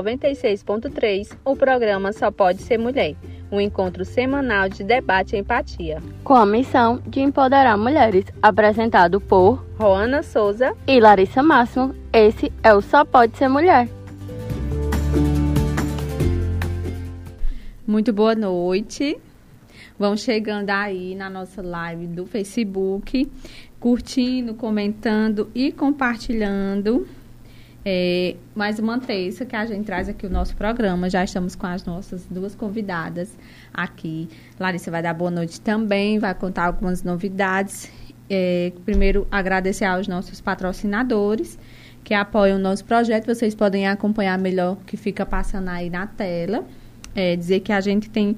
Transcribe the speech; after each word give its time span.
96.3, 0.00 1.36
o 1.44 1.54
programa 1.54 2.14
Só 2.14 2.30
Pode 2.30 2.62
Ser 2.62 2.78
Mulher, 2.78 3.14
um 3.50 3.60
encontro 3.60 4.06
semanal 4.06 4.66
de 4.66 4.82
debate 4.82 5.36
e 5.36 5.38
empatia. 5.38 5.98
Com 6.24 6.32
a 6.32 6.46
missão 6.46 7.02
de 7.06 7.20
empoderar 7.20 7.76
mulheres, 7.76 8.24
apresentado 8.40 9.20
por 9.20 9.62
Roana 9.76 10.22
Souza 10.22 10.74
e 10.86 10.98
Larissa 10.98 11.42
Máximo. 11.42 11.94
Esse 12.10 12.50
é 12.62 12.72
o 12.72 12.80
Só 12.80 13.04
Pode 13.04 13.36
Ser 13.36 13.48
Mulher. 13.48 13.86
Muito 17.86 18.14
boa 18.14 18.34
noite. 18.34 19.18
Vão 19.98 20.16
chegando 20.16 20.70
aí 20.70 21.14
na 21.14 21.28
nossa 21.28 21.60
live 21.60 22.06
do 22.06 22.24
Facebook, 22.24 23.30
curtindo, 23.78 24.54
comentando 24.54 25.50
e 25.54 25.70
compartilhando 25.70 27.06
é, 27.84 28.36
mais 28.54 28.78
uma 28.78 28.98
terça 29.00 29.44
que 29.44 29.56
a 29.56 29.66
gente 29.66 29.84
traz 29.84 30.08
aqui 30.08 30.26
o 30.26 30.30
nosso 30.30 30.56
programa. 30.56 31.10
Já 31.10 31.24
estamos 31.24 31.56
com 31.56 31.66
as 31.66 31.84
nossas 31.84 32.24
duas 32.26 32.54
convidadas 32.54 33.36
aqui. 33.74 34.28
Larissa 34.58 34.90
vai 34.90 35.02
dar 35.02 35.14
boa 35.14 35.30
noite 35.30 35.60
também, 35.60 36.18
vai 36.18 36.34
contar 36.34 36.66
algumas 36.66 37.02
novidades. 37.02 37.90
É, 38.30 38.72
primeiro, 38.84 39.26
agradecer 39.30 39.84
aos 39.84 40.06
nossos 40.06 40.40
patrocinadores 40.40 41.58
que 42.04 42.14
apoiam 42.14 42.56
o 42.56 42.60
nosso 42.60 42.84
projeto. 42.84 43.26
Vocês 43.26 43.54
podem 43.54 43.88
acompanhar 43.88 44.38
melhor 44.38 44.74
o 44.74 44.76
que 44.76 44.96
fica 44.96 45.26
passando 45.26 45.68
aí 45.68 45.90
na 45.90 46.06
tela. 46.06 46.64
É, 47.14 47.36
dizer 47.36 47.60
que 47.60 47.72
a 47.72 47.80
gente 47.80 48.08
tem 48.08 48.36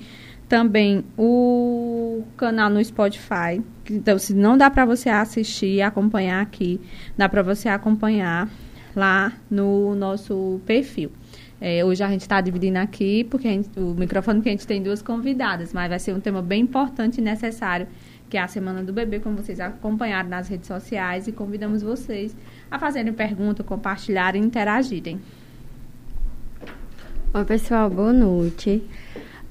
também 0.49 1.05
o 1.19 2.23
canal 2.37 2.71
no 2.71 2.83
Spotify. 2.83 3.63
Então, 3.91 4.19
se 4.19 4.35
não 4.35 4.57
dá 4.57 4.71
para 4.71 4.85
você 4.85 5.11
assistir 5.11 5.75
e 5.75 5.83
acompanhar 5.83 6.41
aqui, 6.41 6.81
dá 7.17 7.29
para 7.29 7.43
você 7.43 7.69
acompanhar 7.69 8.49
lá 8.95 9.33
no 9.51 9.95
nosso 9.95 10.61
perfil. 10.67 11.11
É, 11.61 11.85
hoje 11.85 12.03
a 12.03 12.09
gente 12.09 12.23
está 12.23 12.41
dividindo 12.41 12.79
aqui, 12.79 13.25
porque 13.25 13.49
gente, 13.49 13.79
o 13.79 13.95
microfone 13.95 14.43
que 14.43 14.49
a 14.49 14.53
gente 14.53 14.67
tem 14.67 14.83
duas 14.83 15.01
convidadas, 15.01 15.73
mas 15.73 15.89
vai 15.89 15.99
ser 15.99 16.13
um 16.13 16.21
tema 16.21 16.43
bem 16.43 16.63
importante 16.63 17.19
e 17.19 17.21
necessário, 17.23 17.87
que 18.29 18.37
é 18.37 18.43
a 18.43 18.49
Semana 18.49 18.83
do 18.83 18.93
Bebê, 18.93 19.21
como 19.21 19.37
vocês 19.37 19.61
acompanharam 19.61 20.29
nas 20.29 20.49
redes 20.49 20.67
sociais, 20.67 21.27
e 21.27 21.33
convidamos 21.33 21.83
vocês 21.83 22.37
a 22.71 22.79
fazerem 22.79 23.13
perguntas, 23.13 23.65
compartilharem 23.65 24.43
e 24.43 24.47
interagirem. 24.47 25.21
Oi, 27.33 27.45
pessoal, 27.45 27.89
boa 27.89 28.13
noite. 28.13 28.83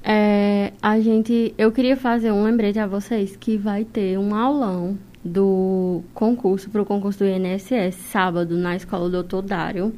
É, 0.02 0.72
a 0.82 1.00
gente, 1.00 1.54
eu 1.56 1.72
queria 1.72 1.96
fazer 1.96 2.30
um 2.30 2.44
lembrete 2.44 2.78
a 2.78 2.86
vocês 2.86 3.36
que 3.36 3.56
vai 3.56 3.84
ter 3.84 4.18
um 4.18 4.34
aulão 4.34 4.98
do 5.24 6.02
concurso 6.12 6.68
para 6.68 6.82
o 6.82 6.84
concurso 6.84 7.20
do 7.20 7.26
INSS 7.26 7.94
sábado 7.94 8.56
na 8.56 8.76
escola 8.76 9.08
Doutor 9.08 9.42
Dário. 9.42 9.92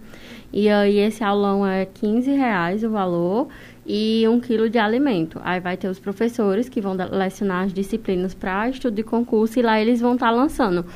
E 0.52 0.68
aí 0.68 0.98
esse 0.98 1.24
aulão 1.24 1.66
é 1.66 1.84
15 1.84 2.30
reais 2.30 2.84
o 2.84 2.90
valor 2.90 3.48
e 3.84 4.24
um 4.28 4.38
quilo 4.38 4.70
de 4.70 4.78
alimento. 4.78 5.40
Aí 5.42 5.58
vai 5.58 5.76
ter 5.76 5.88
os 5.88 5.98
professores 5.98 6.68
que 6.68 6.80
vão 6.80 6.94
lecionar 6.94 7.64
as 7.64 7.72
disciplinas 7.72 8.34
para 8.34 8.68
estudo 8.68 8.94
de 8.94 9.02
concurso 9.02 9.58
e 9.58 9.62
lá 9.62 9.80
eles 9.80 10.00
vão 10.00 10.14
estar 10.14 10.26
tá 10.26 10.32
lançando 10.32 10.86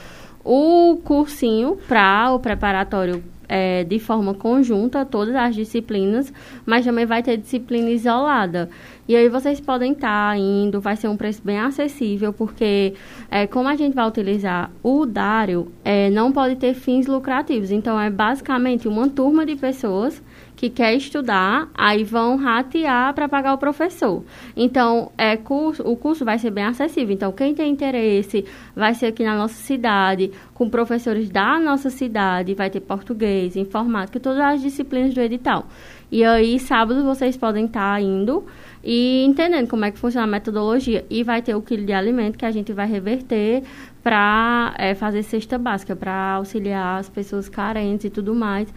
o 0.45 0.99
cursinho 1.05 1.77
para 1.87 2.33
o 2.33 2.39
preparatório 2.39 3.23
é, 3.51 3.83
de 3.83 3.99
forma 3.99 4.33
conjunta 4.33 5.05
todas 5.05 5.35
as 5.35 5.57
disciplinas, 5.57 6.33
mas 6.65 6.85
também 6.85 7.05
vai 7.05 7.21
ter 7.23 7.37
disciplina 7.37 7.91
isolada. 7.91 8.71
E 9.11 9.17
aí 9.17 9.29
vocês 9.29 9.61
podem 9.61 9.91
estar 9.91 10.31
tá 10.31 10.39
indo, 10.39 10.81
vai 10.81 10.95
ser 10.95 11.09
um 11.09 11.17
preço 11.17 11.43
bem 11.45 11.59
acessível, 11.59 12.33
porque 12.33 12.95
é, 13.29 13.45
como 13.45 13.69
a 13.69 13.75
gente 13.75 13.93
vai 13.93 14.07
utilizar 14.07 14.71
o 14.85 15.05
Dário, 15.05 15.73
é, 15.85 16.09
não 16.11 16.31
pode 16.31 16.55
ter 16.55 16.75
fins 16.75 17.09
lucrativos. 17.09 17.73
Então, 17.73 17.99
é 17.99 18.09
basicamente 18.09 18.87
uma 18.87 19.09
turma 19.09 19.45
de 19.45 19.57
pessoas 19.57 20.23
que 20.61 20.69
quer 20.69 20.95
estudar, 20.95 21.71
aí 21.73 22.05
vão 22.05 22.37
ratear 22.37 23.15
para 23.15 23.27
pagar 23.27 23.55
o 23.55 23.57
professor. 23.57 24.23
Então, 24.55 25.11
é 25.17 25.35
curso, 25.35 25.83
o 25.83 25.97
curso 25.97 26.23
vai 26.23 26.39
ser 26.39 26.51
bem 26.51 26.65
acessível. 26.65 27.15
Então, 27.15 27.33
quem 27.33 27.55
tem 27.55 27.73
interesse 27.73 28.45
vai 28.77 28.93
ser 28.93 29.07
aqui 29.07 29.25
na 29.25 29.35
nossa 29.35 29.55
cidade, 29.55 30.31
com 30.53 30.69
professores 30.69 31.31
da 31.31 31.59
nossa 31.59 31.89
cidade, 31.89 32.53
vai 32.53 32.69
ter 32.69 32.81
português, 32.81 33.57
informática, 33.57 34.21
todas 34.21 34.39
as 34.39 34.61
disciplinas 34.61 35.15
do 35.15 35.23
edital. 35.23 35.67
E 36.13 36.23
aí, 36.23 36.59
sábado, 36.59 37.03
vocês 37.05 37.39
podem 37.39 37.65
estar 37.65 37.95
tá 37.95 38.01
indo 38.03 38.45
e 38.85 39.25
entendendo 39.25 39.67
como 39.67 39.87
é 39.87 39.91
que 39.91 39.99
funciona 39.99 40.27
a 40.27 40.31
metodologia. 40.31 41.07
E 41.09 41.23
vai 41.23 41.41
ter 41.41 41.55
o 41.55 41.63
quilo 41.63 41.87
de 41.87 41.95
alimento 41.95 42.37
que 42.37 42.45
a 42.45 42.51
gente 42.51 42.71
vai 42.75 42.87
reverter 42.87 43.63
para 44.03 44.75
é, 44.77 44.95
fazer 44.95 45.23
cesta 45.23 45.57
básica, 45.57 45.97
para 45.97 46.35
auxiliar 46.35 47.01
as 47.01 47.09
pessoas 47.09 47.49
carentes 47.49 48.05
e 48.05 48.11
tudo 48.11 48.35
mais 48.35 48.69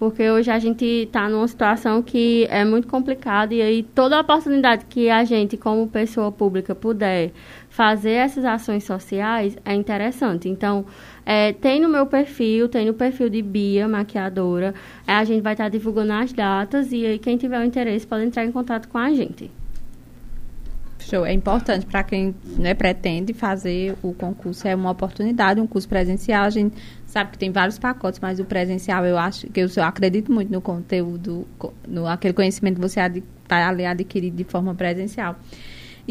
porque 0.00 0.30
hoje 0.30 0.50
a 0.50 0.58
gente 0.58 0.82
está 0.82 1.28
numa 1.28 1.46
situação 1.46 2.02
que 2.02 2.46
é 2.48 2.64
muito 2.64 2.88
complicada 2.88 3.52
e 3.52 3.60
aí 3.60 3.82
toda 3.82 4.18
oportunidade 4.18 4.86
que 4.86 5.10
a 5.10 5.24
gente, 5.24 5.58
como 5.58 5.86
pessoa 5.86 6.32
pública, 6.32 6.74
puder 6.74 7.32
fazer 7.68 8.12
essas 8.12 8.46
ações 8.46 8.82
sociais 8.82 9.58
é 9.62 9.74
interessante. 9.74 10.48
Então, 10.48 10.86
é, 11.26 11.52
tem 11.52 11.78
no 11.82 11.88
meu 11.90 12.06
perfil, 12.06 12.66
tem 12.66 12.86
no 12.86 12.94
perfil 12.94 13.28
de 13.28 13.42
Bia, 13.42 13.86
maquiadora, 13.86 14.74
é, 15.06 15.12
a 15.12 15.22
gente 15.22 15.42
vai 15.42 15.52
estar 15.52 15.64
tá 15.64 15.68
divulgando 15.68 16.14
as 16.14 16.32
datas 16.32 16.92
e 16.92 17.04
aí 17.04 17.18
quem 17.18 17.36
tiver 17.36 17.60
o 17.60 17.64
interesse 17.64 18.06
pode 18.06 18.24
entrar 18.24 18.46
em 18.46 18.50
contato 18.50 18.88
com 18.88 18.96
a 18.96 19.12
gente. 19.12 19.50
Show. 20.98 21.26
É 21.26 21.32
importante 21.32 21.86
para 21.86 22.02
quem 22.04 22.34
né, 22.56 22.72
pretende 22.72 23.32
fazer 23.32 23.96
o 24.02 24.12
concurso, 24.14 24.66
é 24.68 24.74
uma 24.74 24.92
oportunidade, 24.92 25.60
um 25.60 25.66
curso 25.66 25.88
presencial. 25.88 26.44
A 26.44 26.50
gente 26.50 26.76
sabe 27.10 27.32
que 27.32 27.38
tem 27.38 27.50
vários 27.50 27.78
pacotes, 27.78 28.20
mas 28.20 28.38
o 28.38 28.44
presencial 28.44 29.04
eu 29.04 29.18
acho 29.18 29.48
que 29.48 29.60
eu, 29.60 29.68
eu 29.76 29.82
acredito 29.82 30.32
muito 30.32 30.50
no 30.50 30.60
conteúdo, 30.60 31.46
no 31.86 32.06
aquele 32.06 32.32
conhecimento 32.32 32.76
que 32.76 32.80
você 32.80 33.00
está 33.00 33.68
ali 33.68 33.84
adquirido 33.84 34.36
de 34.36 34.44
forma 34.44 34.74
presencial. 34.74 35.36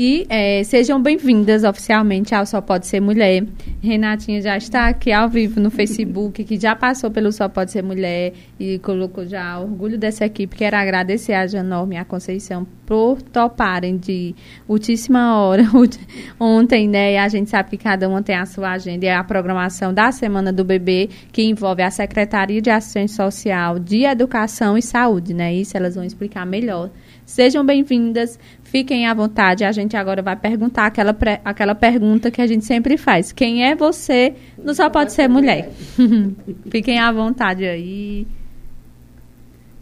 E 0.01 0.25
é, 0.29 0.63
sejam 0.63 1.03
bem-vindas 1.03 1.65
oficialmente 1.65 2.33
ao 2.33 2.45
Só 2.45 2.61
Pode 2.61 2.87
Ser 2.87 3.01
Mulher. 3.01 3.43
Renatinha 3.83 4.41
já 4.41 4.55
está 4.55 4.87
aqui 4.87 5.11
ao 5.11 5.27
vivo 5.27 5.59
no 5.59 5.69
Facebook, 5.69 6.41
que 6.45 6.57
já 6.57 6.73
passou 6.73 7.11
pelo 7.11 7.33
Só 7.33 7.49
Pode 7.49 7.73
Ser 7.73 7.83
Mulher 7.83 8.31
e 8.57 8.79
colocou 8.79 9.25
já 9.25 9.59
orgulho 9.59 9.97
dessa 9.97 10.25
equipe. 10.25 10.55
Quero 10.55 10.77
agradecer 10.77 11.33
a 11.33 11.45
Janorme 11.45 11.95
e 11.95 11.97
a 11.97 12.05
Conceição 12.05 12.65
por 12.85 13.21
toparem 13.21 13.97
de 13.97 14.33
ultíssima 14.69 15.37
hora 15.37 15.63
ontem, 16.39 16.87
né? 16.87 17.15
E 17.15 17.17
a 17.17 17.27
gente 17.27 17.49
sabe 17.49 17.71
que 17.71 17.77
cada 17.77 18.07
uma 18.07 18.23
tem 18.23 18.37
a 18.37 18.45
sua 18.45 18.71
agenda. 18.71 19.05
É 19.05 19.13
a 19.13 19.23
programação 19.23 19.93
da 19.93 20.13
Semana 20.13 20.53
do 20.53 20.63
Bebê, 20.63 21.09
que 21.29 21.43
envolve 21.43 21.81
a 21.81 21.91
Secretaria 21.91 22.61
de 22.61 22.69
Assistência 22.69 23.25
Social, 23.25 23.77
de 23.77 24.05
Educação 24.05 24.77
e 24.77 24.81
Saúde, 24.81 25.33
né? 25.33 25.53
Isso 25.53 25.75
elas 25.75 25.95
vão 25.95 26.05
explicar 26.05 26.45
melhor. 26.45 26.89
Sejam 27.29 27.63
bem-vindas. 27.63 28.39
Fiquem 28.69 29.07
à 29.07 29.15
vontade. 29.15 29.63
A 29.63 29.71
gente 29.71 29.97
agora 29.97 30.21
vai 30.21 30.35
perguntar 30.35 30.85
aquela, 30.85 31.17
aquela 31.43 31.73
pergunta 31.73 32.29
que 32.29 32.39
a 32.39 32.45
gente 32.45 32.63
sempre 32.63 32.97
faz. 32.97 33.31
Quem 33.31 33.63
é 33.63 33.75
você? 33.75 34.35
Não 34.63 34.75
só 34.75 34.87
pode 34.91 35.11
ser 35.11 35.27
mulher. 35.27 35.71
Fiquem 36.69 36.99
à 36.99 37.11
vontade 37.11 37.65
aí. 37.65 38.27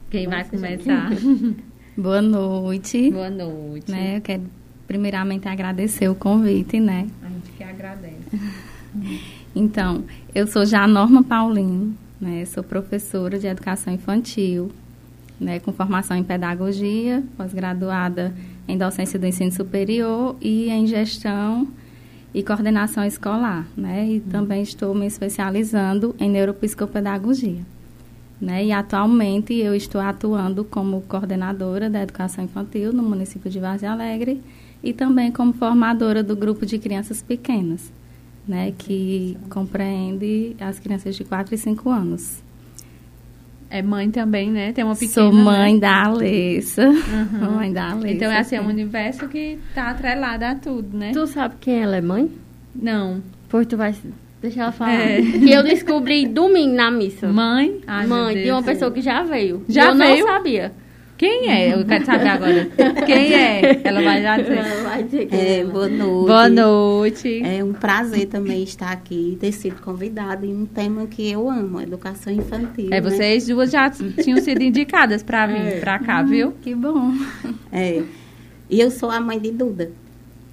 Quem 0.09 0.25
vai 0.25 0.45
começar? 0.45 1.09
Boa 1.97 2.21
noite. 2.21 3.11
Boa 3.11 3.29
noite. 3.29 3.91
Né, 3.91 4.17
eu 4.17 4.21
quero 4.21 4.43
primeiramente 4.87 5.49
agradecer 5.49 6.07
o 6.07 6.15
convite, 6.15 6.79
né? 6.79 7.07
A 7.21 7.27
gente 7.27 7.51
que 7.57 7.63
agradece. 7.65 8.39
então, 9.53 10.05
eu 10.33 10.47
sou 10.47 10.65
já 10.65 10.87
Norma 10.87 11.21
Paulinho, 11.21 11.93
né? 12.21 12.45
Sou 12.45 12.63
professora 12.63 13.37
de 13.37 13.47
educação 13.47 13.93
infantil, 13.93 14.71
né? 15.37 15.59
Com 15.59 15.73
formação 15.73 16.15
em 16.15 16.23
pedagogia, 16.23 17.21
pós-graduada 17.35 18.33
em 18.67 18.77
docência 18.77 19.17
do 19.17 19.25
ensino 19.25 19.51
superior 19.51 20.35
e 20.41 20.69
em 20.69 20.85
gestão 20.85 21.67
e 22.33 22.43
coordenação 22.43 23.05
escolar, 23.05 23.65
né? 23.75 24.05
E 24.05 24.13
uhum. 24.15 24.29
também 24.29 24.61
estou 24.61 24.93
me 24.93 25.07
especializando 25.07 26.15
em 26.19 26.29
neuropsicopedagogia. 26.29 27.65
Né? 28.39 28.65
E 28.65 28.71
atualmente 28.71 29.55
eu 29.55 29.73
estou 29.73 29.99
atuando 29.99 30.63
como 30.63 31.01
coordenadora 31.01 31.89
da 31.89 32.03
educação 32.03 32.43
infantil 32.43 32.93
no 32.93 33.01
município 33.01 33.49
de 33.49 33.59
Vargem 33.59 33.89
Alegre 33.89 34.43
e 34.83 34.93
também 34.93 35.31
como 35.31 35.53
formadora 35.53 36.21
do 36.21 36.35
grupo 36.35 36.63
de 36.63 36.77
crianças 36.77 37.21
pequenas, 37.23 37.91
né? 38.47 38.71
Que 38.77 39.35
compreende 39.49 40.55
as 40.59 40.77
crianças 40.77 41.15
de 41.15 41.23
4 41.23 41.55
e 41.55 41.57
5 41.57 41.89
anos. 41.89 42.43
É 43.69 43.81
mãe 43.81 44.09
também, 44.09 44.49
né? 44.49 44.71
Tem 44.71 44.83
uma 44.83 44.93
pequena. 44.93 45.11
Sou 45.11 45.31
mãe 45.31 45.73
né? 45.73 45.79
da 45.79 46.03
Alessa. 46.05 46.87
Uhum. 46.87 47.51
Mãe 47.55 47.73
da 47.73 47.91
Alessa. 47.91 48.09
Então 48.09 48.31
é 48.31 48.39
assim, 48.39 48.55
é 48.55 48.61
um 48.61 48.67
universo 48.67 49.27
que 49.27 49.59
tá 49.75 49.89
atrelado 49.89 50.45
a 50.45 50.55
tudo, 50.55 50.97
né? 50.97 51.11
Tu 51.13 51.27
sabe 51.27 51.55
quem 51.59 51.83
ela 51.83 51.97
é 51.97 52.01
mãe? 52.01 52.31
Não. 52.73 53.21
Pois 53.49 53.67
tu 53.67 53.75
vai. 53.75 53.93
Deixa 54.41 54.61
ela 54.61 54.71
falar. 54.71 54.93
É. 54.93 55.21
Que 55.43 55.51
eu 55.51 55.63
descobri 55.63 56.25
domingo 56.27 56.75
na 56.75 56.91
missa. 56.91 57.27
Mãe? 57.27 57.81
Ai, 57.85 58.07
mãe, 58.07 58.43
de 58.43 58.51
uma 58.51 58.63
pessoa 58.63 58.91
que 58.91 59.01
já 59.01 59.23
veio. 59.23 59.65
Já 59.67 59.87
eu 59.87 59.95
veio? 59.95 60.25
não 60.25 60.33
sabia. 60.33 60.71
Quem 61.17 61.49
é? 61.49 61.73
Eu 61.73 61.83
quero 61.85 62.05
saber 62.05 62.27
agora. 62.27 62.65
Quem 63.05 63.33
é? 63.33 63.81
Ela 63.83 64.01
vai 64.03 64.21
já 64.21 64.37
dizer. 64.37 64.57
Ela 64.57 64.83
vai 64.83 65.03
dizer 65.03 65.25
que 65.25 65.35
É, 65.35 65.59
ela. 65.61 65.71
boa 65.71 65.87
noite. 65.89 66.27
Boa 66.27 66.49
noite. 66.49 67.41
É 67.43 67.63
um 67.63 67.73
prazer 67.73 68.27
também 68.27 68.61
estar 68.63 68.91
aqui 68.91 69.31
e 69.33 69.35
ter 69.35 69.51
sido 69.51 69.81
convidada 69.81 70.45
em 70.45 70.53
um 70.55 70.65
tema 70.65 71.07
que 71.07 71.27
eu 71.31 71.49
amo, 71.49 71.81
educação 71.81 72.31
infantil. 72.31 72.87
É, 72.91 73.01
né? 73.01 73.01
vocês 73.01 73.47
duas 73.47 73.71
já 73.71 73.89
tinham 73.89 74.39
sido 74.39 74.61
indicadas 74.61 75.23
pra 75.23 75.47
vir 75.47 75.55
É. 75.57 75.79
pra 75.79 75.97
cá, 75.97 76.21
viu? 76.21 76.53
Que 76.61 76.75
bom. 76.75 77.11
É. 77.71 78.03
E 78.69 78.79
eu 78.79 78.91
sou 78.91 79.09
a 79.09 79.19
mãe 79.19 79.39
de 79.39 79.51
Duda. 79.51 79.89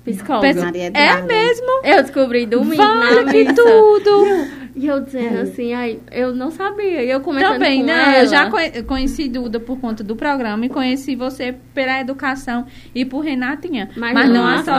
Psicóloga. 0.04 0.54
Maria 0.64 0.90
É 0.94 1.22
mesmo? 1.22 1.80
Eu 1.82 2.02
descobri 2.02 2.46
domingo 2.46 2.76
Vale 2.76 3.24
que 3.30 3.44
missa. 3.44 3.54
tudo! 3.54 4.63
E 4.76 4.86
eu 4.88 5.00
dizendo 5.00 5.36
É. 5.38 5.40
assim, 5.42 5.72
ai, 5.72 6.00
eu 6.10 6.34
não 6.34 6.50
sabia. 6.50 7.02
E 7.04 7.08
eu 7.08 7.20
comentando 7.20 7.52
Também, 7.52 7.80
com 7.80 7.86
né? 7.86 7.92
ela. 7.92 8.18
Eu 8.24 8.26
já 8.26 8.50
conhe- 8.50 8.82
conheci 8.82 9.28
Duda 9.28 9.60
por 9.60 9.78
conta 9.78 10.02
do 10.02 10.16
programa 10.16 10.66
e 10.66 10.68
conheci 10.68 11.14
você 11.14 11.54
pela 11.72 12.00
educação 12.00 12.66
e 12.92 13.04
por 13.04 13.20
Renatinha. 13.20 13.90
Mas, 13.96 14.12
Mas 14.14 14.28
não, 14.28 14.34
não 14.34 14.46
associava. 14.48 14.78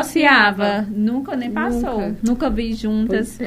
associava. 0.65 0.87
Nunca 0.93 1.35
nem 1.37 1.49
passou. 1.49 2.01
Nunca. 2.01 2.17
Nunca 2.23 2.49
vi 2.49 2.73
juntas. 2.73 3.39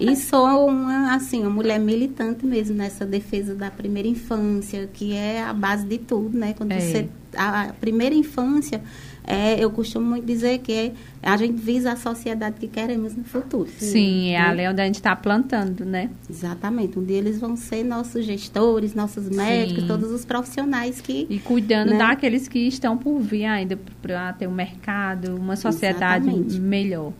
E 0.00 0.16
sou 0.16 0.66
uma, 0.68 1.14
assim, 1.14 1.42
uma 1.42 1.50
mulher 1.50 1.78
militante 1.78 2.44
mesmo 2.44 2.76
nessa 2.76 3.06
defesa 3.06 3.54
da 3.54 3.70
primeira 3.70 4.08
infância, 4.08 4.88
que 4.92 5.14
é 5.14 5.42
a 5.42 5.52
base 5.52 5.86
de 5.86 5.98
tudo, 5.98 6.36
né? 6.36 6.54
Quando 6.56 6.72
É. 6.72 6.80
você. 6.80 7.08
A 7.36 7.72
primeira 7.80 8.14
infância, 8.14 8.82
é, 9.24 9.62
eu 9.62 9.70
costumo 9.70 10.04
muito 10.06 10.26
dizer 10.26 10.58
que 10.58 10.92
a 11.22 11.36
gente 11.36 11.54
visa 11.60 11.92
a 11.92 11.96
sociedade 11.96 12.56
que 12.58 12.66
queremos 12.66 13.14
no 13.14 13.22
futuro. 13.22 13.70
Sim, 13.78 14.30
é 14.30 14.38
Né? 14.40 14.46
ali 14.48 14.68
onde 14.68 14.80
a 14.80 14.84
gente 14.84 14.96
está 14.96 15.14
plantando, 15.14 15.84
né? 15.84 16.10
Exatamente. 16.28 16.98
Um 16.98 17.04
dia 17.04 17.18
eles 17.18 17.38
vão 17.40 17.56
ser 17.56 17.84
nossos 17.84 18.24
gestores, 18.24 18.94
nossos 18.94 19.28
médicos, 19.30 19.82
Sim. 19.82 19.88
todos 19.88 20.10
os 20.10 20.24
profissionais 20.24 21.00
que. 21.00 21.26
E 21.30 21.38
cuidando 21.38 21.90
Né? 21.90 21.98
daqueles 21.98 22.48
que 22.48 22.58
estão 22.60 22.96
por 22.98 23.20
vir 23.20 23.44
ainda 23.44 23.78
para 24.02 24.32
ter 24.32 24.48
um 24.48 24.52
mercado, 24.52 25.36
uma 25.36 25.54
sociedade 25.56 26.26
Exatamente. 26.26 26.58
melhor. 26.60 27.12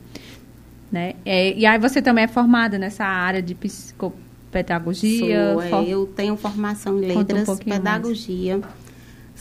Né? 0.90 1.14
É, 1.24 1.56
e 1.56 1.64
aí 1.64 1.78
você 1.78 2.02
também 2.02 2.24
é 2.24 2.28
formada 2.28 2.78
nessa 2.78 3.04
área 3.04 3.40
de 3.40 3.54
psicopedagogia? 3.54 5.52
Sou, 5.54 5.62
é, 5.62 5.68
for- 5.68 5.88
eu 5.88 6.06
tenho 6.06 6.36
formação 6.36 6.94
em 7.00 7.04
um 7.04 7.16
letras, 7.18 7.44
pouquinho 7.44 7.76
pedagogia. 7.76 8.60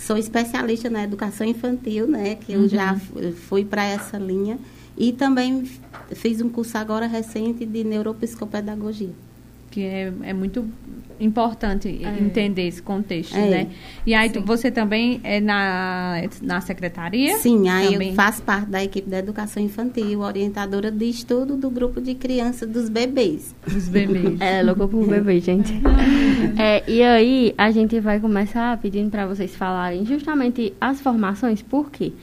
Sou 0.06 0.18
especialista 0.18 0.90
na 0.90 1.04
educação 1.04 1.46
infantil, 1.46 2.08
né? 2.08 2.36
Que 2.36 2.54
eu 2.54 2.68
já 2.68 2.94
Uhum. 2.94 3.00
fu- 3.00 3.32
fui 3.34 3.66
para 3.66 3.84
essa 3.84 4.18
linha. 4.18 4.58
E 4.98 5.14
também 5.14 5.70
fiz 6.14 6.42
um 6.42 6.50
curso 6.50 6.78
agora 6.78 7.08
recente 7.08 7.66
de 7.66 7.84
neuropsicopedagogia. 7.84 9.10
Que 9.72 9.82
é, 9.84 10.14
é 10.24 10.34
muito 10.34 10.66
importante 11.20 12.02
É. 12.04 12.20
entender 12.20 12.68
esse 12.68 12.82
contexto, 12.82 13.36
É. 13.38 13.48
né? 13.50 13.68
E 14.06 14.14
aí 14.14 14.30
tu- 14.32 14.42
você 14.42 14.72
também 14.72 15.20
é 15.24 15.40
na, 15.40 16.22
na 16.42 16.60
secretaria? 16.62 17.38
Sim, 17.38 17.70
aí 17.70 17.92
Também. 17.94 18.10
eu 18.10 18.16
faço 18.16 18.42
parte 18.42 18.68
da 18.70 18.84
equipe 18.84 19.08
da 19.10 19.20
educação 19.20 19.62
infantil, 19.64 20.20
orientadora 20.22 20.90
de 20.92 21.06
estudo 21.06 21.56
do 21.56 21.70
grupo 21.70 22.02
de 22.02 22.16
crianças 22.16 22.68
dos 22.68 22.90
bebês. 22.90 23.56
Dos 23.68 23.88
bebês. 23.88 24.40
É, 24.42 24.64
louco 24.64 24.88
por 24.88 25.08
bebê, 25.08 25.40
gente. 25.40 25.72
É, 26.58 26.84
e 26.90 27.04
aí, 27.04 27.54
a 27.58 27.70
gente 27.72 28.00
vai 28.00 28.20
começar 28.20 28.78
pedindo 28.80 29.10
para 29.12 29.26
vocês 29.28 29.56
falarem 29.56 30.06
justamente 30.06 30.74
as 30.82 31.00
formações, 31.02 31.62
por 31.62 31.92
quê? 31.92 32.12
Porque 32.12 32.14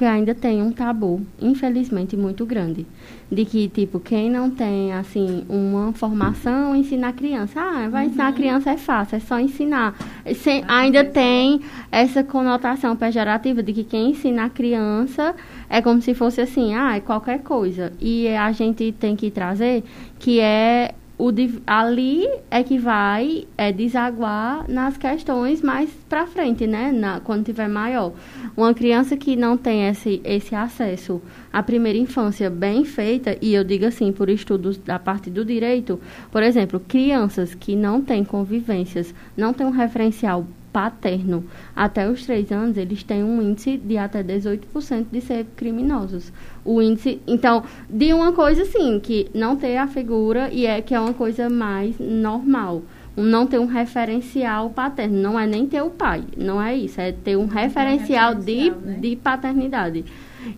ainda 0.00 0.34
tem 0.34 0.62
um 0.62 0.72
tabu, 0.72 1.20
infelizmente, 1.40 2.16
muito 2.16 2.44
grande. 2.46 2.86
De 3.30 3.44
que, 3.46 3.66
tipo, 3.68 3.98
quem 3.98 4.30
não 4.30 4.50
tem, 4.50 4.92
assim, 4.92 5.44
uma 5.48 5.92
formação, 5.94 6.76
ensina 6.76 7.08
a 7.08 7.12
criança. 7.12 7.60
Ah, 7.60 7.88
vai 7.88 8.06
ensinar 8.06 8.28
a 8.28 8.32
criança 8.32 8.70
é 8.70 8.76
fácil, 8.76 9.16
é 9.16 9.20
só 9.20 9.38
ensinar. 9.40 9.94
Sem- 10.34 10.62
ainda 10.68 11.02
tem 11.04 11.60
essa 11.90 12.22
conotação 12.22 12.94
pejorativa 12.94 13.62
de 13.62 13.72
que 13.72 13.84
quem 13.84 14.10
ensina 14.10 14.44
a 14.44 14.50
criança 14.50 15.34
é 15.68 15.80
como 15.80 16.02
se 16.02 16.12
fosse 16.14 16.40
assim, 16.42 16.74
ah, 16.74 16.96
é 16.96 17.00
qualquer 17.00 17.40
coisa. 17.40 17.92
E 18.00 18.28
a 18.28 18.52
gente 18.52 18.92
tem 18.92 19.16
que 19.16 19.30
trazer 19.30 19.82
que 20.18 20.38
é 20.38 20.94
o 21.18 21.30
ali 21.66 22.28
é 22.50 22.62
que 22.62 22.78
vai 22.78 23.46
é, 23.56 23.70
desaguar 23.70 24.68
nas 24.68 24.96
questões 24.96 25.62
mais 25.62 25.90
para 26.08 26.26
frente, 26.26 26.66
né? 26.66 26.90
Na, 26.90 27.20
quando 27.20 27.44
tiver 27.44 27.68
maior. 27.68 28.12
Uma 28.56 28.74
criança 28.74 29.16
que 29.16 29.36
não 29.36 29.56
tem 29.56 29.86
esse, 29.88 30.20
esse 30.24 30.54
acesso 30.54 31.22
à 31.52 31.62
primeira 31.62 31.98
infância 31.98 32.50
bem 32.50 32.84
feita, 32.84 33.36
e 33.40 33.54
eu 33.54 33.62
digo 33.62 33.86
assim, 33.86 34.10
por 34.12 34.28
estudos 34.28 34.78
da 34.78 34.98
parte 34.98 35.30
do 35.30 35.44
direito, 35.44 36.00
por 36.30 36.42
exemplo, 36.42 36.80
crianças 36.80 37.54
que 37.54 37.76
não 37.76 38.00
têm 38.02 38.24
convivências, 38.24 39.14
não 39.36 39.52
têm 39.52 39.66
um 39.66 39.70
referencial 39.70 40.46
paterno 40.72 41.44
até 41.76 42.08
os 42.08 42.24
três 42.24 42.50
anos, 42.50 42.76
eles 42.76 43.02
têm 43.02 43.22
um 43.22 43.42
índice 43.42 43.76
de 43.76 43.98
até 43.98 44.22
18% 44.22 45.06
de 45.10 45.20
ser 45.20 45.46
criminosos. 45.54 46.32
O 46.64 46.80
índice, 46.80 47.20
então, 47.26 47.62
de 47.88 48.12
uma 48.12 48.32
coisa 48.32 48.62
assim, 48.62 48.98
que 48.98 49.28
não 49.34 49.56
ter 49.56 49.76
a 49.76 49.86
figura 49.86 50.48
e 50.50 50.66
é 50.66 50.80
que 50.80 50.94
é 50.94 51.00
uma 51.00 51.14
coisa 51.14 51.50
mais 51.50 51.98
normal. 51.98 52.82
Um 53.14 53.24
Não 53.24 53.46
ter 53.46 53.58
um 53.58 53.66
referencial 53.66 54.70
paterno, 54.70 55.20
não 55.20 55.38
é 55.38 55.46
nem 55.46 55.66
ter 55.66 55.82
o 55.82 55.90
pai, 55.90 56.24
não 56.34 56.62
é 56.62 56.74
isso, 56.74 56.98
é 56.98 57.12
ter 57.12 57.36
um 57.36 57.44
referencial, 57.44 58.34
referencial, 58.34 58.34
de, 58.34 58.70
né? 58.70 58.98
de 58.98 59.16
paternidade. 59.16 60.04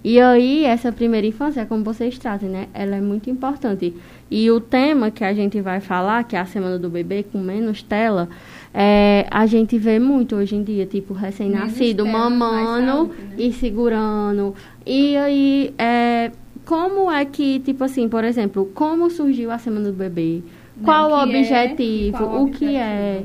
E 0.03 0.21
aí, 0.21 0.65
essa 0.65 0.93
primeira 0.93 1.27
infância, 1.27 1.65
como 1.67 1.85
vocês 1.85 2.19
trazem, 2.19 2.49
né? 2.49 2.69
Ela 2.73 2.97
é 2.97 3.01
muito 3.01 3.31
importante. 3.31 3.95
E 4.31 4.51
o 4.51 4.61
tema 4.61 5.11
que 5.11 5.25
a 5.25 5.33
gente 5.33 5.61
vai 5.61 5.81
falar, 5.81 6.25
que 6.25 6.37
é 6.37 6.41
a 6.41 6.47
Semana 6.47 6.79
do 6.79 6.89
Bebê, 6.89 7.23
com 7.23 7.39
menos 7.39 7.83
tela, 7.83 8.29
é, 8.73 9.27
a 9.31 9.47
gente 9.47 9.79
vê 9.79 9.99
muito 9.99 10.37
hoje 10.37 10.57
em 10.57 10.63
dia, 10.63 10.87
tipo, 10.87 11.15
recém-nascido, 11.15 12.07
mamando 12.07 12.87
saúde, 12.87 13.23
né? 13.23 13.35
e 13.39 13.53
segurando. 13.53 14.55
E 14.85 15.17
aí, 15.17 15.75
é, 15.79 16.33
como 16.65 17.11
é 17.11 17.25
que, 17.25 17.61
tipo 17.61 17.85
assim, 17.85 18.09
por 18.09 18.25
exemplo, 18.25 18.71
como 18.75 19.11
surgiu 19.11 19.51
a 19.51 19.59
Semana 19.59 19.91
do 19.91 19.97
Bebê? 19.97 20.43
Qual 20.83 21.11
o 21.11 21.15
o 21.15 21.27
que 21.27 21.37
é, 21.37 21.39
objetivo? 21.39 22.19
qual 22.19 22.41
o 22.41 22.45
o 22.45 22.51
que 22.51 22.77
é? 22.77 23.23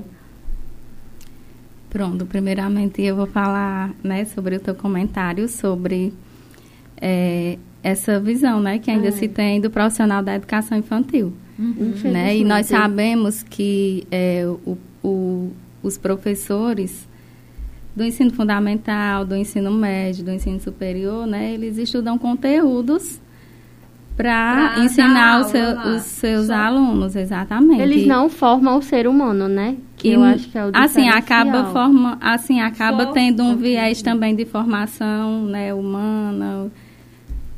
Pronto, 1.89 2.25
primeiramente 2.25 3.01
eu 3.01 3.15
vou 3.15 3.25
falar 3.25 3.91
né, 4.03 4.23
sobre 4.25 4.55
o 4.55 4.59
teu 4.59 4.75
comentário 4.75 5.47
sobre 5.47 6.13
é, 7.01 7.57
essa 7.83 8.19
visão 8.19 8.59
né, 8.59 8.77
que 8.79 8.89
ainda 8.91 9.07
É. 9.07 9.11
se 9.11 9.27
tem 9.27 9.59
do 9.61 9.69
profissional 9.69 10.21
da 10.23 10.35
educação 10.35 10.77
infantil. 10.77 11.33
Né? 12.03 12.37
E 12.37 12.43
nós 12.45 12.67
sabemos 12.67 13.43
que 13.43 14.05
é, 14.11 14.45
o- 14.65 14.77
o- 15.03 15.51
os 15.83 15.97
professores 15.97 17.07
do 17.95 18.03
ensino 18.03 18.31
fundamental, 18.31 19.25
do 19.25 19.35
ensino 19.35 19.69
médio, 19.71 20.23
do 20.23 20.31
ensino 20.31 20.59
superior, 20.59 21.25
né, 21.27 21.53
eles 21.53 21.77
estudam 21.77 22.17
conteúdos 22.17 23.19
para 24.15 24.75
ensinar 24.83 25.43
seu- 25.45 25.63
aula 25.69 25.73
lá. 25.85 25.95
os 25.95 26.01
seus 26.03 26.47
Só. 26.47 26.53
alunos, 26.53 27.15
exatamente. 27.15 27.81
Eles 27.81 28.05
não 28.05 28.29
formam 28.29 28.77
o 28.77 28.81
ser 28.81 29.07
humano, 29.07 29.47
né? 29.47 29.77
Que 29.95 30.09
E, 30.09 30.13
eu 30.13 30.23
acho 30.23 30.49
que 30.49 30.57
é 30.57 30.65
o 30.65 30.71
assim 30.73 31.07
acaba 31.07 31.65
forma 31.71 32.17
assim 32.21 32.59
acaba 32.59 33.05
Só 33.05 33.11
tendo 33.13 33.43
um 33.43 33.51
um 33.51 33.55
viés 33.57 34.01
também 34.01 34.35
de 34.35 34.45
formação 34.45 35.43
né 35.45 35.73
humana 35.73 36.69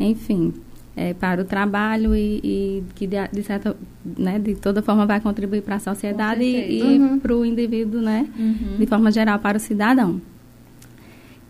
enfim 0.09 0.53
é, 0.95 1.13
para 1.13 1.41
o 1.41 1.45
trabalho 1.45 2.13
e, 2.15 2.39
e 2.43 2.83
que 2.95 3.07
de, 3.07 3.15
de 3.31 3.43
certa 3.43 3.75
né 4.17 4.37
de 4.39 4.55
toda 4.55 4.81
forma 4.81 5.05
vai 5.05 5.19
contribuir 5.21 5.61
para 5.61 5.75
a 5.75 5.79
sociedade 5.79 6.43
e, 6.43 6.81
Uhum. 6.83 7.19
para 7.19 7.35
o 7.35 7.45
indivíduo 7.45 8.01
né 8.01 8.27
Uhum. 8.37 8.77
de 8.79 8.85
forma 8.85 9.11
geral 9.11 9.39
para 9.39 9.57
o 9.57 9.59
cidadão 9.59 10.21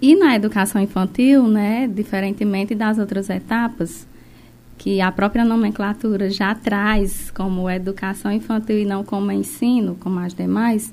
e 0.02 0.16
na 0.16 0.36
educação 0.36 0.82
infantil 0.82 1.48
né 1.48 1.88
diferentemente 1.88 2.76
das 2.76 2.98
outras 3.00 3.30
etapas 3.30 4.08
que 4.78 5.00
a 5.00 5.12
própria 5.12 5.46
nomenclatura 5.46 6.28
já 6.30 6.56
traz 6.56 7.30
como 7.32 7.70
educação 7.70 8.32
infantil 8.32 8.80
e 8.80 8.84
não 8.86 9.04
como 9.04 9.32
ensino, 9.32 9.96
como 10.00 10.18
as 10.18 10.34
demais, 10.34 10.92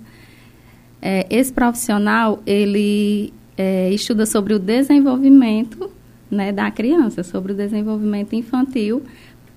é, 1.01 1.27
esse 1.31 1.51
profissional 1.51 2.43
ele 2.45 3.33
é, 3.57 3.91
estuda 3.91 4.27
sobre 4.27 4.53
o 4.53 4.59
desenvolvimento 4.59 5.91
né, 6.31 6.53
da 6.53 6.71
criança, 6.71 7.23
sobre 7.23 7.53
o 7.53 7.55
desenvolvimento 7.55 8.35
infantil, 8.35 9.03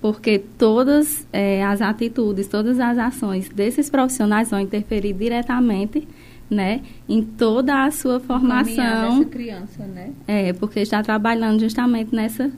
porque 0.00 0.38
todas 0.38 1.26
é, 1.32 1.64
as 1.64 1.80
atitudes, 1.80 2.48
todas 2.48 2.80
as 2.80 2.98
ações 2.98 3.48
desses 3.48 3.88
profissionais 3.88 4.50
vão 4.50 4.60
interferir 4.60 5.12
diretamente 5.12 6.06
né, 6.50 6.82
em 7.08 7.22
toda 7.22 7.84
a 7.84 7.90
sua 7.90 8.20
formação 8.20 9.16
dessa 9.18 9.24
criança, 9.30 9.86
né? 9.86 10.12
é, 10.26 10.52
porque 10.52 10.80
está 10.80 11.02
trabalhando 11.02 11.60
justamente 11.60 12.14
nessa 12.14 12.50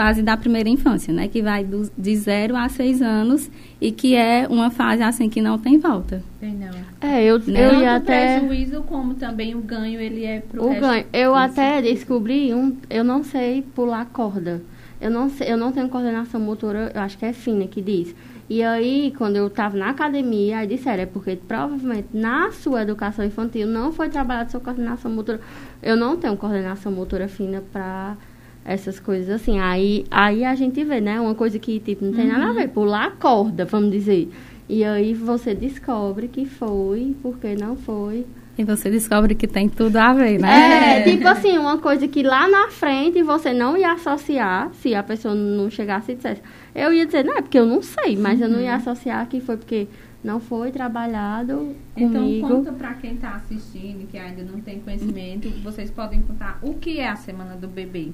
fase 0.00 0.22
da 0.22 0.34
primeira 0.36 0.68
infância, 0.68 1.12
né? 1.12 1.28
Que 1.28 1.42
vai 1.42 1.62
do, 1.62 1.90
de 1.96 2.16
0 2.16 2.56
a 2.56 2.68
6 2.68 3.02
anos 3.02 3.50
e 3.80 3.92
que 3.92 4.14
é 4.14 4.46
uma 4.48 4.70
fase 4.70 5.02
assim 5.02 5.28
que 5.28 5.42
não 5.42 5.58
tem 5.58 5.78
volta. 5.78 6.22
Tem 6.40 6.54
não. 6.54 6.70
É, 7.00 7.22
eu, 7.22 7.38
Né? 7.38 7.66
eu 7.66 7.80
ia 7.80 7.92
o 7.92 7.96
até... 7.96 8.38
prejuízo 8.38 8.82
como 8.82 9.14
também 9.14 9.54
o 9.54 9.60
ganho, 9.60 10.00
ele 10.00 10.24
é 10.24 10.40
pro 10.40 10.64
O 10.64 10.68
resto. 10.70 10.80
ganho. 10.80 11.04
Eu 11.12 11.34
até 11.34 11.82
descobri 11.82 12.54
um. 12.54 12.76
Eu 12.88 13.04
não 13.04 13.22
sei 13.22 13.62
pular 13.74 14.06
corda. 14.06 14.62
Eu 15.00 15.10
não 15.10 15.28
sei, 15.30 15.52
eu 15.52 15.56
não 15.56 15.72
tenho 15.72 15.88
coordenação 15.88 16.40
motora, 16.40 16.92
eu 16.94 17.00
acho 17.00 17.16
que 17.18 17.24
é 17.24 17.32
fina 17.32 17.66
que 17.66 17.80
diz. 17.80 18.14
E 18.50 18.62
aí, 18.62 19.14
quando 19.16 19.36
eu 19.36 19.46
estava 19.46 19.76
na 19.76 19.90
academia, 19.90 20.58
aí 20.58 20.66
disseram, 20.66 21.02
é 21.04 21.06
porque 21.06 21.36
provavelmente 21.36 22.08
na 22.12 22.50
sua 22.52 22.82
educação 22.82 23.24
infantil 23.24 23.66
não 23.66 23.92
foi 23.92 24.08
trabalhada 24.10 24.50
sua 24.50 24.60
coordenação 24.60 25.10
motora. 25.10 25.40
Eu 25.82 25.96
não 25.96 26.16
tenho 26.16 26.36
coordenação 26.36 26.90
motora 26.90 27.28
fina 27.28 27.62
para 27.72 28.16
essas 28.64 29.00
coisas 29.00 29.28
assim. 29.30 29.58
Aí, 29.58 30.04
aí 30.10 30.44
a 30.44 30.54
gente 30.54 30.82
vê, 30.84 31.00
né? 31.00 31.20
Uma 31.20 31.34
coisa 31.34 31.58
que, 31.58 31.78
tipo, 31.80 32.04
não 32.04 32.12
tem 32.12 32.26
uhum. 32.26 32.38
nada 32.38 32.50
a 32.50 32.52
ver. 32.52 32.68
Pular 32.68 33.06
a 33.06 33.10
corda, 33.10 33.64
vamos 33.64 33.90
dizer. 33.90 34.30
E 34.68 34.84
aí 34.84 35.14
você 35.14 35.54
descobre 35.54 36.28
que 36.28 36.46
foi, 36.46 37.16
porque 37.22 37.54
não 37.56 37.76
foi. 37.76 38.24
E 38.56 38.64
você 38.64 38.90
descobre 38.90 39.34
que 39.34 39.48
tem 39.48 39.68
tudo 39.68 39.96
a 39.96 40.12
ver, 40.12 40.38
né? 40.38 41.00
É, 41.00 41.02
tipo 41.02 41.26
assim, 41.26 41.56
uma 41.56 41.78
coisa 41.78 42.06
que 42.06 42.22
lá 42.22 42.46
na 42.46 42.68
frente 42.68 43.22
você 43.22 43.52
não 43.52 43.76
ia 43.76 43.92
associar, 43.92 44.70
se 44.74 44.94
a 44.94 45.02
pessoa 45.02 45.34
não 45.34 45.70
chegasse 45.70 46.12
e 46.12 46.14
dissesse. 46.14 46.42
Eu 46.74 46.92
ia 46.92 47.06
dizer, 47.06 47.24
não, 47.24 47.38
é 47.38 47.42
porque 47.42 47.58
eu 47.58 47.66
não 47.66 47.82
sei, 47.82 48.16
mas 48.16 48.38
uhum. 48.38 48.46
eu 48.46 48.50
não 48.52 48.60
ia 48.60 48.70
uhum. 48.70 48.76
associar 48.76 49.26
que 49.28 49.40
foi 49.40 49.56
porque 49.56 49.88
não 50.22 50.38
foi 50.38 50.70
trabalhado 50.70 51.74
então, 51.96 52.20
comigo. 52.20 52.46
Então, 52.46 52.64
conta 52.64 52.72
para 52.72 52.94
quem 52.94 53.14
está 53.14 53.30
assistindo, 53.30 54.06
que 54.06 54.18
ainda 54.18 54.42
não 54.42 54.60
tem 54.60 54.78
conhecimento, 54.80 55.48
vocês 55.62 55.90
podem 55.90 56.20
contar 56.22 56.58
o 56.62 56.74
que 56.74 57.00
é 57.00 57.08
a 57.08 57.16
Semana 57.16 57.56
do 57.56 57.66
Bebê. 57.66 58.12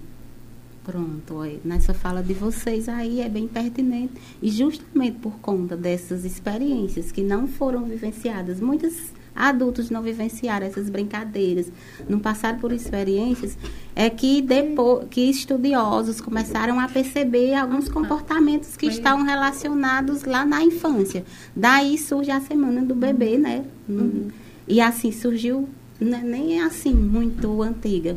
Pronto, 0.87 1.41
nessa 1.65 1.93
fala 1.93 2.23
de 2.23 2.33
vocês 2.33 2.89
aí 2.89 3.21
é 3.21 3.29
bem 3.29 3.49
pertinente. 3.49 4.13
E 4.41 4.49
justamente 4.49 5.19
por 5.19 5.33
conta 5.41 5.77
dessas 5.77 6.25
experiências 6.25 7.11
que 7.11 7.23
não 7.23 7.49
foram 7.49 7.83
vivenciadas, 7.87 8.61
muitos 8.61 8.95
adultos 9.35 9.91
não 9.91 10.01
vivenciaram 10.01 10.65
essas 10.65 10.89
brincadeiras, 10.89 11.73
não 12.09 12.21
passaram 12.21 12.61
por 12.61 12.71
experiências, 12.71 13.59
é 13.97 14.09
que 14.09 14.41
depois 14.41 15.09
que 15.11 15.23
estudiosos 15.23 16.21
começaram 16.21 16.79
a 16.79 16.87
perceber 16.87 17.55
alguns 17.55 17.89
comportamentos 17.89 18.77
que 18.77 18.87
estão 18.87 19.25
relacionados 19.25 20.23
lá 20.23 20.47
na 20.47 20.63
infância. 20.63 21.25
Daí 21.55 21.99
surge 21.99 22.31
a 22.31 22.41
semana 22.41 22.81
do 22.83 22.95
bebê, 22.95 23.37
né? 23.37 23.65
Uhum. 23.89 24.29
E 24.69 24.81
assim 24.81 25.11
surgiu, 25.11 25.69
né, 26.01 26.23
nem 26.25 26.61
é 26.61 26.63
assim 26.63 26.95
muito 26.95 27.61
antiga. 27.61 28.17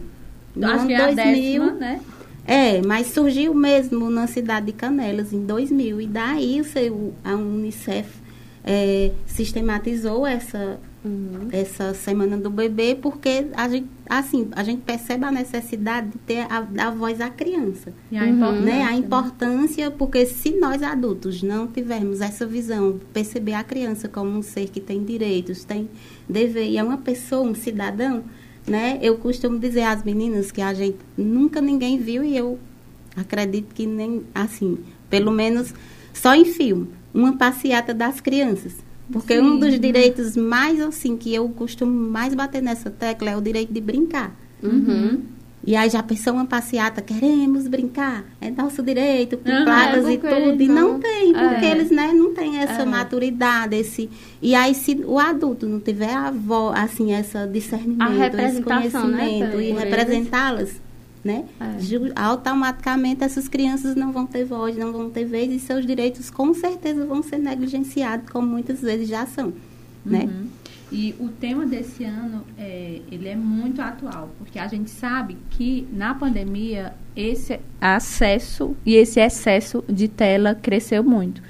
No 0.55 0.67
Acho 0.67 0.79
ano 0.81 0.87
que 0.87 0.93
é 0.93 1.15
2000, 1.15 1.63
a 1.63 1.65
décima, 1.65 1.71
né? 1.71 2.01
É, 2.49 2.81
mas 2.81 3.05
surgiu 3.05 3.53
mesmo 3.53 4.09
na 4.09 4.25
cidade 4.25 4.65
de 4.65 4.71
Canelas 4.71 5.31
em 5.31 5.45
2000 5.45 6.01
e 6.01 6.07
daí 6.07 6.59
a 7.23 7.35
Unicef 7.35 8.09
é, 8.63 9.11
sistematizou 9.27 10.25
essa 10.25 10.79
uhum. 11.05 11.47
essa 11.51 11.93
semana 11.93 12.39
do 12.39 12.49
bebê 12.49 12.97
porque 12.99 13.45
a 13.53 13.69
gente 13.69 13.87
assim 14.09 14.47
a 14.53 14.63
gente 14.63 14.81
percebe 14.81 15.25
a 15.25 15.31
necessidade 15.31 16.09
de 16.09 16.17
ter 16.17 16.47
a, 16.49 16.87
a 16.87 16.89
voz 16.89 17.21
à 17.21 17.29
criança 17.29 17.93
e 18.11 18.17
a, 18.17 18.23
uhum. 18.23 18.61
né? 18.61 18.81
a 18.81 18.95
importância 18.95 19.91
porque 19.91 20.25
se 20.25 20.59
nós 20.59 20.81
adultos 20.81 21.43
não 21.43 21.67
tivermos 21.67 22.19
essa 22.19 22.47
visão 22.47 22.99
perceber 23.13 23.53
a 23.53 23.63
criança 23.63 24.09
como 24.09 24.31
um 24.31 24.41
ser 24.41 24.69
que 24.69 24.79
tem 24.79 25.03
direitos 25.03 25.63
tem 25.63 25.87
dever 26.27 26.65
e 26.67 26.79
é 26.79 26.83
uma 26.83 26.97
pessoa 26.97 27.47
um 27.47 27.53
cidadão 27.53 28.23
né? 28.69 28.99
Eu 29.01 29.17
costumo 29.17 29.57
dizer 29.57 29.83
às 29.83 30.03
meninas 30.03 30.51
que 30.51 30.61
a 30.61 30.73
gente 30.73 30.97
nunca 31.17 31.59
ninguém 31.59 31.97
viu 31.97 32.23
e 32.23 32.37
eu 32.37 32.59
acredito 33.15 33.73
que 33.73 33.85
nem 33.85 34.23
assim, 34.33 34.77
pelo 35.09 35.31
menos 35.31 35.73
só 36.13 36.35
em 36.35 36.45
filme, 36.45 36.87
uma 37.13 37.35
passeata 37.37 37.93
das 37.93 38.21
crianças. 38.21 38.75
Porque 39.11 39.35
Sim. 39.35 39.41
um 39.41 39.59
dos 39.59 39.79
direitos 39.79 40.37
mais 40.37 40.79
assim 40.79 41.17
que 41.17 41.33
eu 41.33 41.49
costumo 41.49 41.91
mais 41.91 42.35
bater 42.35 42.61
nessa 42.61 42.91
tecla 42.91 43.31
é 43.31 43.37
o 43.37 43.41
direito 43.41 43.73
de 43.73 43.81
brincar. 43.81 44.35
Uhum. 44.61 45.21
E 45.69 45.75
aí 45.75 45.87
já 45.87 46.01
pensou 46.01 46.33
uma 46.33 46.47
passeata, 46.47 46.99
queremos 46.99 47.67
brincar, 47.67 48.25
é 48.41 48.49
nosso 48.49 48.81
direito, 48.81 49.37
com 49.37 49.47
uhum, 49.47 49.69
é 49.69 50.13
e 50.13 50.17
tudo. 50.17 50.63
E 50.63 50.67
não, 50.67 50.93
não 50.93 50.99
tem, 50.99 51.31
porque 51.31 51.63
é. 51.63 51.69
eles 51.69 51.91
né, 51.91 52.11
não 52.11 52.33
têm 52.33 52.57
essa 52.57 52.81
é. 52.81 52.85
maturidade, 52.85 53.75
esse. 53.75 54.09
E 54.41 54.55
aí, 54.55 54.73
se 54.73 54.99
o 55.05 55.19
adulto 55.19 55.67
não 55.67 55.79
tiver 55.79 56.11
a 56.11 56.31
voz, 56.31 56.75
assim, 56.75 57.13
essa 57.13 57.45
discernimento, 57.45 58.35
esse 58.39 58.55
né, 58.55 58.61
conhecimento 58.63 59.57
né, 59.57 59.63
e 59.63 59.71
representá-las, 59.73 60.71
né? 61.23 61.45
É. 61.61 62.19
Automaticamente 62.19 63.23
essas 63.23 63.47
crianças 63.47 63.95
não 63.95 64.11
vão 64.11 64.25
ter 64.25 64.45
voz, 64.45 64.75
não 64.75 64.91
vão 64.91 65.11
ter 65.11 65.25
vez 65.25 65.51
e 65.51 65.59
seus 65.59 65.85
direitos 65.85 66.31
com 66.31 66.51
certeza 66.51 67.05
vão 67.05 67.21
ser 67.21 67.37
negligenciados, 67.37 68.27
como 68.31 68.47
muitas 68.47 68.81
vezes 68.81 69.07
já 69.07 69.23
são, 69.27 69.53
né? 70.03 70.21
uhum. 70.21 70.25
né? 70.25 70.47
E 70.91 71.15
o 71.19 71.29
tema 71.29 71.67
desse 71.67 72.03
ano, 72.03 72.43
é, 72.57 73.01
ele 73.11 73.27
é 73.27 73.35
muito 73.35 73.79
atual, 73.79 74.29
porque 74.39 74.57
a 74.57 74.67
gente 74.67 74.89
sabe 74.89 75.37
que 75.51 75.87
na 75.93 76.15
pandemia 76.15 76.95
esse 77.15 77.59
acesso 77.79 78.75
e 78.83 78.95
esse 78.95 79.19
excesso 79.19 79.83
de 79.87 80.07
tela 80.07 80.55
cresceu 80.55 81.03
muito. 81.03 81.43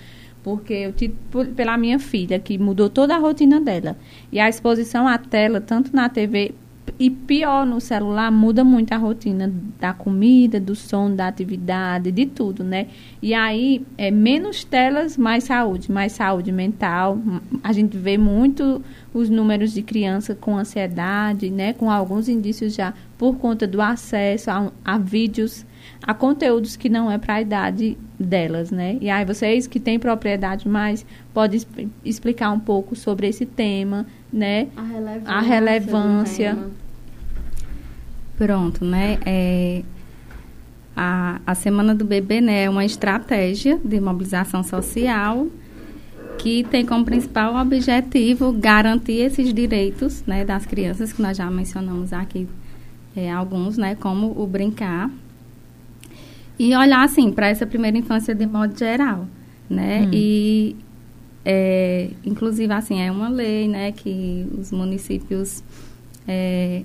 Porque 0.44 0.74
eu 0.74 0.92
tive 0.94 1.16
pela 1.56 1.78
minha 1.78 2.00
filha, 2.00 2.40
que 2.40 2.58
mudou 2.58 2.90
toda 2.90 3.16
a 3.16 3.20
rotina 3.20 3.62
dela. 3.62 3.98
E 4.32 4.40
a 4.40 4.50
exposição 4.50 5.08
à 5.08 5.18
tela, 5.18 5.62
tanto 5.62 5.96
na 5.96 6.10
TV 6.10 6.54
e 6.98 7.10
pior, 7.10 7.66
no 7.66 7.80
celular 7.80 8.32
muda 8.32 8.64
muito 8.64 8.94
a 8.94 8.98
rotina 8.98 9.52
da 9.80 9.94
comida, 9.94 10.60
do 10.60 10.76
som, 10.76 11.14
da 11.14 11.28
atividade, 11.28 12.12
de 12.12 12.26
tudo, 12.26 12.64
né? 12.64 12.88
E 13.22 13.34
aí, 13.34 13.86
é 13.98 14.10
menos 14.10 14.64
telas, 14.64 15.18
mais 15.18 15.44
saúde, 15.44 15.92
mais 15.92 16.14
saúde 16.14 16.52
mental. 16.52 17.18
A 17.64 17.74
gente 17.74 17.98
vê 17.98 18.18
muito 18.18 18.82
os 19.14 19.30
números 19.30 19.74
de 19.74 19.82
criança 19.82 20.34
com 20.34 20.58
ansiedade, 20.58 21.50
né? 21.50 21.74
Com 21.74 21.92
alguns 21.92 22.30
indícios 22.30 22.74
já 22.74 22.94
por 23.18 23.38
conta 23.38 23.68
do 23.68 23.82
acesso 23.82 24.50
a, 24.50 24.72
a 24.84 24.98
vídeos, 24.98 25.66
a 26.02 26.14
conteúdos 26.14 26.76
que 26.76 26.90
não 26.90 27.12
é 27.12 27.18
para 27.18 27.36
a 27.36 27.42
idade 27.42 27.98
delas, 28.20 28.72
né? 28.72 28.98
E 29.02 29.10
aí 29.10 29.26
vocês 29.26 29.68
que 29.68 29.80
têm 29.80 30.00
propriedade 30.00 30.68
mais 30.68 31.06
podem 31.34 31.62
explicar 32.04 32.52
um 32.52 32.60
pouco 32.60 32.96
sobre 32.96 33.28
esse 33.28 33.46
tema, 33.46 34.06
né? 34.32 34.68
A 34.76 34.82
relevância. 34.82 35.32
A 35.32 35.40
relevância. 35.42 36.58
Pronto, 38.38 38.86
né? 38.86 39.20
É, 39.26 39.84
a, 40.96 41.40
a 41.46 41.56
Semana 41.56 41.96
do 41.96 42.04
Bebê 42.04 42.42
né, 42.42 42.64
é 42.64 42.70
uma 42.70 42.84
estratégia 42.84 43.80
de 43.84 44.00
mobilização 44.02 44.64
social 44.64 45.48
que 46.38 46.64
tem 46.66 46.86
como 46.86 47.04
principal 47.04 47.56
objetivo 47.56 48.52
garantir 48.54 49.20
esses 49.22 49.54
direitos 49.54 50.24
né, 50.26 50.46
das 50.46 50.66
crianças, 50.66 51.12
que 51.12 51.22
nós 51.22 51.36
já 51.36 51.50
mencionamos 51.52 52.14
aqui 52.14 52.48
é, 53.16 53.32
alguns, 53.32 53.78
né, 53.78 53.96
como 53.96 54.42
o 54.42 54.48
brincar. 54.48 55.10
E 56.60 56.76
olhar, 56.76 57.04
assim, 57.04 57.32
para 57.32 57.48
essa 57.48 57.66
primeira 57.66 57.98
infância 57.98 58.36
de 58.36 58.46
modo 58.46 58.78
geral, 58.78 59.26
né? 59.70 60.02
Hum. 60.02 60.12
E, 60.14 60.76
é, 61.46 62.10
inclusive, 62.26 62.72
assim, 62.74 63.02
é 63.02 63.10
uma 63.10 63.30
lei, 63.30 63.68
né, 63.68 63.92
que 63.92 64.46
os 64.58 64.72
municípios... 64.72 65.64
É, 66.28 66.84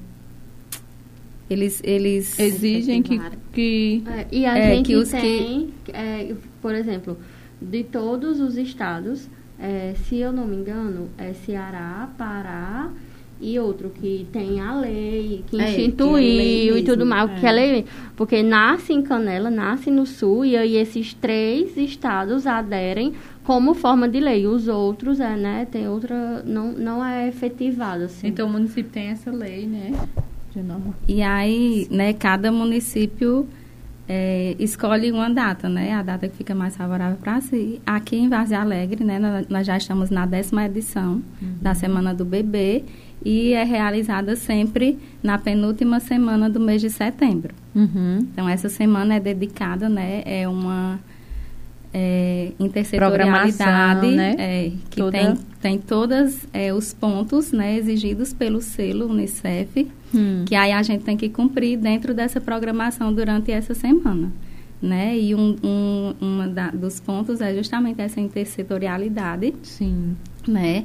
eles, 1.49 1.81
eles 1.85 2.39
exigem 2.39 3.03
que, 3.03 3.21
que 3.53 4.03
é, 4.07 4.27
e 4.33 4.47
a 4.47 4.57
é, 4.57 4.77
gente 4.77 4.87
que 4.87 4.97
os 4.97 5.11
tem 5.11 5.73
que... 5.85 5.93
É, 5.93 6.35
por 6.63 6.75
exemplo 6.75 7.19
de 7.61 7.85
todos 7.85 8.41
os 8.41 8.57
estados 8.57 9.29
é, 9.59 9.95
se 10.09 10.17
eu 10.17 10.33
não 10.33 10.47
me 10.47 10.57
engano 10.57 11.09
é 11.19 11.35
Ceará 11.35 12.11
Pará 12.17 12.91
e 13.41 13.59
outro 13.59 13.91
que 13.91 14.27
tem 14.33 14.61
a 14.61 14.75
lei 14.79 15.45
que 15.47 15.61
é, 15.61 15.69
instituiu 15.69 16.15
que 16.15 16.25
é 16.25 16.37
lei 16.37 16.79
e 16.79 16.83
tudo 16.85 17.05
mais 17.05 17.39
que 17.39 17.47
é 17.47 17.53
lei 17.53 17.85
porque 18.17 18.43
nasce 18.43 18.93
em 18.93 19.03
Canela 19.03 19.51
nasce 19.51 19.91
no 19.91 20.07
Sul 20.07 20.45
e 20.45 20.57
aí 20.57 20.77
esses 20.77 21.13
três 21.15 21.77
estados 21.77 22.47
aderem 22.47 23.13
como 23.43 23.75
forma 23.75 24.09
de 24.09 24.21
lei 24.21 24.47
os 24.47 24.69
outros 24.69 25.21
é 25.21 25.37
né 25.37 25.67
tem 25.71 25.89
outra 25.89 26.43
não 26.45 26.73
não 26.73 27.05
é 27.05 27.29
efetivado 27.29 28.05
assim 28.05 28.29
então 28.29 28.47
o 28.47 28.51
município 28.51 28.91
tem 28.91 29.09
essa 29.09 29.31
lei 29.31 29.67
né 29.67 29.93
e 31.09 31.21
aí, 31.21 31.89
né, 31.91 32.13
cada 32.13 32.53
município 32.53 33.49
é, 34.09 34.55
escolhe 34.59 35.11
uma 35.11 35.29
data, 35.29 35.69
né? 35.69 35.93
A 35.95 36.03
data 36.03 36.29
que 36.29 36.37
fica 36.37 36.55
mais 36.55 36.77
favorável 36.77 37.17
para 37.17 37.41
si. 37.41 37.81
Aqui 37.85 38.17
em 38.17 38.29
Várzea 38.29 38.61
Alegre, 38.61 39.03
né, 39.03 39.19
nós 39.49 39.67
já 39.67 39.77
estamos 39.77 40.11
na 40.11 40.27
décima 40.27 40.67
edição 40.67 41.23
uhum. 41.43 41.55
da 41.61 41.75
Semana 41.75 42.15
do 42.15 42.25
Bebê 42.25 42.85
e 43.25 43.53
é 43.53 43.65
realizada 43.65 44.37
sempre 44.37 44.99
na 45.23 45.39
penúltima 45.39 46.01
semana 46.01 46.49
do 46.49 46.61
mês 46.61 46.81
de 46.81 46.91
setembro. 46.91 47.55
Uhum. 47.75 48.19
Então, 48.33 48.49
essa 48.49 48.69
semana 48.69 49.15
é 49.15 49.21
dedicada, 49.21 49.89
né? 49.89 50.23
É 50.25 50.49
uma 50.49 51.01
é, 51.95 52.53
intersetorialidade 52.59 54.09
né? 54.09 54.35
é, 54.37 54.73
que 54.91 54.97
Toda... 54.97 55.13
tem, 55.13 55.37
tem 55.61 55.79
todos 55.79 56.45
é, 56.53 56.75
os 56.75 56.93
pontos 56.93 57.53
né, 57.53 57.77
exigidos 57.77 58.33
pelo 58.33 58.61
selo 58.61 59.07
Unicef, 59.07 59.87
hum. 60.13 60.45
que 60.45 60.57
aí 60.57 60.73
a 60.73 60.83
gente 60.83 61.05
tem 61.05 61.17
que 61.17 61.29
cumprir 61.29 61.79
dentro 61.79 62.13
dessa 62.13 62.41
programação 62.41 63.15
durante 63.15 63.53
essa 63.53 63.75
semana. 63.75 64.33
Né? 64.83 65.17
E 65.17 65.35
um, 65.35 65.57
um 65.63 66.15
uma 66.21 66.49
da, 66.49 66.71
dos 66.71 67.01
pontos 67.01 67.41
é 67.41 67.55
justamente 67.55 68.03
essa 68.03 68.21
intersetorialidade. 68.21 69.55
Sim. 69.63 70.15
Né? 70.47 70.85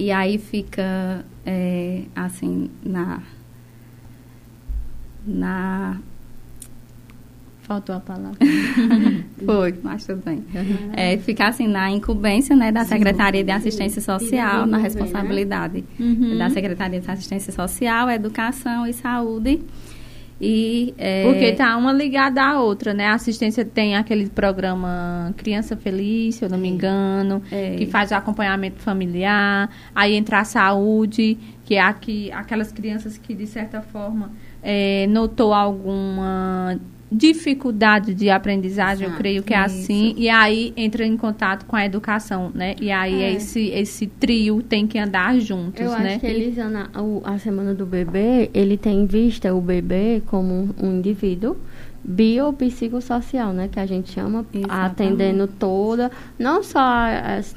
E 0.00 0.10
aí 0.10 0.38
fica, 0.38 1.22
é, 1.44 2.04
assim, 2.16 2.70
na... 2.82 3.20
na 5.26 6.00
Faltou 7.60 7.94
a 7.94 8.00
palavra. 8.00 8.38
Foi, 9.44 9.74
mas 9.84 10.06
tudo 10.06 10.24
bem. 10.24 10.42
É, 10.94 11.18
ficar 11.18 11.48
assim 11.48 11.68
na 11.68 11.90
incumbência 11.90 12.56
né, 12.56 12.72
da 12.72 12.82
Secretaria 12.86 13.44
de 13.44 13.50
Assistência 13.50 14.00
Social, 14.00 14.64
na 14.64 14.78
responsabilidade 14.78 15.84
Uhum. 15.98 16.38
da 16.38 16.48
Secretaria 16.48 16.98
de 16.98 17.10
Assistência 17.10 17.52
Social, 17.52 18.08
Educação 18.08 18.86
e 18.86 18.94
Saúde. 18.94 19.60
E, 20.40 20.94
é, 20.96 21.24
Porque 21.24 21.52
tá 21.52 21.76
uma 21.76 21.92
ligada 21.92 22.42
à 22.42 22.60
outra, 22.60 22.94
né? 22.94 23.08
A 23.08 23.14
assistência 23.14 23.62
tem 23.64 23.94
aquele 23.96 24.28
programa 24.28 25.34
Criança 25.36 25.76
Feliz, 25.76 26.36
se 26.36 26.44
eu 26.44 26.48
não 26.48 26.56
me 26.56 26.68
engano, 26.68 27.42
É. 27.52 27.74
que 27.76 27.84
faz 27.86 28.10
o 28.10 28.14
acompanhamento 28.14 28.80
familiar. 28.80 29.68
Aí 29.94 30.14
entra 30.14 30.40
a 30.40 30.44
saúde, 30.44 31.36
que 31.64 31.74
é 31.74 31.80
aqui, 31.80 32.32
aquelas 32.32 32.72
crianças 32.72 33.18
que, 33.18 33.34
de 33.34 33.46
certa 33.46 33.82
forma, 33.82 34.32
é, 34.62 35.06
notou 35.08 35.52
alguma 35.52 36.78
dificuldade 37.10 38.14
de 38.14 38.30
aprendizagem, 38.30 39.04
eu 39.04 39.08
Exato, 39.10 39.18
creio 39.22 39.42
que 39.42 39.52
é 39.54 39.66
isso. 39.66 39.76
assim. 39.82 40.14
E 40.16 40.28
aí 40.28 40.72
entra 40.76 41.04
em 41.04 41.16
contato 41.16 41.64
com 41.66 41.74
a 41.76 41.84
educação, 41.84 42.50
né? 42.54 42.74
E 42.80 42.90
aí 42.90 43.22
É. 43.22 43.32
esse, 43.32 43.68
esse 43.68 44.06
trio 44.06 44.62
tem 44.62 44.86
que 44.86 44.98
andar 44.98 45.38
juntos, 45.40 45.80
Eu 45.80 45.90
né? 45.92 46.10
acho 46.14 46.20
que 46.20 46.26
Elisana, 46.26 46.90
o- 46.96 47.20
a 47.24 47.38
semana 47.38 47.74
do 47.74 47.84
bebê, 47.86 48.50
ele 48.54 48.76
tem 48.76 49.00
em 49.02 49.06
vista 49.06 49.52
o 49.54 49.60
bebê 49.60 50.22
como 50.26 50.52
um, 50.54 50.68
um 50.86 50.96
indivíduo 50.98 51.56
biopsicossocial, 52.02 53.52
né? 53.52 53.68
Que 53.70 53.78
a 53.78 53.86
gente 53.86 54.10
chama, 54.10 54.44
Exatamente. 54.52 54.70
atendendo 54.70 55.46
toda, 55.46 56.10
não 56.38 56.62
só, 56.62 56.80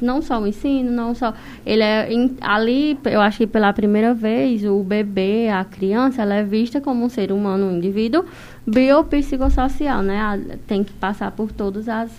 não 0.01 0.21
só 0.21 0.41
o 0.41 0.47
ensino, 0.47 0.91
não 0.91 1.15
só... 1.15 1.33
Ele 1.65 1.83
é, 1.83 2.09
ali, 2.41 2.97
eu 3.05 3.21
acho 3.21 3.39
que 3.39 3.47
pela 3.47 3.71
primeira 3.73 4.13
vez, 4.13 4.65
o 4.65 4.83
bebê, 4.83 5.49
a 5.49 5.63
criança, 5.63 6.21
ela 6.21 6.35
é 6.35 6.43
vista 6.43 6.81
como 6.81 7.05
um 7.05 7.09
ser 7.09 7.31
humano, 7.31 7.67
um 7.67 7.77
indivíduo 7.77 8.25
biopsicossocial, 8.67 10.01
né? 10.01 10.57
Tem 10.67 10.83
que 10.83 10.93
passar 10.93 11.31
por 11.31 11.51
todas 11.51 11.87
as, 11.87 12.11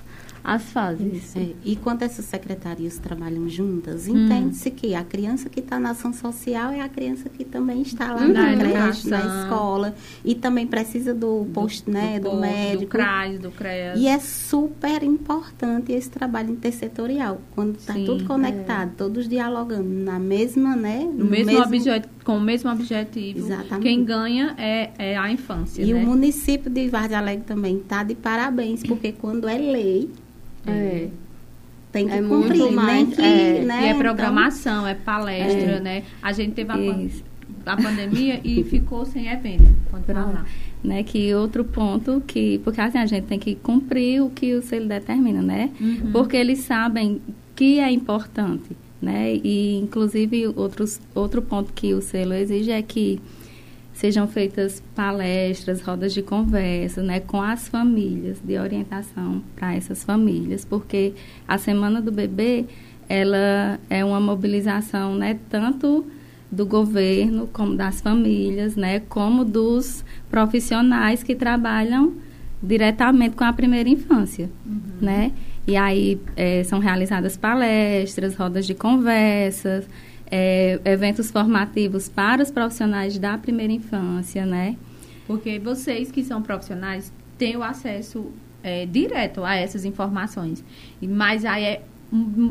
as 0.45 0.63
fases. 0.65 1.35
É, 1.35 1.49
e 1.65 1.75
quando 1.75 2.03
essas 2.03 2.27
secretarias 2.27 2.99
trabalham 2.99 3.49
juntas, 3.49 4.07
Hum. 4.07 4.27
entende-se 4.27 4.71
que 4.71 4.95
a 4.95 5.03
criança 5.03 5.49
que 5.49 5.61
está 5.61 5.81
na 5.81 5.91
ação 5.91 6.13
social 6.13 6.71
é 6.71 6.83
a 6.83 6.89
criança 6.89 7.31
que 7.31 7.45
também 7.45 7.81
está 7.81 8.13
lá 8.13 8.21
Uhum. 8.23 8.33
na 8.35 8.55
Na 8.55 8.57
creche, 8.59 9.09
na 9.09 9.43
escola. 9.43 9.95
E 10.25 10.35
também 10.35 10.67
precisa 10.67 11.15
do 11.15 11.47
posto, 11.55 11.91
né, 11.91 12.19
do, 12.21 12.25
posto, 12.31 12.41
médico. 12.41 12.83
Do 12.83 12.87
CRAS, 12.89 13.39
do 13.39 13.51
CREAS. 13.51 13.99
E 13.99 14.07
é 14.07 14.19
super 14.19 15.03
importante 15.03 15.93
esse 15.93 16.11
trabalho 16.11 16.51
intersetorial, 16.51 17.41
quando 17.55 17.77
está 17.79 17.95
tudo 17.95 18.25
conectado, 18.25 18.93
todos 18.97 19.27
dialogando 19.29 19.89
na 19.89 20.19
mesma, 20.19 20.77
né? 20.77 21.09
No 21.11 21.25
mesmo, 21.25 21.59
objeto, 21.59 22.09
com 22.23 22.37
o 22.37 22.41
mesmo 22.41 22.71
objetivo. 22.71 23.39
Exatamente. 23.39 23.83
Quem 23.83 24.05
ganha 24.05 24.55
é, 24.59 24.91
é 24.99 25.17
a 25.17 25.31
infância, 25.33 25.83
E 25.83 25.93
né? 25.95 26.03
o 26.03 26.07
município 26.07 26.71
de 26.71 26.89
Vargem 26.89 27.17
Alegre 27.17 27.45
também 27.47 27.79
está 27.79 28.03
de 28.03 28.15
parabéns, 28.15 28.83
porque 28.83 29.13
quando 29.13 29.49
é 29.49 29.57
lei, 29.57 30.11
É. 30.67 31.09
tem 31.93 32.07
que 32.09 32.15
É 32.15 32.21
muito 32.21 32.49
cumprir, 32.49 32.73
mais, 32.73 32.97
nem 32.97 33.07
que, 33.11 33.23
é, 33.23 33.65
né? 33.65 33.81
e 33.83 33.85
é 33.85 33.89
então- 33.91 33.99
programação, 34.01 34.87
é 34.87 34.95
palestra, 34.95 35.81
né? 35.81 36.03
A 36.23 36.33
gente 36.33 36.53
teve 36.53 36.71
a, 36.73 36.77
pan- 36.77 37.09
a 37.67 37.77
pandemia 37.77 38.41
e 38.43 38.65
ficou 38.65 39.05
sem 39.05 39.29
evento. 39.29 39.65
Pode 39.91 40.05
falar. 40.05 40.47
né, 40.83 41.03
que 41.03 41.33
outro 41.35 41.65
ponto 41.65 42.23
que 42.27 42.59
porque 42.65 42.81
assim 42.81 42.99
a 42.99 43.07
gente 43.07 43.25
tem 43.25 43.39
que 43.39 43.55
cumprir 43.55 44.21
o 44.23 44.29
que 44.29 44.55
o 44.55 44.61
selo 44.63 44.87
determina, 44.87 45.41
né? 45.41 45.71
Uhum. 45.81 46.11
Porque 46.13 46.37
eles 46.37 46.59
sabem 46.61 47.21
que 47.57 47.79
é 47.79 47.91
importante, 47.91 48.77
né? 49.01 49.35
E 49.37 49.77
inclusive 49.79 50.49
outros 50.49 51.01
outro 51.15 51.41
ponto 51.41 51.73
que 51.73 51.95
o 51.95 52.03
selo 52.03 52.35
exige 52.35 52.71
é 52.71 52.83
que 52.83 53.19
sejam 53.95 54.27
feitas 54.27 54.83
palestras, 54.95 55.81
rodas 55.81 56.13
de 56.13 56.21
conversa, 56.21 57.03
né, 57.03 57.21
com 57.21 57.41
as 57.41 57.69
famílias, 57.69 58.41
de 58.45 58.59
orientação 58.59 59.43
para 59.55 59.75
essas 59.75 60.05
famílias, 60.05 60.65
porque 60.65 61.15
a 61.47 61.57
semana 61.57 62.03
do 62.03 62.11
bebê 62.13 62.67
ela 63.09 63.79
é 63.89 64.05
uma 64.05 64.21
mobilização, 64.21 65.15
né, 65.15 65.39
tanto 65.49 66.05
do 66.51 66.67
governo 66.67 67.49
como 67.53 67.77
das 67.77 68.01
famílias, 68.01 68.77
né, 68.77 69.01
como 69.01 69.45
dos 69.45 70.05
profissionais 70.29 71.23
que 71.23 71.35
trabalham 71.35 72.15
diretamente 72.63 73.37
com 73.37 73.45
a 73.45 73.53
primeira 73.53 73.89
infância, 73.89 74.51
né? 75.01 75.33
E 75.67 75.77
aí 75.77 76.21
eh, 76.37 76.63
são 76.65 76.79
realizadas 76.79 77.37
palestras, 77.37 78.35
rodas 78.35 78.67
de 78.67 78.75
conversas, 78.75 79.87
eh, 80.31 80.81
eventos 80.85 81.31
formativos 81.31 82.09
para 82.09 82.43
os 82.43 82.51
profissionais 82.51 83.19
da 83.19 83.37
primeira 83.39 83.73
infância, 83.73 84.45
né? 84.45 84.77
Porque 85.27 85.59
vocês 85.59 86.11
que 86.11 86.23
são 86.23 86.43
profissionais 86.43 87.13
têm 87.39 87.57
o 87.57 87.63
acesso 87.63 88.31
é, 88.63 88.87
direto 88.87 89.45
a 89.45 89.55
essas 89.55 89.85
informações. 89.85 90.65
Mas 91.01 91.45
aí 91.45 91.65
é 91.65 91.83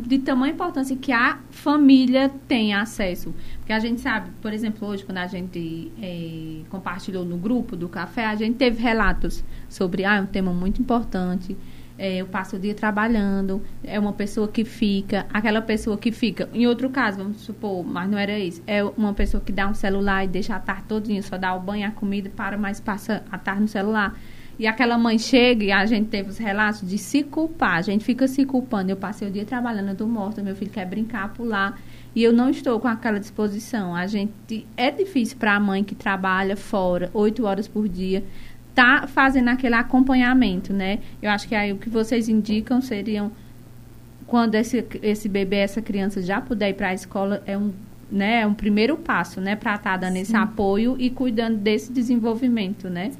de 0.05 0.19
tamanha 0.19 0.53
importância 0.53 0.95
que 0.95 1.11
a 1.11 1.39
família 1.49 2.29
tenha 2.47 2.81
acesso. 2.81 3.33
Porque 3.59 3.71
a 3.71 3.79
gente 3.79 4.01
sabe, 4.01 4.29
por 4.41 4.51
exemplo, 4.51 4.87
hoje, 4.87 5.05
quando 5.05 5.19
a 5.19 5.27
gente 5.27 5.91
é, 6.01 6.61
compartilhou 6.69 7.23
no 7.23 7.37
grupo 7.37 7.75
do 7.75 7.87
café, 7.87 8.25
a 8.25 8.35
gente 8.35 8.55
teve 8.55 8.81
relatos 8.81 9.43
sobre, 9.69 10.03
ah, 10.03 10.15
é 10.15 10.21
um 10.21 10.25
tema 10.25 10.51
muito 10.51 10.81
importante. 10.81 11.55
É, 11.97 12.17
eu 12.17 12.25
passo 12.25 12.55
o 12.55 12.59
dia 12.59 12.73
trabalhando, 12.73 13.61
é 13.83 13.99
uma 13.99 14.13
pessoa 14.13 14.47
que 14.47 14.65
fica, 14.65 15.25
aquela 15.31 15.61
pessoa 15.61 15.97
que 15.97 16.11
fica, 16.11 16.49
em 16.53 16.65
outro 16.65 16.89
caso, 16.89 17.17
vamos 17.17 17.41
supor, 17.41 17.83
mas 17.85 18.09
não 18.09 18.17
era 18.17 18.37
isso, 18.37 18.61
é 18.65 18.83
uma 18.83 19.13
pessoa 19.13 19.41
que 19.41 19.51
dá 19.51 19.67
um 19.67 19.73
celular 19.73 20.25
e 20.25 20.27
deixa 20.27 20.55
a 20.55 20.59
tarde 20.59 20.83
todinha, 20.87 21.21
só 21.21 21.37
dá 21.37 21.53
o 21.53 21.59
banho, 21.59 21.87
a 21.87 21.91
comida, 21.91 22.29
para, 22.35 22.57
mas 22.57 22.79
passa 22.79 23.23
a 23.31 23.37
tarde 23.37 23.61
no 23.61 23.67
celular. 23.67 24.17
E 24.57 24.67
aquela 24.67 24.99
mãe 24.99 25.17
chega 25.17 25.63
e 25.63 25.71
a 25.71 25.83
gente 25.85 26.09
teve 26.09 26.29
os 26.29 26.37
relatos 26.37 26.87
de 26.87 26.97
se 26.97 27.23
culpar, 27.23 27.77
a 27.77 27.81
gente 27.81 28.05
fica 28.05 28.27
se 28.27 28.45
culpando, 28.45 28.91
eu 28.91 28.95
passei 28.95 29.27
o 29.27 29.31
dia 29.31 29.45
trabalhando, 29.45 29.89
eu 29.89 29.95
tô 29.95 30.07
morta, 30.07 30.43
meu 30.43 30.55
filho 30.55 30.69
quer 30.69 30.85
brincar, 30.85 31.33
pular, 31.33 31.79
e 32.15 32.23
eu 32.23 32.31
não 32.31 32.49
estou 32.51 32.79
com 32.79 32.87
aquela 32.87 33.19
disposição. 33.19 33.95
A 33.95 34.05
gente, 34.05 34.67
é 34.77 34.91
difícil 34.91 35.37
para 35.37 35.55
a 35.55 35.59
mãe 35.59 35.83
que 35.83 35.95
trabalha 35.95 36.55
fora, 36.55 37.09
oito 37.15 37.45
horas 37.45 37.67
por 37.67 37.89
dia, 37.89 38.23
tá 38.73 39.07
fazendo 39.07 39.49
aquele 39.49 39.75
acompanhamento, 39.75 40.73
né? 40.73 40.99
Eu 41.21 41.29
acho 41.29 41.47
que 41.47 41.55
aí 41.55 41.71
o 41.71 41.77
que 41.77 41.89
vocês 41.89 42.27
indicam 42.27 42.81
seriam 42.81 43.31
quando 44.25 44.55
esse, 44.55 44.83
esse 45.01 45.29
bebê, 45.29 45.57
essa 45.57 45.81
criança 45.81 46.21
já 46.21 46.41
puder 46.41 46.69
ir 46.69 46.73
para 46.73 46.89
a 46.89 46.93
escola, 46.93 47.43
é 47.45 47.57
um, 47.57 47.71
né, 48.11 48.41
é 48.41 48.47
um 48.47 48.53
primeiro 48.53 48.97
passo, 48.97 49.39
né, 49.39 49.55
para 49.55 49.75
estar 49.75 49.97
dando 49.97 50.17
esse 50.17 50.35
apoio 50.35 50.95
e 50.97 51.09
cuidando 51.09 51.57
desse 51.57 51.91
desenvolvimento, 51.91 52.89
né? 52.89 53.11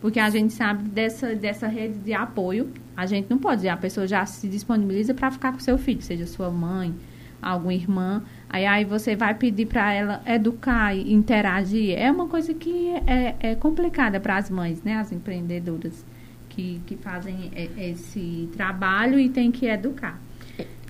Porque 0.00 0.20
a 0.20 0.30
gente 0.30 0.52
sabe 0.52 0.88
dessa, 0.90 1.34
dessa 1.34 1.66
rede 1.66 1.98
de 1.98 2.12
apoio, 2.12 2.70
a 2.96 3.04
gente 3.04 3.28
não 3.28 3.38
pode 3.38 3.56
dizer, 3.56 3.70
a 3.70 3.76
pessoa 3.76 4.06
já 4.06 4.24
se 4.26 4.46
disponibiliza 4.46 5.12
para 5.12 5.30
ficar 5.30 5.52
com 5.52 5.58
seu 5.58 5.76
filho, 5.76 6.02
seja 6.02 6.24
sua 6.24 6.50
mãe, 6.50 6.94
alguma 7.40 7.74
irmã, 7.74 8.22
aí, 8.48 8.66
aí 8.66 8.84
você 8.84 9.14
vai 9.14 9.34
pedir 9.34 9.66
para 9.66 9.92
ela 9.92 10.22
educar 10.26 10.94
e 10.94 11.12
interagir. 11.12 11.98
É 11.98 12.10
uma 12.10 12.26
coisa 12.26 12.52
que 12.54 12.90
é, 13.06 13.34
é 13.40 13.54
complicada 13.54 14.18
para 14.18 14.36
as 14.36 14.50
mães, 14.50 14.82
né, 14.82 14.96
as 14.96 15.12
empreendedoras 15.12 16.04
que, 16.48 16.80
que 16.86 16.96
fazem 16.96 17.50
esse 17.76 18.48
trabalho 18.56 19.18
e 19.18 19.28
tem 19.28 19.50
que 19.50 19.66
educar. 19.66 20.20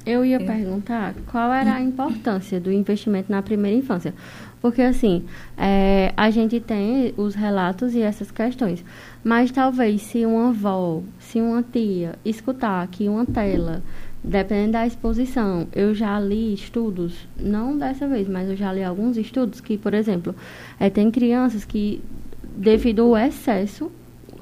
Eu 0.06 0.24
ia 0.24 0.40
perguntar 0.40 1.14
qual 1.30 1.52
era 1.52 1.74
a 1.74 1.80
importância 1.82 2.58
do 2.58 2.72
investimento 2.72 3.30
na 3.30 3.42
primeira 3.42 3.76
infância. 3.76 4.14
Porque, 4.60 4.80
assim, 4.80 5.24
é, 5.56 6.12
a 6.16 6.30
gente 6.30 6.58
tem 6.58 7.12
os 7.16 7.34
relatos 7.34 7.94
e 7.94 8.00
essas 8.00 8.30
questões. 8.30 8.82
Mas 9.22 9.50
talvez 9.50 10.00
se 10.02 10.24
uma 10.24 10.48
avó, 10.48 11.02
se 11.18 11.40
uma 11.40 11.62
tia 11.62 12.14
escutar 12.24 12.82
aqui 12.82 13.08
uma 13.08 13.26
tela, 13.26 13.82
dependendo 14.22 14.72
da 14.72 14.86
exposição, 14.86 15.66
eu 15.74 15.94
já 15.94 16.18
li 16.18 16.52
estudos, 16.52 17.26
não 17.38 17.76
dessa 17.76 18.06
vez, 18.06 18.28
mas 18.28 18.48
eu 18.48 18.56
já 18.56 18.72
li 18.72 18.82
alguns 18.82 19.16
estudos 19.16 19.60
que, 19.60 19.78
por 19.78 19.94
exemplo, 19.94 20.34
é, 20.78 20.90
tem 20.90 21.10
crianças 21.10 21.64
que, 21.64 22.02
devido 22.56 23.02
ao 23.02 23.16
excesso 23.16 23.90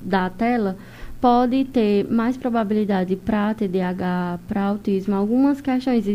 da 0.02 0.30
tela, 0.30 0.76
pode 1.20 1.64
ter 1.64 2.06
mais 2.10 2.36
probabilidade 2.36 3.16
para 3.16 3.54
TDAH, 3.54 4.38
para 4.46 4.62
autismo, 4.64 5.14
algumas 5.14 5.60
questões. 5.60 6.06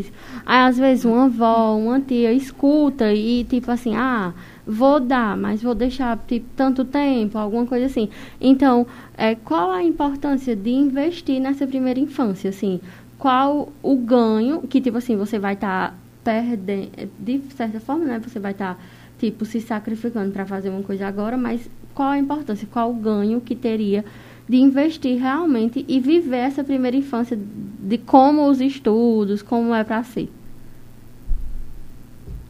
Aí, 0.46 0.66
às 0.68 0.78
vezes, 0.78 1.06
uma 1.06 1.26
avó, 1.26 1.76
uma 1.76 2.00
tia 2.00 2.32
escuta 2.32 3.12
e, 3.14 3.44
tipo 3.44 3.72
assim, 3.72 3.96
ah, 3.96 4.34
vou 4.66 5.00
dar, 5.00 5.36
mas 5.36 5.62
vou 5.62 5.74
deixar, 5.74 6.18
tipo, 6.28 6.48
tanto 6.56 6.86
tempo, 6.86 7.38
alguma 7.38 7.66
coisa 7.66 7.88
assim. 7.88 8.10
Então, 8.40 8.86
é, 9.18 9.36
qual 9.36 9.72
a 9.72 9.84
importância 9.84 10.56
de 10.56 10.70
investir 10.70 11.40
nessa 11.42 11.66
primeira 11.68 12.00
infância, 12.00 12.50
assim? 12.50 12.80
Qual 13.22 13.72
o 13.84 13.96
ganho 13.98 14.64
que, 14.64 14.82
tipo 14.82 14.98
assim, 14.98 15.16
você 15.16 15.38
vai 15.38 15.54
estar 15.54 15.96
perdendo, 16.24 16.90
de 17.20 17.40
certa 17.56 17.80
forma, 17.80 18.04
né? 18.04 18.20
Você 18.20 18.40
vai 18.40 18.52
estar, 18.52 18.84
tipo, 19.20 19.46
se 19.46 19.62
sacrificando 19.62 20.32
para 20.32 20.44
fazer 20.44 20.72
uma 20.72 20.82
coisa 20.82 21.06
agora, 21.08 21.38
mas 21.38 21.70
qual 21.94 22.10
a 22.10 22.18
importância, 22.18 22.68
qual 22.72 22.90
o 22.90 22.96
ganho 22.96 23.40
que 23.40 23.56
teria 23.56 24.04
de 24.50 24.58
investir 24.58 25.22
realmente 25.22 25.86
e 25.88 26.00
viver 26.00 26.38
essa 26.38 26.64
primeira 26.64 26.98
infância 26.98 27.38
de 27.38 28.00
como 28.00 28.50
os 28.50 28.60
estudos, 28.60 29.44
como 29.44 29.72
é 29.76 29.84
para 29.84 30.04
si. 30.04 30.28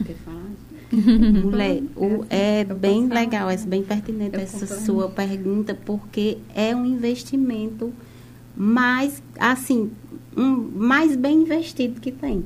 Quer 0.06 0.14
falar? 0.14 0.40
Mulher, 1.44 1.82
o, 1.94 2.24
é 2.30 2.64
bem 2.64 3.08
legal, 3.08 3.50
é 3.50 3.58
bem 3.58 3.82
pertinente 3.82 4.36
essa 4.36 4.66
sua 4.66 5.10
pergunta, 5.10 5.74
porque 5.84 6.38
é 6.54 6.74
um 6.74 6.86
investimento 6.86 7.92
mais, 8.56 9.22
assim, 9.38 9.90
um, 10.36 10.70
mais 10.74 11.16
bem 11.16 11.42
investido 11.42 12.00
que 12.00 12.12
tem. 12.12 12.44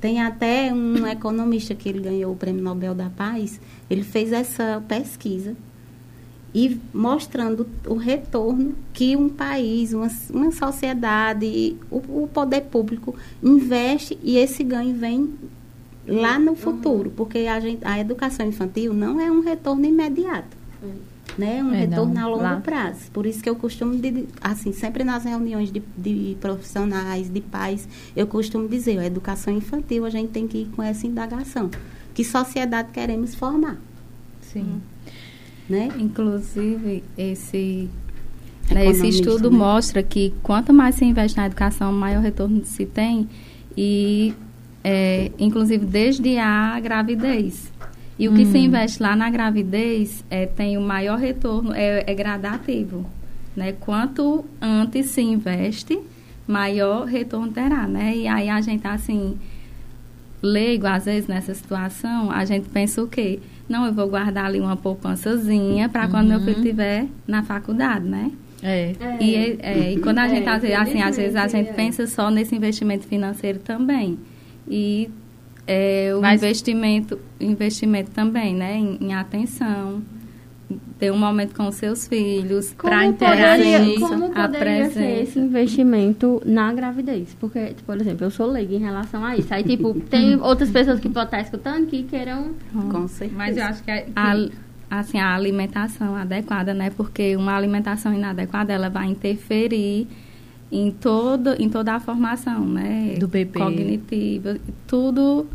Tem 0.00 0.20
até 0.20 0.72
um 0.72 1.06
economista 1.08 1.74
que 1.74 1.88
ele 1.88 2.00
ganhou 2.00 2.32
o 2.32 2.36
Prêmio 2.36 2.62
Nobel 2.62 2.94
da 2.94 3.10
Paz, 3.10 3.60
ele 3.88 4.02
fez 4.02 4.32
essa 4.32 4.82
pesquisa 4.86 5.56
e 6.54 6.80
mostrando 6.92 7.66
o 7.86 7.94
retorno 7.94 8.74
que 8.92 9.16
um 9.16 9.28
país, 9.28 9.92
uma, 9.92 10.10
uma 10.32 10.50
sociedade, 10.50 11.76
o, 11.90 12.24
o 12.24 12.28
poder 12.28 12.62
público 12.62 13.14
investe 13.42 14.18
e 14.22 14.36
esse 14.36 14.64
ganho 14.64 14.94
vem 14.96 15.32
lá 16.06 16.38
no 16.38 16.56
futuro, 16.56 17.12
porque 17.14 17.40
a, 17.40 17.60
gente, 17.60 17.84
a 17.84 18.00
educação 18.00 18.46
infantil 18.46 18.92
não 18.92 19.20
é 19.20 19.30
um 19.30 19.40
retorno 19.40 19.84
imediato. 19.84 20.56
Né? 21.38 21.62
Um 21.62 21.72
é, 21.72 21.80
retorno 21.86 22.12
não, 22.12 22.22
a 22.22 22.26
longo 22.26 22.42
lá. 22.42 22.60
prazo. 22.60 23.10
Por 23.12 23.24
isso 23.24 23.42
que 23.42 23.48
eu 23.48 23.56
costumo, 23.56 23.96
de, 23.96 24.26
assim, 24.40 24.72
sempre 24.72 25.04
nas 25.04 25.24
reuniões 25.24 25.70
de, 25.70 25.82
de, 25.96 26.36
profissionais, 26.40 27.30
de 27.30 27.40
pais, 27.40 27.88
eu 28.14 28.26
costumo 28.26 28.68
dizer, 28.68 28.98
a 28.98 29.06
educação 29.06 29.54
infantil 29.54 30.04
a 30.04 30.10
gente 30.10 30.30
tem 30.30 30.46
que 30.46 30.58
ir 30.58 30.66
com 30.66 30.82
essa 30.82 31.06
indagação. 31.06 31.70
Que 32.12 32.24
sociedade 32.24 32.90
queremos 32.92 33.34
formar? 33.34 33.78
Sim. 34.40 34.80
Né? 35.68 35.88
Inclusive, 35.98 37.04
esse, 37.16 37.88
né, 38.70 38.86
esse 38.86 39.08
estudo 39.08 39.50
né? 39.50 39.56
mostra 39.56 40.02
que 40.02 40.34
quanto 40.42 40.72
mais 40.72 40.96
se 40.96 41.04
investe 41.04 41.36
na 41.36 41.46
educação, 41.46 41.92
maior 41.92 42.20
retorno 42.20 42.64
se 42.64 42.84
tem. 42.84 43.28
E, 43.76 44.34
é, 44.82 45.30
inclusive, 45.38 45.86
desde 45.86 46.38
a 46.38 46.78
gravidez. 46.80 47.70
E 48.20 48.28
o 48.28 48.34
que 48.34 48.42
hum. 48.42 48.52
se 48.52 48.58
investe 48.58 49.02
lá 49.02 49.16
na 49.16 49.30
gravidez 49.30 50.22
é, 50.28 50.44
tem 50.44 50.76
o 50.76 50.80
maior 50.82 51.18
retorno, 51.18 51.72
é, 51.72 52.04
é 52.06 52.14
gradativo. 52.14 53.06
Né? 53.56 53.72
Quanto 53.80 54.44
antes 54.60 55.06
se 55.06 55.22
investe, 55.22 55.98
maior 56.46 57.06
retorno 57.06 57.50
terá, 57.50 57.86
né? 57.86 58.14
E 58.14 58.28
aí 58.28 58.50
a 58.50 58.60
gente, 58.60 58.86
assim, 58.86 59.38
leigo, 60.42 60.86
às 60.86 61.06
vezes, 61.06 61.26
nessa 61.26 61.54
situação, 61.54 62.30
a 62.30 62.44
gente 62.44 62.68
pensa 62.68 63.02
o 63.02 63.08
quê? 63.08 63.40
Não, 63.66 63.86
eu 63.86 63.92
vou 63.94 64.06
guardar 64.06 64.44
ali 64.44 64.60
uma 64.60 64.76
poupançazinha 64.76 65.88
para 65.88 66.06
quando 66.06 66.28
meu 66.28 66.40
filho 66.40 66.58
estiver 66.58 67.06
na 67.26 67.42
faculdade, 67.42 68.04
né? 68.04 68.30
É. 68.62 68.94
E, 69.18 69.34
é, 69.34 69.56
é, 69.62 69.92
e 69.94 70.00
quando 70.00 70.18
a 70.18 70.28
gente, 70.28 70.46
é, 70.46 70.76
assim, 70.76 71.00
às 71.00 71.16
vezes 71.16 71.36
a 71.36 71.48
gente 71.48 71.72
pensa 71.72 72.06
só 72.06 72.30
nesse 72.30 72.54
investimento 72.54 73.06
financeiro 73.06 73.60
também. 73.60 74.18
E 74.68 75.08
é, 75.72 76.12
o 76.16 76.20
Mas, 76.20 76.42
investimento, 76.42 77.16
investimento 77.38 78.10
também, 78.10 78.56
né? 78.56 78.76
Em, 78.76 78.98
em, 79.00 79.14
atenção, 79.14 80.02
ter 80.98 81.12
um 81.12 81.16
momento 81.16 81.54
com 81.54 81.68
os 81.68 81.76
seus 81.76 82.08
filhos 82.08 82.74
para 82.74 83.06
interagir, 83.06 84.00
como 84.00 84.30
poderia 84.30 84.90
ser 84.90 85.22
esse 85.22 85.38
investimento 85.38 86.42
na 86.44 86.72
gravidez? 86.72 87.36
Porque, 87.38 87.66
tipo, 87.68 87.84
por 87.84 88.00
exemplo, 88.00 88.26
eu 88.26 88.32
sou 88.32 88.48
leiga 88.48 88.74
em 88.74 88.80
relação 88.80 89.24
a 89.24 89.36
isso. 89.36 89.54
Aí, 89.54 89.62
tipo, 89.62 89.94
tem 89.94 90.34
outras 90.42 90.70
pessoas 90.70 90.98
que 90.98 91.08
podem 91.08 91.26
estar 91.26 91.40
escutando 91.40 91.86
que 91.86 92.02
queiram... 92.02 92.50
Com 92.90 93.06
certeza. 93.06 93.38
Mas 93.38 93.56
eu 93.56 93.62
acho 93.62 93.84
que... 93.84 93.90
É, 93.92 94.00
que... 94.02 94.12
A, 94.16 94.48
assim, 94.90 95.20
a 95.20 95.36
alimentação 95.36 96.16
adequada, 96.16 96.74
né? 96.74 96.90
Porque 96.90 97.36
uma 97.36 97.56
alimentação 97.56 98.12
inadequada, 98.12 98.72
ela 98.72 98.88
vai 98.88 99.06
interferir 99.06 100.08
em, 100.70 100.90
todo, 100.90 101.54
em 101.60 101.68
toda 101.68 101.94
a 101.94 102.00
formação, 102.00 102.64
né? 102.64 103.16
Do 103.18 103.28
bebê. 103.28 103.58
Cognitiva, 103.58 104.56
tudo... 104.86 105.46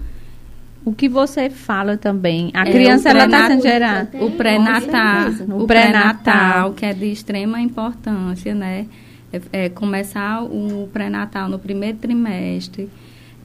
O 0.83 0.93
que 0.93 1.09
você 1.09 1.49
fala 1.49 1.97
também, 1.97 2.51
a 2.53 2.61
é, 2.61 2.71
criança 2.71 3.09
ela 3.09 3.25
está 3.25 3.47
sendo 3.47 3.63
gerada. 3.63 4.23
O 4.23 4.29
pré-natal, 4.29 5.31
o 5.49 5.65
pré-natal, 5.65 6.73
que 6.73 6.85
é 6.85 6.93
de 6.93 7.07
extrema 7.11 7.59
importância, 7.59 8.53
né? 8.53 8.85
É, 9.33 9.65
é 9.65 9.69
começar 9.69 10.43
o 10.43 10.87
pré-natal 10.93 11.49
no 11.49 11.57
primeiro 11.57 11.97
trimestre, 11.97 12.87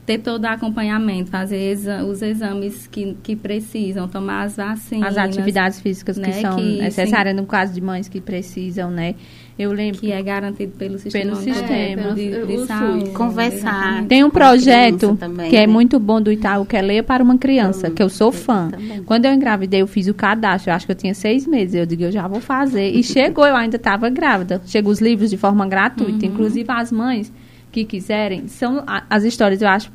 ter 0.05 0.19
todo 0.19 0.43
o 0.43 0.47
acompanhamento, 0.47 1.31
fazer 1.31 1.57
exa 1.57 2.03
os 2.03 2.21
exames 2.21 2.85
que, 2.85 3.17
que 3.23 3.35
precisam, 3.35 4.07
tomar 4.07 4.43
as 4.43 4.57
vacinas. 4.57 5.09
As 5.09 5.17
atividades 5.17 5.81
físicas 5.81 6.17
né, 6.17 6.27
que 6.27 6.41
são 6.41 6.55
que, 6.57 6.77
necessárias 6.79 7.33
sim. 7.33 7.41
no 7.41 7.47
caso 7.47 7.73
de 7.73 7.81
mães 7.81 8.07
que 8.07 8.21
precisam, 8.21 8.91
né? 8.91 9.15
Eu 9.61 9.71
lembro. 9.73 10.01
Que 10.01 10.11
é 10.11 10.21
garantido 10.21 10.73
pelo 10.73 10.97
sistema, 10.97 11.31
pelo 11.31 11.35
sistema 11.37 11.71
é, 11.71 12.13
de, 12.13 12.45
de 12.45 12.65
saúde. 12.65 13.09
Conversar. 13.11 14.05
Tem 14.05 14.23
um 14.23 14.29
projeto 14.29 15.15
também, 15.15 15.49
que 15.49 15.55
é 15.55 15.59
né? 15.59 15.65
é 15.65 15.67
muito 15.67 15.99
bom 15.99 16.21
do 16.21 16.31
Itaú, 16.31 16.65
que 16.65 16.75
é 16.75 16.81
Leia 16.81 17.03
para 17.03 17.23
uma 17.23 17.37
Criança, 17.37 17.91
que 17.91 18.01
eu 18.01 18.09
sou 18.09 18.31
fã. 18.31 18.69
Também. 18.71 19.03
Quando 19.03 19.25
eu 19.25 19.33
engravidei, 19.33 19.81
eu 19.81 19.87
fiz 19.87 20.07
o 20.07 20.13
cadastro. 20.13 20.71
Eu 20.71 20.75
acho 20.75 20.85
que 20.85 20.91
eu 20.91 20.95
tinha 20.95 21.13
seis 21.13 21.45
meses. 21.45 21.75
Eu 21.75 21.85
digo, 21.85 22.03
eu 22.03 22.11
já 22.11 22.27
vou 22.27 22.41
fazer. 22.41 22.89
E 22.89 23.03
chegou, 23.03 23.45
eu 23.45 23.55
ainda 23.55 23.75
estava 23.75 24.09
grávida. 24.09 24.61
Chegou 24.65 24.91
os 24.91 24.99
livros 24.99 25.29
de 25.29 25.37
forma 25.37 25.67
gratuita. 25.67 26.25
Uhum. 26.25 26.31
Inclusive, 26.31 26.65
as 26.69 26.91
mães 26.91 27.31
que 27.71 27.85
quiserem, 27.85 28.47
são 28.47 28.83
as 29.09 29.23
histórias, 29.23 29.61
eu 29.61 29.67
acho. 29.67 29.91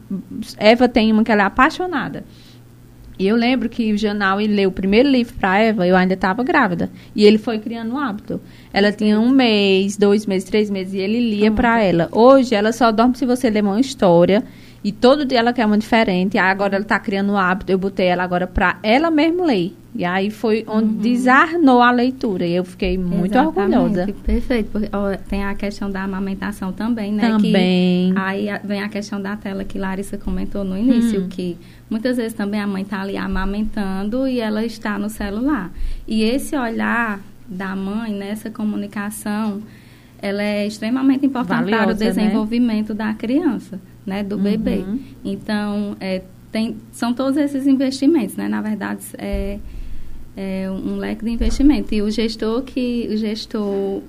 Eva 0.56 0.88
tem 0.88 1.12
uma 1.12 1.22
que 1.22 1.30
ela 1.30 1.42
é 1.42 1.46
apaixonada. 1.46 2.24
E 3.18 3.26
eu 3.26 3.36
lembro 3.36 3.68
que 3.68 3.92
o 3.92 3.98
Janal 3.98 4.40
ele 4.40 4.54
leu 4.54 4.68
o 4.68 4.72
primeiro 4.72 5.08
livro 5.08 5.34
para 5.34 5.58
Eva, 5.58 5.86
eu 5.86 5.96
ainda 5.96 6.14
estava 6.14 6.44
grávida. 6.44 6.90
E 7.14 7.24
ele 7.24 7.38
foi 7.38 7.58
criando 7.58 7.94
um 7.94 7.98
hábito. 7.98 8.40
Ela 8.72 8.92
tinha 8.92 9.18
um 9.18 9.30
mês, 9.30 9.96
dois 9.96 10.26
meses, 10.26 10.48
três 10.48 10.68
meses, 10.68 10.92
e 10.92 10.98
ele 10.98 11.18
lia 11.18 11.50
para 11.50 11.82
ela. 11.82 12.08
Hoje, 12.12 12.54
ela 12.54 12.72
só 12.72 12.92
dorme 12.92 13.16
se 13.16 13.24
você 13.24 13.48
ler 13.48 13.62
uma 13.62 13.80
história. 13.80 14.44
E 14.86 14.92
todo 14.92 15.24
dia 15.24 15.40
ela 15.40 15.52
quer 15.52 15.66
uma 15.66 15.76
diferente. 15.76 16.38
Aí 16.38 16.48
agora 16.48 16.76
ela 16.76 16.84
está 16.84 16.96
criando 17.00 17.32
um 17.32 17.36
hábito. 17.36 17.72
Eu 17.72 17.76
botei 17.76 18.06
ela 18.06 18.22
agora 18.22 18.46
para 18.46 18.78
ela 18.84 19.10
mesma 19.10 19.44
ler. 19.44 19.74
E 19.92 20.04
aí 20.04 20.30
foi 20.30 20.64
onde 20.68 20.94
uhum. 20.94 21.00
desarnou 21.00 21.82
a 21.82 21.90
leitura. 21.90 22.46
E 22.46 22.54
eu 22.54 22.62
fiquei 22.62 22.96
muito 22.96 23.32
Exatamente. 23.32 23.76
orgulhosa. 23.76 24.14
Perfeito. 24.24 24.70
Porque, 24.70 24.88
ó, 24.92 25.16
tem 25.28 25.42
a 25.42 25.56
questão 25.56 25.90
da 25.90 26.04
amamentação 26.04 26.72
também, 26.72 27.12
né? 27.12 27.30
Também. 27.30 28.12
Que, 28.12 28.18
aí 28.20 28.46
vem 28.62 28.80
a 28.80 28.88
questão 28.88 29.20
da 29.20 29.34
tela 29.36 29.64
que 29.64 29.76
Larissa 29.76 30.16
comentou 30.18 30.62
no 30.62 30.78
início, 30.78 31.22
hum. 31.22 31.28
que 31.28 31.58
muitas 31.90 32.16
vezes 32.16 32.34
também 32.34 32.60
a 32.60 32.66
mãe 32.68 32.84
está 32.84 33.00
ali 33.00 33.16
amamentando 33.16 34.28
e 34.28 34.38
ela 34.38 34.64
está 34.64 34.96
no 35.00 35.10
celular. 35.10 35.72
E 36.06 36.22
esse 36.22 36.56
olhar 36.56 37.18
da 37.48 37.74
mãe 37.74 38.12
nessa 38.12 38.50
comunicação, 38.50 39.60
ela 40.22 40.44
é 40.44 40.64
extremamente 40.64 41.26
importante 41.26 41.72
Valiosa, 41.72 41.82
para 41.82 41.92
o 41.92 41.98
né? 41.98 42.06
desenvolvimento 42.06 42.90
né? 42.90 43.04
da 43.04 43.14
criança, 43.14 43.80
né? 44.06 44.22
Do 44.22 44.36
uhum. 44.36 44.42
bebê. 44.42 44.84
Então, 45.24 45.96
é, 46.00 46.22
tem, 46.52 46.76
são 46.92 47.12
todos 47.12 47.36
esses 47.36 47.66
investimentos, 47.66 48.36
né? 48.36 48.48
Na 48.48 48.62
verdade, 48.62 49.02
é 49.18 49.58
é, 50.36 50.70
um 50.70 50.96
leque 50.96 51.24
de 51.24 51.30
investimento. 51.30 51.94
E 51.94 52.02
o 52.02 52.10
gestor 52.10 52.62
que 52.62 53.08
o 53.10 53.16
gestor 53.16 54.02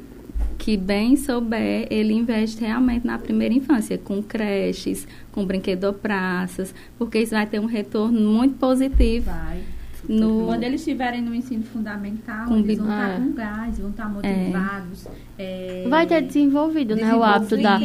que 0.58 0.76
bem 0.76 1.16
souber, 1.16 1.88
ele 1.90 2.14
investe 2.14 2.62
realmente 2.62 3.06
na 3.06 3.18
primeira 3.18 3.54
infância, 3.54 3.98
com 3.98 4.22
creches, 4.22 5.08
com 5.32 5.46
brinquedopraças, 5.46 6.74
porque 6.98 7.20
isso 7.20 7.32
vai 7.32 7.46
ter 7.46 7.60
um 7.60 7.66
retorno 7.66 8.20
muito 8.20 8.56
positivo. 8.58 9.28
Vai. 9.28 9.62
No... 10.08 10.46
Quando 10.46 10.64
eles 10.64 10.82
estiverem 10.82 11.22
no 11.22 11.36
ensino 11.36 11.64
fundamental, 11.64 12.48
com 12.48 12.58
eles 12.58 12.78
vão 12.78 12.88
estar 12.88 13.10
é. 13.10 13.16
com 13.18 13.32
gás, 13.34 13.80
vão 13.80 13.90
estar 13.90 14.10
motivados. 14.10 15.08
É. 15.38 15.84
É... 15.84 15.90
Vai 15.90 16.08
ter 16.08 16.22
desenvolvido, 16.22 16.96
né, 16.96 17.14
o 17.14 17.22
hábito 17.22 17.58
da... 17.62 17.80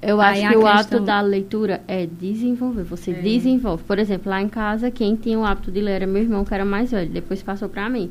Eu 0.00 0.20
acho 0.20 0.40
Aí 0.40 0.48
que 0.48 0.56
o 0.56 0.66
hábito 0.66 1.00
da 1.00 1.20
leitura 1.20 1.82
é 1.86 2.06
desenvolver. 2.06 2.82
Você 2.84 3.12
é. 3.12 3.14
desenvolve. 3.14 3.84
Por 3.84 3.98
exemplo, 3.98 4.30
lá 4.30 4.42
em 4.42 4.48
casa, 4.48 4.90
quem 4.90 5.14
tinha 5.14 5.38
o 5.38 5.44
hábito 5.44 5.70
de 5.70 5.80
ler 5.80 5.92
era 5.92 6.06
meu 6.06 6.22
irmão, 6.22 6.44
que 6.44 6.52
era 6.52 6.64
mais 6.64 6.90
velho. 6.90 7.10
Depois 7.10 7.42
passou 7.42 7.68
para 7.68 7.88
mim. 7.88 8.10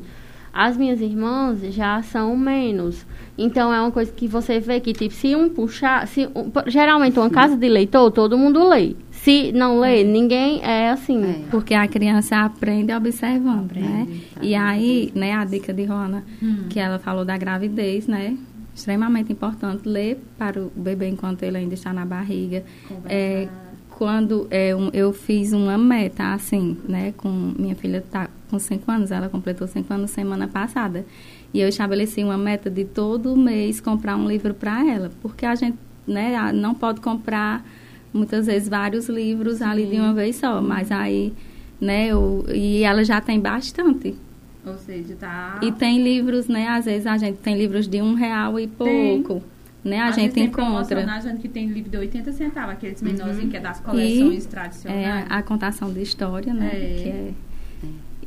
As 0.54 0.76
minhas 0.76 1.00
irmãs 1.00 1.60
já 1.74 2.02
são 2.02 2.36
menos. 2.36 3.06
Então, 3.36 3.72
é 3.72 3.80
uma 3.80 3.90
coisa 3.90 4.12
que 4.12 4.28
você 4.28 4.60
vê 4.60 4.80
que, 4.80 4.92
tipo, 4.92 5.14
se 5.14 5.34
um 5.34 5.48
puxar... 5.48 6.06
Se, 6.06 6.26
um, 6.26 6.50
geralmente, 6.66 7.18
uma 7.18 7.30
casa 7.30 7.56
de 7.56 7.68
leitor, 7.68 8.10
todo 8.10 8.38
mundo 8.38 8.66
lê. 8.68 8.94
Se 9.22 9.52
não 9.52 9.78
lê, 9.78 10.00
é. 10.00 10.04
ninguém 10.04 10.60
é 10.62 10.90
assim. 10.90 11.22
É. 11.22 11.44
Porque 11.50 11.74
a 11.74 11.86
criança 11.86 12.38
aprende 12.38 12.92
observando, 12.92 13.70
aprende, 13.70 13.88
né? 13.88 14.20
Tá. 14.34 14.40
E 14.42 14.54
aí, 14.54 15.12
né, 15.14 15.32
a 15.32 15.44
dica 15.44 15.72
de 15.72 15.84
Rona, 15.84 16.24
hum. 16.42 16.66
que 16.68 16.80
ela 16.80 16.98
falou 16.98 17.24
da 17.24 17.36
gravidez, 17.36 18.08
né? 18.08 18.36
extremamente 18.74 19.32
importante 19.32 19.86
ler 19.86 20.18
para 20.38 20.60
o 20.60 20.72
bebê 20.74 21.08
enquanto 21.08 21.42
ele 21.42 21.58
ainda 21.58 21.74
está 21.74 21.92
na 21.92 22.04
barriga. 22.04 22.64
É, 23.06 23.48
quando 23.90 24.48
é, 24.50 24.74
um, 24.74 24.88
eu 24.92 25.12
fiz 25.12 25.52
uma 25.52 25.76
meta, 25.76 26.32
assim, 26.32 26.78
né, 26.88 27.12
com 27.16 27.28
minha 27.28 27.74
filha 27.74 27.98
está 27.98 28.28
com 28.50 28.58
cinco 28.58 28.90
anos, 28.90 29.10
ela 29.10 29.28
completou 29.28 29.66
cinco 29.68 29.92
anos 29.92 30.10
semana 30.10 30.48
passada. 30.48 31.04
E 31.52 31.60
eu 31.60 31.68
estabeleci 31.68 32.24
uma 32.24 32.38
meta 32.38 32.70
de 32.70 32.84
todo 32.84 33.36
mês 33.36 33.80
comprar 33.80 34.16
um 34.16 34.26
livro 34.26 34.54
para 34.54 34.84
ela, 34.90 35.10
porque 35.20 35.44
a 35.44 35.54
gente, 35.54 35.78
né, 36.06 36.50
não 36.52 36.74
pode 36.74 37.00
comprar 37.00 37.64
muitas 38.12 38.46
vezes 38.46 38.68
vários 38.68 39.08
livros 39.08 39.58
Sim. 39.58 39.64
ali 39.64 39.86
de 39.86 39.96
uma 39.96 40.12
vez 40.12 40.36
só, 40.36 40.60
mas 40.60 40.90
aí, 40.90 41.32
né, 41.80 42.08
eu, 42.08 42.44
e 42.52 42.82
ela 42.82 43.04
já 43.04 43.20
tem 43.20 43.40
bastante. 43.40 44.16
Ou 44.64 44.76
seja, 44.78 45.16
tá. 45.16 45.58
E 45.62 45.72
tem 45.72 46.02
livros, 46.02 46.46
né? 46.46 46.68
Às 46.68 46.84
vezes 46.84 47.06
a 47.06 47.16
gente 47.16 47.38
tem 47.38 47.56
livros 47.56 47.88
de 47.88 48.00
um 48.00 48.14
real 48.14 48.60
e 48.60 48.68
pouco. 48.68 49.34
Tem. 49.34 49.52
Né? 49.84 49.98
A, 49.98 50.06
a 50.06 50.10
gente 50.12 50.38
encontra. 50.38 51.04
A 51.04 51.20
gente 51.20 51.40
que 51.40 51.48
tem 51.48 51.66
livro 51.66 51.90
de 51.90 51.96
80 51.96 52.32
centavos, 52.32 52.74
aqueles 52.74 53.02
menorzinhos 53.02 53.42
uhum. 53.42 53.50
que 53.50 53.56
é 53.56 53.60
das 53.60 53.80
coleções 53.80 54.44
e, 54.44 54.48
tradicionais. 54.48 55.04
É 55.04 55.26
a 55.28 55.42
contação 55.42 55.92
de 55.92 56.00
história, 56.00 56.54
né? 56.54 56.70
É. 56.72 57.02
Que 57.02 57.08
é 57.08 57.32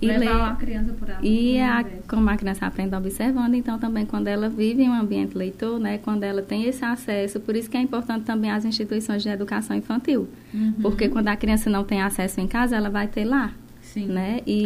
E 0.02 0.08
Levar 0.08 0.52
a 0.52 0.56
criança 0.56 0.94
por 0.94 1.10
ela. 1.10 1.20
e 1.24 1.58
a, 1.60 1.86
como 2.08 2.30
a 2.30 2.36
criança 2.36 2.66
aprende 2.66 2.94
observando, 2.96 3.54
então 3.56 3.80
também 3.80 4.06
quando 4.06 4.28
ela 4.28 4.50
vive 4.50 4.84
em 4.84 4.90
um 4.90 4.94
ambiente 4.94 5.38
leitor, 5.38 5.80
né, 5.80 5.98
quando 6.00 6.24
ela 6.24 6.42
tem 6.42 6.66
esse 6.66 6.84
acesso, 6.84 7.40
por 7.40 7.56
isso 7.56 7.70
que 7.70 7.78
é 7.78 7.82
importante 7.82 8.24
também 8.26 8.52
as 8.52 8.66
instituições 8.66 9.24
de 9.24 9.30
educação 9.30 9.76
infantil, 9.76 10.28
Uhum. 10.54 10.74
porque 10.82 11.08
quando 11.08 11.30
a 11.30 11.36
criança 11.38 11.70
não 11.70 11.84
tem 11.84 12.02
acesso 12.02 12.42
em 12.42 12.48
casa, 12.48 12.76
ela 12.76 12.90
vai 12.90 13.08
ter 13.08 13.24
lá, 13.24 13.52
Sim. 13.82 14.08
né? 14.08 14.42
E, 14.46 14.66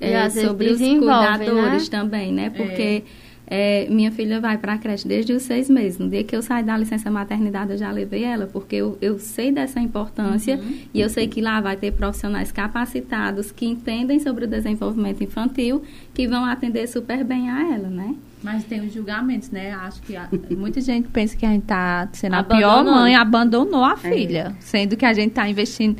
É. 0.00 0.12
é, 0.12 0.26
E 0.26 0.30
sobre 0.30 0.66
os 0.70 0.78
desenvolve, 0.78 1.38
cuidadores 1.44 1.90
né? 1.90 1.98
também, 1.98 2.32
né? 2.32 2.50
Porque 2.50 2.82
é, 2.82 3.02
minha 3.88 4.12
filha 4.12 4.40
vai 4.40 4.58
para 4.58 4.74
a 4.74 4.78
creche 4.78 5.08
desde 5.08 5.32
os 5.32 5.42
seis 5.42 5.70
meses. 5.70 5.98
No 5.98 6.08
dia 6.08 6.22
que 6.22 6.36
eu 6.36 6.42
saí 6.42 6.62
da 6.62 6.76
licença 6.76 7.10
maternidade, 7.10 7.72
eu 7.72 7.78
já 7.78 7.90
levei 7.90 8.22
ela, 8.24 8.46
porque 8.46 8.76
eu, 8.76 8.98
eu 9.00 9.18
sei 9.18 9.50
dessa 9.50 9.80
importância 9.80 10.56
Uhum. 10.56 10.78
e 10.92 11.00
eu 11.00 11.08
sei 11.08 11.26
que 11.28 11.40
lá 11.40 11.60
vai 11.60 11.76
ter 11.76 11.92
profissionais 11.92 12.52
capacitados 12.52 13.50
que 13.50 13.64
entendem 13.66 14.18
sobre 14.20 14.44
o 14.44 14.48
desenvolvimento 14.48 15.22
infantil, 15.24 15.82
que 16.12 16.26
vão 16.28 16.44
atender 16.44 16.86
super 16.86 17.24
bem 17.24 17.48
a 17.50 17.74
ela, 17.74 17.88
né? 17.88 18.14
Mas 18.42 18.64
tem 18.64 18.80
os 18.86 18.92
julgamentos, 18.92 19.50
né? 19.50 19.72
Acho 19.72 20.00
que 20.02 20.14
a- 20.14 20.28
muita 20.56 20.80
gente 20.80 21.08
pensa 21.08 21.36
que 21.36 21.44
a 21.44 21.50
gente 21.50 21.64
tá 21.64 22.08
sendo 22.12 22.34
a 22.34 22.42
pior 22.44 22.84
mãe, 22.84 23.14
abandonou 23.16 23.82
a 23.84 23.96
filha. 23.96 24.54
Sendo 24.60 24.96
que 24.96 25.04
a 25.04 25.12
gente 25.12 25.32
tá 25.32 25.48
investindo 25.48 25.96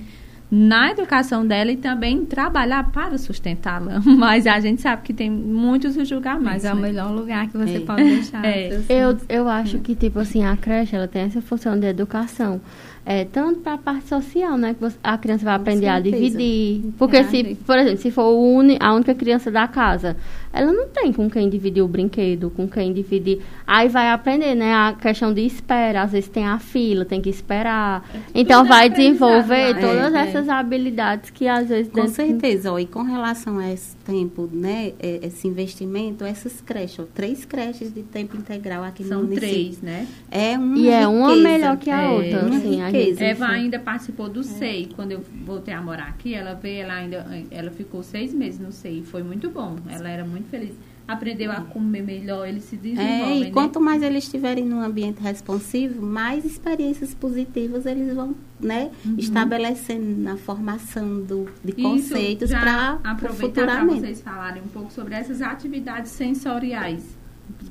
na 0.50 0.90
educação 0.90 1.46
dela 1.46 1.70
e 1.70 1.76
também 1.76 2.24
trabalhar 2.24 2.90
para 2.90 3.18
sustentá-la. 3.18 4.00
Mas 4.04 4.46
a 4.46 4.58
gente 4.60 4.80
sabe 4.80 5.02
que 5.02 5.12
tem 5.12 5.30
muitos 5.30 5.96
os 5.96 6.08
julgamentos. 6.08 6.44
Mas 6.44 6.64
é 6.64 6.72
o 6.72 6.76
né? 6.76 6.82
melhor 6.82 7.10
lugar 7.10 7.48
que 7.48 7.56
você 7.58 7.76
É. 7.76 7.80
pode 7.80 8.02
deixar. 8.04 8.44
É. 8.44 8.70
seus 8.70 8.86
Eu, 8.88 9.18
eu 9.28 9.48
acho 9.48 9.78
que, 9.80 9.94
tipo 9.94 10.18
assim, 10.18 10.44
a 10.44 10.56
creche, 10.56 10.96
ela 10.96 11.06
tem 11.08 11.22
essa 11.22 11.42
função 11.42 11.78
de 11.78 11.86
educação. 11.86 12.60
É, 13.10 13.24
tanto 13.24 13.60
para 13.60 13.72
a 13.72 13.78
parte 13.78 14.06
social, 14.06 14.58
né? 14.58 14.74
Que 14.74 14.80
você- 14.82 14.98
a 15.02 15.16
criança 15.16 15.42
vai 15.42 15.54
aprender 15.54 15.88
a 15.88 15.98
dividir. 15.98 16.92
Porque 16.98 17.24
se, 17.24 17.38
Interagir. 17.38 17.56
por 17.64 17.78
exemplo, 17.78 17.96
se 18.02 18.10
for 18.10 18.28
uni- 18.34 18.76
a 18.78 18.92
única 18.92 19.14
criança 19.14 19.50
da 19.50 19.66
casa, 19.66 20.14
ela 20.52 20.70
não 20.70 20.88
tem 20.88 21.10
com 21.10 21.30
quem 21.30 21.48
dividir 21.48 21.82
o 21.82 21.88
brinquedo, 21.88 22.50
com 22.50 22.68
quem 22.68 22.92
dividir. 22.92 23.40
Aí 23.66 23.88
vai 23.88 24.10
aprender, 24.10 24.54
né? 24.54 24.74
A 24.74 24.92
questão 24.92 25.32
de 25.32 25.40
espera. 25.40 26.02
Às 26.02 26.12
vezes 26.12 26.28
tem 26.28 26.44
a 26.46 26.58
fila, 26.58 27.06
tem 27.06 27.18
que 27.22 27.30
esperar. 27.30 28.04
Então 28.34 28.62
é 28.62 28.68
vai 28.68 28.88
aprendizado 28.88 29.30
desenvolver 29.30 29.72
lá. 29.72 29.80
todas 29.80 30.14
É, 30.14 30.18
é. 30.18 30.28
essas 30.28 30.48
habilidades 30.50 31.30
que 31.30 31.48
às 31.48 31.66
vezes 31.70 31.88
Com 31.90 32.00
dentro- 32.02 32.14
certeza, 32.14 32.70
ó, 32.72 32.78
e 32.78 32.84
com 32.84 33.04
relação 33.04 33.58
a 33.58 33.72
esse 33.72 33.96
tempo, 34.08 34.48
né, 34.50 34.94
é- 34.98 35.20
esse 35.26 35.46
investimento, 35.46 36.24
essas 36.24 36.62
creches, 36.62 36.98
ó, 37.00 37.04
três 37.14 37.44
creches 37.44 37.92
de 37.92 38.02
tempo 38.02 38.38
integral 38.38 38.82
aqui 38.82 39.04
São 39.04 39.18
no 39.20 39.24
município. 39.28 39.50
três, 39.50 39.82
né? 39.82 40.06
É 40.30 40.56
uma 40.56 40.78
E 40.78 40.88
é 40.88 41.06
uma 41.06 41.28
riqueza. 41.34 41.48
melhor 41.48 41.76
que 41.76 41.90
a 41.90 42.02
É, 42.04 42.08
outra. 42.08 42.46
uma 42.46 42.56
assim, 42.56 42.80
a 42.80 42.86
riqueza. 42.88 43.22
Eva 43.24 43.46
ainda 43.48 43.78
participou 43.78 44.26
do 44.30 44.42
SEI. 44.42 44.88
Quando 44.96 45.12
eu 45.12 45.22
voltei 45.44 45.74
a 45.74 45.82
morar 45.82 46.06
aqui, 46.08 46.32
ela 46.32 46.54
veio, 46.54 46.84
ela 46.84 46.94
ainda, 46.94 47.26
ela 47.50 47.70
ficou 47.70 48.02
seis 48.02 48.32
meses 48.32 48.58
no 48.58 48.72
SEI. 48.72 49.02
Foi 49.02 49.22
muito 49.22 49.50
bom. 49.50 49.76
Ela 49.90 50.08
era 50.08 50.24
muito 50.24 50.48
feliz. 50.48 50.72
Aprendeu 51.08 51.50
a 51.50 51.62
comer 51.62 52.02
melhor, 52.02 52.46
eles 52.46 52.64
se 52.64 52.76
É, 52.76 52.78
desenvolvem. 52.78 53.40
e 53.40 53.44
né? 53.44 53.50
quanto 53.50 53.80
mais 53.80 54.02
eles 54.02 54.24
estiverem 54.24 54.64
num 54.64 54.82
ambiente 54.82 55.22
responsivo, 55.22 56.02
mais 56.04 56.44
experiências 56.44 57.14
positivas 57.14 57.86
eles 57.86 58.14
vão, 58.14 58.34
né, 58.60 58.90
estabelecendo 59.16 60.20
na 60.20 60.36
formação 60.36 61.20
do, 61.22 61.46
de 61.64 61.70
Isso, 61.72 61.80
conceitos 61.82 62.50
para 62.50 62.98
aproveitar 63.02 63.64
para 63.66 63.84
vocês 63.86 64.20
falarem 64.20 64.62
um 64.62 64.68
pouco 64.68 64.92
sobre 64.92 65.14
essas 65.14 65.40
atividades 65.40 66.10
sensoriais. 66.10 67.16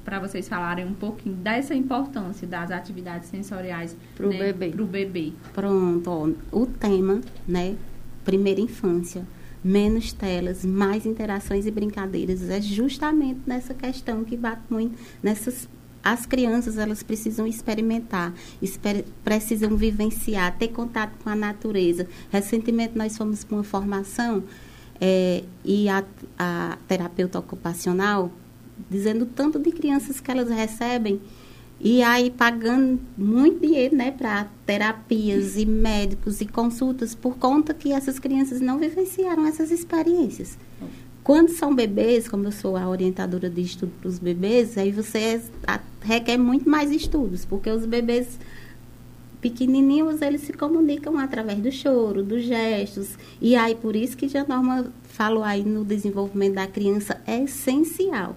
Para 0.04 0.18
vocês 0.20 0.50
falarem 0.50 0.86
um 0.86 0.94
pouquinho 0.94 1.36
dessa 1.36 1.76
importância 1.76 2.48
das 2.48 2.72
atividades 2.72 3.30
sensoriais 3.30 3.96
Pro 4.16 4.30
né, 4.30 4.38
bebê. 4.52 4.70
Pro 4.70 4.86
bebê. 4.88 5.34
Pronto, 5.54 6.10
ó, 6.10 6.30
o 6.60 6.66
tema, 6.66 7.22
né, 7.48 7.76
primeira 8.26 8.60
infância, 8.60 9.24
menos 9.64 10.14
telas, 10.14 10.64
mais 10.66 11.06
interações 11.06 11.66
e 11.66 11.72
brincadeiras, 11.72 12.50
é 12.50 12.62
justamente 12.62 13.42
nessa 13.46 13.74
questão 13.74 14.24
que 14.24 14.38
bate 14.38 14.62
muito 14.70 14.98
nessas 15.22 15.68
as 16.04 16.26
crianças 16.26 16.78
elas 16.78 17.04
precisam 17.04 17.46
experimentar, 17.46 18.34
esper- 18.62 19.04
precisam 19.26 19.76
vivenciar, 19.76 20.58
ter 20.58 20.70
contato 20.70 21.18
com 21.22 21.30
a 21.30 21.36
natureza. 21.36 22.08
Recentemente 22.32 22.98
nós 22.98 23.18
fomos 23.18 23.44
para 23.44 23.58
uma 23.58 23.64
formação 23.64 24.42
eh, 25.02 25.44
e 25.66 25.90
a, 25.90 26.02
a 26.40 26.78
terapeuta 26.88 27.38
ocupacional 27.40 28.32
dizendo 28.90 29.24
o 29.24 29.26
tanto 29.26 29.60
de 29.60 29.72
crianças 29.72 30.22
que 30.22 30.32
elas 30.32 30.50
recebem 30.50 31.20
e 31.80 32.02
aí 32.02 32.32
pagando 32.32 33.00
muito 33.18 33.60
dinheiro, 33.60 33.96
né, 33.96 34.12
para 34.12 34.48
terapias 34.66 35.58
e 35.58 35.66
médicos 35.66 36.42
e 36.42 36.46
consultas 36.46 37.14
por 37.14 37.38
conta 37.38 37.74
que 37.74 37.92
essas 37.92 38.18
crianças 38.18 38.60
não 38.60 38.80
vivenciaram 38.80 39.46
essas 39.46 39.70
experiências. 39.72 40.58
Quando 41.24 41.50
são 41.50 41.76
bebês, 41.76 42.28
como 42.28 42.46
eu 42.46 42.52
sou 42.52 42.78
a 42.78 42.88
orientadora 42.88 43.50
de 43.50 43.62
estudo 43.62 43.92
para 44.00 44.08
os 44.08 44.18
bebês, 44.18 44.78
aí 44.78 44.92
você 44.92 45.42
requer 46.02 46.38
muito 46.38 46.70
mais 46.70 46.90
estudos, 46.90 47.44
porque 47.44 47.70
os 47.70 47.86
bebês 47.86 48.40
pequenininhos, 49.42 50.22
eles 50.22 50.42
se 50.42 50.54
comunicam 50.54 51.18
através 51.18 51.60
do 51.60 51.72
choro, 51.72 52.24
dos 52.24 52.44
gestos. 52.44 53.18
E 53.42 53.56
aí, 53.56 53.76
por 53.76 53.96
isso 53.96 54.18
que 54.18 54.38
a 54.38 54.46
Norma 54.46 54.92
falou 55.04 55.44
aí 55.44 55.64
no 55.64 55.86
desenvolvimento 55.86 56.56
da 56.56 56.68
criança, 56.68 57.22
é 57.26 57.44
essencial. 57.44 58.36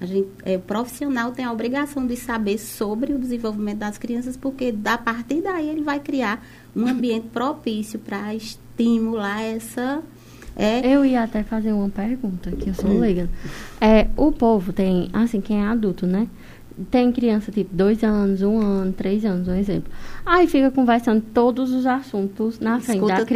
A 0.00 0.06
gente, 0.06 0.28
é, 0.44 0.56
o 0.56 0.60
profissional 0.60 1.30
tem 1.32 1.44
a 1.44 1.52
obrigação 1.52 2.06
de 2.06 2.16
saber 2.16 2.56
sobre 2.58 3.12
o 3.12 3.18
desenvolvimento 3.18 3.78
das 3.78 3.98
crianças, 3.98 4.34
porque 4.36 4.74
a 4.84 4.96
partir 4.96 5.42
daí 5.42 5.68
ele 5.68 5.82
vai 5.82 6.00
criar 6.00 6.42
um 6.74 6.86
ambiente 6.88 7.26
propício 7.32 7.98
para 7.98 8.34
estimular 8.34 9.42
essa. 9.42 10.00
É, 10.56 10.94
Eu 10.94 11.04
ia 11.04 11.22
até 11.22 11.42
fazer 11.42 11.72
uma 11.72 11.88
pergunta, 11.90 12.50
que 12.52 12.70
eu 12.70 12.74
sou 12.74 12.90
Hum. 12.90 12.98
leiga. 13.00 13.28
É, 13.80 14.08
o 14.16 14.32
povo 14.32 14.72
tem, 14.72 15.10
assim, 15.12 15.40
quem 15.40 15.62
é 15.62 15.66
adulto, 15.66 16.06
né? 16.06 16.26
Tem 16.90 17.12
criança, 17.12 17.52
tipo, 17.52 17.74
dois 17.74 18.02
anos, 18.02 18.40
um 18.40 18.58
ano, 18.58 18.92
três 18.92 19.22
anos, 19.24 19.48
um 19.48 19.54
exemplo. 19.54 19.92
Aí 20.24 20.46
fica 20.46 20.70
conversando 20.70 21.20
todos 21.34 21.72
os 21.72 21.84
assuntos 21.84 22.58
na 22.58 22.80
frente 22.80 22.96
Escuta 22.96 23.12
da 23.16 23.26
tudo. 23.26 23.28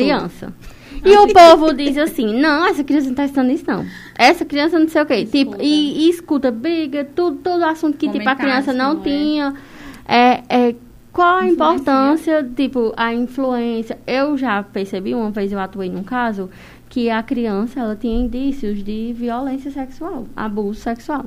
E 1.05 1.17
o 1.17 1.33
povo 1.33 1.73
diz 1.73 1.97
assim, 1.97 2.39
não, 2.39 2.67
essa 2.67 2.85
criança 2.85 3.09
não 3.09 3.15
tá 3.15 3.25
estudando 3.25 3.51
isso, 3.51 3.65
não. 3.67 3.87
Essa 4.17 4.45
criança 4.45 4.79
não 4.79 4.89
sei 4.89 5.03
o 5.03 5.07
quê. 5.07 5.25
Tipo, 5.25 5.57
e, 5.61 6.07
e 6.07 6.11
escuta 6.11 6.51
briga, 6.51 7.05
tudo, 7.05 7.39
todo 7.39 7.65
assunto 7.65 7.97
que, 7.97 8.09
tipo, 8.09 8.29
a 8.29 8.37
criança 8.37 8.73
não 8.73 8.85
não 8.95 9.01
é. 9.01 9.05
tinha. 9.05 9.55
É, 10.07 10.43
é, 10.49 10.75
qual 11.13 11.39
a 11.39 11.47
importância, 11.47 12.43
tipo, 12.57 12.93
a 12.97 13.15
influência? 13.15 13.99
Eu 14.07 14.37
já 14.37 14.63
percebi, 14.63 15.15
uma 15.15 15.31
vez 15.31 15.53
eu 15.53 15.59
atuei 15.59 15.89
num 15.89 16.03
caso, 16.03 16.51
que 16.89 17.09
a 17.11 17.23
criança, 17.23 17.81
ela 17.81 17.97
tinha 17.97 18.21
indícios 18.21 18.83
de 18.83 19.13
violência 19.17 19.71
sexual, 19.71 20.27
abuso 20.37 20.81
sexual. 20.81 21.25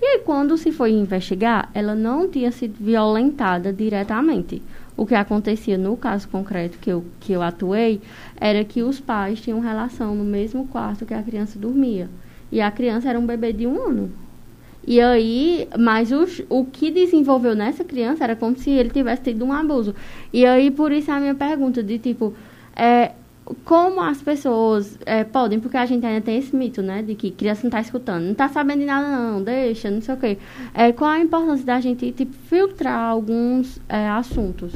E 0.00 0.04
aí, 0.04 0.18
quando 0.18 0.56
se 0.56 0.72
foi 0.72 0.90
investigar, 0.90 1.70
ela 1.72 1.94
não 1.94 2.28
tinha 2.28 2.50
sido 2.50 2.74
violentada 2.78 3.72
diretamente. 3.72 4.62
O 5.02 5.04
que 5.04 5.16
acontecia 5.16 5.76
no 5.76 5.96
caso 5.96 6.28
concreto 6.28 6.78
que 6.78 6.88
eu, 6.88 7.04
que 7.18 7.32
eu 7.32 7.42
atuei 7.42 8.00
era 8.40 8.62
que 8.62 8.84
os 8.84 9.00
pais 9.00 9.40
tinham 9.40 9.58
relação 9.58 10.14
no 10.14 10.22
mesmo 10.22 10.68
quarto 10.68 11.04
que 11.04 11.12
a 11.12 11.20
criança 11.20 11.58
dormia. 11.58 12.08
E 12.52 12.60
a 12.60 12.70
criança 12.70 13.08
era 13.08 13.18
um 13.18 13.26
bebê 13.26 13.52
de 13.52 13.66
um 13.66 13.84
ano. 13.84 14.12
E 14.86 15.00
aí, 15.00 15.68
mas 15.76 16.12
o, 16.12 16.24
o 16.48 16.64
que 16.64 16.92
desenvolveu 16.92 17.52
nessa 17.56 17.82
criança 17.82 18.22
era 18.22 18.36
como 18.36 18.56
se 18.56 18.70
ele 18.70 18.90
tivesse 18.90 19.22
tido 19.22 19.44
um 19.44 19.52
abuso. 19.52 19.92
E 20.32 20.46
aí, 20.46 20.70
por 20.70 20.92
isso 20.92 21.10
a 21.10 21.18
minha 21.18 21.34
pergunta 21.34 21.82
de 21.82 21.98
tipo, 21.98 22.32
é, 22.76 23.10
como 23.64 24.00
as 24.00 24.20
pessoas 24.22 24.98
é, 25.06 25.24
podem, 25.24 25.60
porque 25.60 25.76
a 25.76 25.86
gente 25.86 26.04
ainda 26.04 26.20
tem 26.20 26.38
esse 26.38 26.54
mito, 26.54 26.82
né, 26.82 27.02
de 27.02 27.14
que 27.14 27.30
criança 27.30 27.62
não 27.62 27.68
está 27.68 27.80
escutando, 27.80 28.24
não 28.24 28.32
está 28.32 28.48
sabendo 28.48 28.80
de 28.80 28.86
nada 28.86 29.08
não, 29.08 29.42
deixa, 29.42 29.90
não 29.90 30.00
sei 30.00 30.14
o 30.14 30.18
quê. 30.18 30.38
É, 30.74 30.92
qual 30.92 31.10
a 31.10 31.18
importância 31.18 31.64
da 31.64 31.80
gente, 31.80 32.10
tipo, 32.12 32.34
filtrar 32.48 32.98
alguns 32.98 33.80
é, 33.88 34.08
assuntos? 34.08 34.72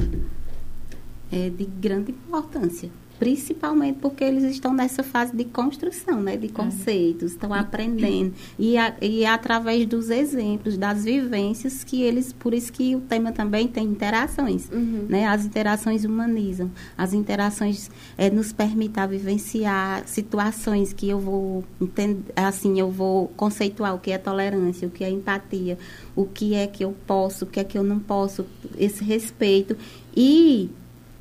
é 1.31 1.49
de 1.49 1.65
grande 1.65 2.11
importância. 2.11 2.89
Principalmente 3.19 3.97
porque 3.99 4.23
eles 4.23 4.43
estão 4.43 4.73
nessa 4.73 5.01
fase 5.03 5.35
de 5.35 5.43
construção, 5.45 6.21
né? 6.21 6.37
De 6.37 6.49
conceitos, 6.49 7.31
estão 7.31 7.53
aprendendo. 7.53 8.33
E, 8.59 8.77
a- 8.77 8.95
e 9.01 9.23
é 9.23 9.27
através 9.29 9.85
dos 9.87 10.09
exemplos, 10.09 10.77
das 10.77 11.03
vivências, 11.03 11.83
que 11.83 12.01
eles... 12.03 12.31
Por 12.31 12.53
isso 12.53 12.71
que 12.71 12.95
o 12.95 13.01
tema 13.01 13.31
também 13.31 13.67
tem 13.67 13.85
interações. 13.87 14.69
Né? 15.09 15.25
As 15.27 15.45
interações 15.45 16.05
humanizam. 16.05 16.69
As 16.97 17.13
interações 17.13 17.89
eh, 18.17 18.29
nos 18.29 18.53
permitem 18.53 19.07
vivenciar 19.07 20.03
situações 20.07 20.93
que 20.93 21.09
eu 21.09 21.19
vou 21.19 21.63
entender, 21.81 22.21
assim, 22.35 22.79
eu 22.79 22.89
vou 22.91 23.27
conceituar 23.35 23.95
o 23.95 23.99
que 23.99 24.11
é 24.11 24.17
tolerância, 24.17 24.87
o 24.87 24.91
que 24.91 25.03
é 25.03 25.09
empatia, 25.09 25.77
o 26.15 26.25
que 26.25 26.53
é 26.53 26.67
que 26.67 26.83
eu 26.83 26.95
posso, 27.05 27.45
o 27.45 27.47
que 27.47 27.59
é 27.59 27.63
que 27.63 27.77
eu 27.77 27.83
não 27.83 27.99
posso, 27.99 28.45
esse 28.77 29.03
respeito. 29.03 29.75
E 30.15 30.69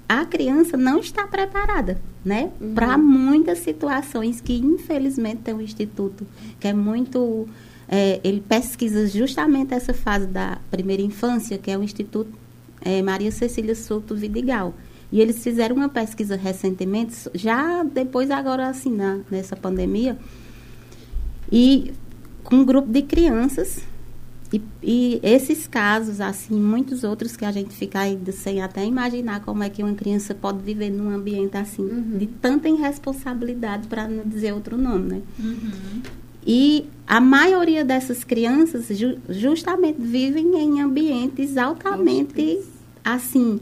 a 0.09 0.25
criança 0.25 0.77
não 0.77 1.01
está 1.01 1.27
preparada, 1.27 2.01
né? 2.25 2.51
Para 2.75 2.97
muitas 2.97 3.59
situações 3.59 4.41
que, 4.41 4.55
infelizmente, 4.57 5.43
tem 5.43 5.55
um 5.55 5.61
instituto 5.61 6.27
que 6.61 6.69
é 6.69 6.73
muito. 6.73 7.49
eh, 7.89 8.21
ele 8.23 8.41
pesquisa 8.41 9.07
justamente 9.09 9.75
essa 9.75 9.93
fase 9.93 10.27
da 10.27 10.59
primeira 10.71 11.03
infância, 11.03 11.59
que 11.59 11.71
é 11.71 11.79
o 11.79 11.83
Instituto 11.83 12.33
eh, 12.83 13.03
Maria 13.03 13.33
Cecília 13.33 13.75
Souto 13.75 14.15
Vidigal. 14.15 14.75
E 15.11 15.21
eles 15.21 15.43
fizeram 15.43 15.77
uma 15.77 15.89
pesquisa 15.89 16.37
recentemente, 16.37 17.15
já 17.35 17.85
depois 17.85 18.31
agora 18.31 18.69
assim, 18.69 18.91
na, 18.91 19.21
nessa 19.31 19.55
pandemia, 19.55 20.19
e 21.51 21.93
com 22.43 22.57
um 22.57 22.65
grupo 22.65 22.89
de 22.91 23.03
crianças 23.03 23.83
e, 24.53 24.63
e, 24.83 25.21
esses 25.23 25.67
casos, 25.67 26.21
assim, 26.21 26.61
muitos 26.61 27.05
outros 27.05 27.37
que 27.37 27.45
a 27.45 27.51
gente 27.51 27.75
fica 27.75 28.01
ainda 28.01 28.31
sem 28.33 28.63
até 28.63 28.85
imaginar 28.85 29.41
como 29.41 29.63
é 29.63 29.71
que 29.71 29.83
uma 29.83 29.95
criança 29.95 30.35
pode 30.35 30.63
viver 30.63 30.91
num 30.91 31.11
ambiente 31.11 31.57
assim, 31.57 31.83
uhum. 31.83 32.19
de 32.19 32.27
tanta 32.27 32.69
irresponsabilidade, 32.69 33.89
para 33.89 34.07
não 34.07 34.25
dizer 34.25 34.53
outro 34.53 34.77
nome, 34.77 35.15
né? 35.15 35.23
Uhum. 35.39 36.03
E 36.47 36.87
a 37.07 37.21
maioria 37.21 37.85
dessas 37.85 38.23
crianças 38.23 38.87
ju 38.97 39.19
justamente 39.29 40.01
vivem 40.01 40.57
em 40.57 40.81
ambientes 40.81 41.57
altamente, 41.57 42.61
assim, 43.05 43.61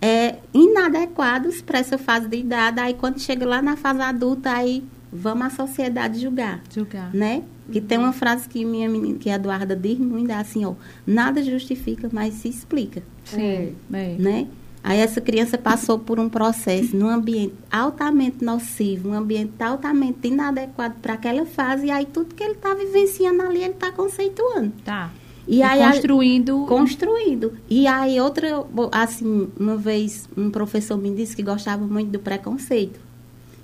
é, 0.00 0.36
inadequados 0.54 1.60
para 1.60 1.80
essa 1.80 1.98
fase 1.98 2.28
de 2.28 2.36
idade. 2.36 2.78
Aí, 2.78 2.94
quando 2.94 3.18
chega 3.18 3.44
lá 3.44 3.60
na 3.60 3.76
fase 3.76 4.00
adulta, 4.00 4.50
aí 4.50 4.84
vamos 5.12 5.46
a 5.46 5.50
sociedade 5.50 6.20
julgar. 6.20 6.62
Julgar. 6.72 7.12
Né? 7.14 7.42
Que 7.70 7.80
tem 7.80 7.98
uma 7.98 8.12
frase 8.12 8.48
que 8.48 8.64
minha 8.64 8.88
menina, 8.88 9.18
que 9.18 9.30
a 9.30 9.34
Eduarda 9.34 9.76
diz 9.76 9.98
muito, 9.98 10.30
é 10.30 10.34
assim, 10.34 10.64
ó, 10.64 10.74
nada 11.06 11.42
justifica, 11.42 12.08
mas 12.12 12.34
se 12.34 12.48
explica. 12.48 13.02
Sim. 13.24 13.74
É. 13.92 14.16
Né? 14.18 14.48
Aí 14.82 14.98
essa 14.98 15.20
criança 15.20 15.58
passou 15.58 15.98
por 15.98 16.18
um 16.18 16.28
processo 16.28 16.96
num 16.96 17.08
ambiente 17.08 17.54
altamente 17.70 18.42
nocivo, 18.42 19.10
um 19.10 19.14
ambiente 19.14 19.62
altamente 19.62 20.28
inadequado 20.28 20.94
para 21.02 21.14
aquela 21.14 21.44
fase, 21.44 21.86
e 21.86 21.90
aí 21.90 22.06
tudo 22.06 22.34
que 22.34 22.42
ele 22.42 22.54
está 22.54 22.74
vivenciando 22.74 23.42
ali, 23.42 23.62
ele 23.62 23.74
está 23.74 23.92
conceituando. 23.92 24.72
Tá. 24.84 25.10
E, 25.46 25.58
e 25.58 25.62
aí 25.62 25.82
construindo. 25.84 26.64
Construindo. 26.66 27.52
E 27.68 27.86
aí 27.86 28.20
outra, 28.20 28.48
assim, 28.92 29.48
uma 29.58 29.76
vez 29.76 30.28
um 30.36 30.50
professor 30.50 30.96
me 30.96 31.14
disse 31.14 31.36
que 31.36 31.42
gostava 31.42 31.86
muito 31.86 32.10
do 32.10 32.18
preconceito. 32.18 33.00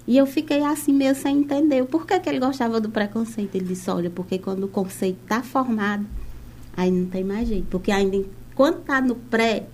E 0.06 0.16
eu 0.16 0.26
fiquei 0.26 0.62
assim 0.62 0.92
meio 0.92 1.14
sem 1.14 1.38
entender 1.38 1.82
o 1.82 1.86
porquê 1.86 2.20
que 2.20 2.28
ele 2.28 2.38
gostava 2.38 2.80
do 2.80 2.88
preconceito. 2.88 3.54
Ele 3.56 3.64
disse, 3.64 3.90
olha, 3.90 4.08
porque 4.08 4.38
quando 4.38 4.64
o 4.64 4.68
conceito 4.68 5.18
está 5.22 5.42
formado, 5.42 6.06
aí 6.76 6.90
não 6.90 7.06
tem 7.06 7.24
mais 7.24 7.48
jeito. 7.48 7.66
Porque 7.68 7.90
ainda 7.90 8.24
quando 8.54 8.78
está 8.78 9.00
no 9.00 9.14
pré, 9.14 9.66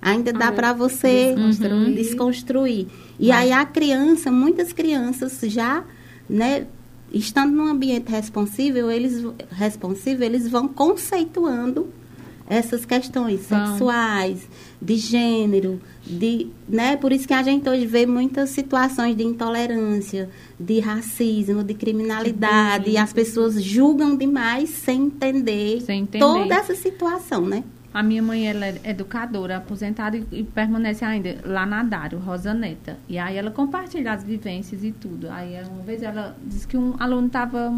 ainda 0.00 0.32
dá 0.32 0.48
ah, 0.48 0.52
para 0.52 0.72
você 0.72 1.34
desconstruir. 1.34 1.94
desconstruir. 1.94 2.86
E 3.18 3.32
aí 3.32 3.50
a 3.50 3.64
criança, 3.66 4.30
muitas 4.30 4.72
crianças 4.72 5.40
já, 5.42 5.84
né, 6.28 6.66
estando 7.12 7.52
num 7.52 7.66
ambiente 7.66 8.10
responsível, 8.10 8.90
eles 8.90 9.24
responsível, 9.50 10.24
eles 10.24 10.48
vão 10.48 10.68
conceituando 10.68 11.88
essas 12.48 12.84
questões 12.84 13.40
sexuais, 13.42 14.48
de 14.80 14.96
gênero, 14.96 15.80
de, 16.04 16.48
né? 16.68 16.96
Por 16.96 17.12
isso 17.12 17.28
que 17.28 17.34
a 17.34 17.42
gente 17.42 17.68
hoje 17.68 17.86
vê 17.86 18.06
muitas 18.06 18.50
situações 18.50 19.16
de 19.16 19.22
intolerância, 19.22 20.30
de 20.58 20.80
racismo, 20.80 21.62
de 21.62 21.74
criminalidade, 21.74 22.90
e 22.90 22.96
as 22.96 23.12
pessoas 23.12 23.62
julgam 23.62 24.16
demais 24.16 24.70
sem 24.70 25.04
entender, 25.04 25.82
sem 25.82 26.02
entender, 26.02 26.24
toda 26.24 26.54
essa 26.54 26.74
situação, 26.74 27.46
né? 27.46 27.62
A 27.92 28.02
minha 28.02 28.22
mãe 28.22 28.46
ela 28.46 28.66
é 28.66 28.80
educadora, 28.84 29.56
aposentada 29.56 30.16
e, 30.16 30.24
e 30.30 30.44
permanece 30.44 31.04
ainda 31.04 31.36
lá 31.44 31.66
na 31.66 31.82
Dário, 31.82 32.18
Rosa 32.18 32.54
Neta. 32.54 32.98
E 33.08 33.18
aí 33.18 33.36
ela 33.36 33.50
compartilha 33.50 34.12
as 34.12 34.22
vivências 34.22 34.84
e 34.84 34.92
tudo. 34.92 35.28
Aí 35.30 35.60
uma 35.64 35.82
vez 35.82 36.02
ela 36.02 36.36
disse 36.44 36.68
que 36.68 36.76
um 36.76 36.94
aluno 36.98 37.26
estava 37.26 37.72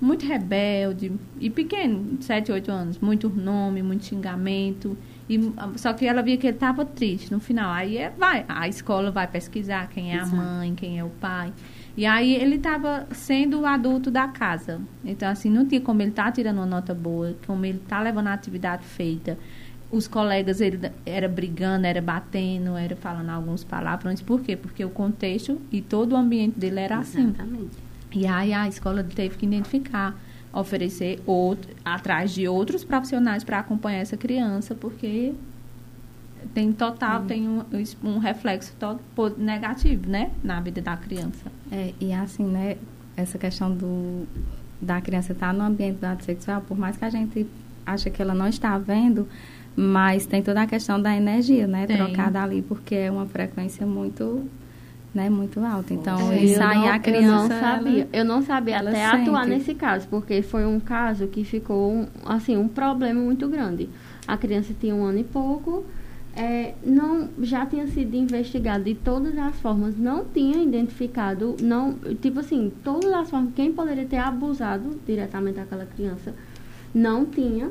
muito 0.00 0.24
rebelde 0.24 1.12
e 1.40 1.50
pequeno, 1.50 2.18
7, 2.20 2.52
8 2.52 2.70
anos, 2.70 2.98
muito 2.98 3.28
nome, 3.28 3.82
muito 3.82 4.04
xingamento. 4.04 4.96
E, 5.28 5.38
só 5.76 5.92
que 5.92 6.06
ela 6.06 6.22
via 6.22 6.36
que 6.36 6.46
ele 6.46 6.56
estava 6.56 6.84
triste 6.84 7.32
no 7.32 7.40
final. 7.40 7.70
Aí 7.70 7.98
é, 7.98 8.10
vai, 8.10 8.44
a 8.48 8.68
escola 8.68 9.10
vai 9.10 9.26
pesquisar 9.26 9.88
quem 9.88 10.14
é 10.14 10.20
a 10.20 10.26
mãe, 10.26 10.74
quem 10.74 10.98
é 10.98 11.04
o 11.04 11.10
pai. 11.10 11.52
E 11.96 12.06
aí 12.06 12.32
ele 12.32 12.56
estava 12.56 13.08
sendo 13.10 13.60
o 13.60 13.66
adulto 13.66 14.10
da 14.10 14.28
casa. 14.28 14.80
Então, 15.04 15.28
assim, 15.28 15.50
não 15.50 15.66
tinha 15.66 15.80
como 15.80 16.00
ele 16.00 16.10
estar 16.10 16.26
tá 16.26 16.32
tirando 16.32 16.58
uma 16.58 16.66
nota 16.66 16.94
boa, 16.94 17.36
como 17.44 17.64
ele 17.66 17.78
está 17.78 18.00
levando 18.00 18.28
a 18.28 18.32
atividade 18.32 18.84
feita. 18.84 19.36
Os 19.90 20.06
colegas, 20.06 20.60
ele 20.60 20.92
era 21.04 21.28
brigando, 21.28 21.86
era 21.86 22.00
batendo, 22.00 22.76
era 22.76 22.94
falando 22.94 23.30
alguns 23.30 23.64
palavrões. 23.64 24.22
Por 24.22 24.42
quê? 24.42 24.56
Porque 24.56 24.84
o 24.84 24.90
contexto 24.90 25.60
e 25.72 25.80
todo 25.80 26.12
o 26.12 26.16
ambiente 26.16 26.58
dele 26.58 26.78
era 26.78 26.98
assim. 26.98 27.30
Exatamente. 27.30 27.87
E 28.18 28.26
aí 28.26 28.52
a 28.52 28.66
escola 28.66 29.04
teve 29.04 29.36
que 29.36 29.46
identificar, 29.46 30.18
oferecer 30.52 31.22
outro, 31.24 31.72
atrás 31.84 32.32
de 32.32 32.48
outros 32.48 32.82
profissionais 32.82 33.44
para 33.44 33.60
acompanhar 33.60 34.00
essa 34.00 34.16
criança, 34.16 34.74
porque 34.74 35.34
tem 36.52 36.72
total, 36.72 37.22
hum. 37.22 37.26
tem 37.26 37.48
um, 37.48 37.62
um 38.02 38.18
reflexo 38.18 38.74
todo 38.78 39.00
negativo, 39.38 40.10
né, 40.10 40.32
na 40.42 40.60
vida 40.60 40.82
da 40.82 40.96
criança. 40.96 41.44
É, 41.70 41.94
e 42.00 42.12
assim, 42.12 42.44
né, 42.44 42.76
essa 43.16 43.38
questão 43.38 43.72
do 43.72 44.26
da 44.80 45.00
criança 45.00 45.32
estar 45.32 45.48
tá 45.48 45.52
no 45.52 45.62
ambiente 45.62 45.98
do 45.98 46.04
ato 46.04 46.24
sexual, 46.24 46.60
por 46.60 46.76
mais 46.76 46.96
que 46.96 47.04
a 47.04 47.10
gente 47.10 47.46
acha 47.86 48.10
que 48.10 48.20
ela 48.20 48.34
não 48.34 48.48
está 48.48 48.76
vendo, 48.78 49.28
mas 49.76 50.26
tem 50.26 50.42
toda 50.42 50.62
a 50.62 50.66
questão 50.66 51.00
da 51.00 51.16
energia, 51.16 51.68
né, 51.68 51.86
tem. 51.86 51.96
trocada 51.96 52.42
ali, 52.42 52.62
porque 52.62 52.96
é 52.96 53.10
uma 53.10 53.26
frequência 53.26 53.86
muito 53.86 54.48
né, 55.18 55.28
muito 55.28 55.58
alta. 55.60 55.92
Então, 55.92 56.30
é, 56.30 56.42
isso 56.42 56.62
aí 56.62 56.86
a 56.86 56.98
criança. 56.98 57.26
Eu 57.26 57.32
não 57.32 57.48
sabia. 57.48 58.00
Ela, 58.00 58.08
eu 58.12 58.24
não 58.24 58.42
sabia 58.42 58.78
até 58.78 59.10
sente. 59.10 59.22
atuar 59.22 59.46
nesse 59.46 59.74
caso, 59.74 60.06
porque 60.08 60.42
foi 60.42 60.64
um 60.64 60.78
caso 60.78 61.26
que 61.26 61.44
ficou, 61.44 61.92
um, 61.92 62.06
assim, 62.24 62.56
um 62.56 62.68
problema 62.68 63.20
muito 63.20 63.48
grande. 63.48 63.88
A 64.26 64.36
criança 64.36 64.72
tinha 64.78 64.94
um 64.94 65.04
ano 65.04 65.18
e 65.18 65.24
pouco, 65.24 65.84
é, 66.36 66.74
não 66.84 67.28
já 67.40 67.66
tinha 67.66 67.86
sido 67.88 68.14
investigado 68.14 68.84
de 68.84 68.94
todas 68.94 69.36
as 69.36 69.56
formas, 69.56 69.96
não 69.98 70.24
tinha 70.24 70.62
identificado, 70.62 71.56
não, 71.60 71.94
tipo 72.22 72.38
assim, 72.38 72.70
todas 72.84 73.12
as 73.12 73.28
formas, 73.28 73.52
quem 73.56 73.72
poderia 73.72 74.04
ter 74.06 74.18
abusado 74.18 75.00
diretamente 75.04 75.56
daquela 75.56 75.84
criança, 75.84 76.32
não 76.94 77.24
tinha. 77.24 77.70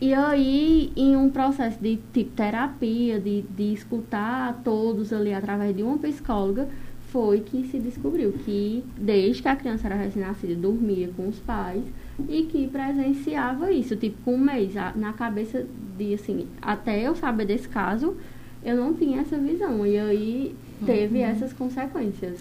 E 0.00 0.14
aí, 0.14 0.92
em 0.96 1.16
um 1.16 1.28
processo 1.28 1.78
de 1.82 1.98
tipo 2.12 2.30
terapia, 2.30 3.18
de, 3.18 3.42
de 3.42 3.72
escutar 3.72 4.60
todos 4.62 5.12
ali 5.12 5.34
através 5.34 5.76
de 5.76 5.82
uma 5.82 5.98
psicóloga, 5.98 6.68
foi 7.10 7.40
que 7.40 7.66
se 7.68 7.78
descobriu 7.78 8.32
que 8.32 8.84
desde 8.96 9.42
que 9.42 9.48
a 9.48 9.56
criança 9.56 9.88
era 9.88 9.96
recém-nascida, 9.96 10.54
dormia 10.54 11.10
com 11.16 11.28
os 11.28 11.38
pais 11.40 11.82
e 12.28 12.42
que 12.42 12.68
presenciava 12.68 13.72
isso, 13.72 13.96
tipo, 13.96 14.22
com 14.24 14.34
um 14.34 14.38
mês. 14.38 14.74
Na 14.94 15.12
cabeça 15.12 15.66
de 15.96 16.14
assim, 16.14 16.46
até 16.62 17.02
eu 17.02 17.16
saber 17.16 17.46
desse 17.46 17.68
caso, 17.68 18.16
eu 18.64 18.76
não 18.76 18.94
tinha 18.94 19.22
essa 19.22 19.36
visão. 19.38 19.84
E 19.84 19.98
aí 19.98 20.54
teve 20.84 21.18
uhum. 21.18 21.24
essas 21.24 21.52
consequências. 21.52 22.38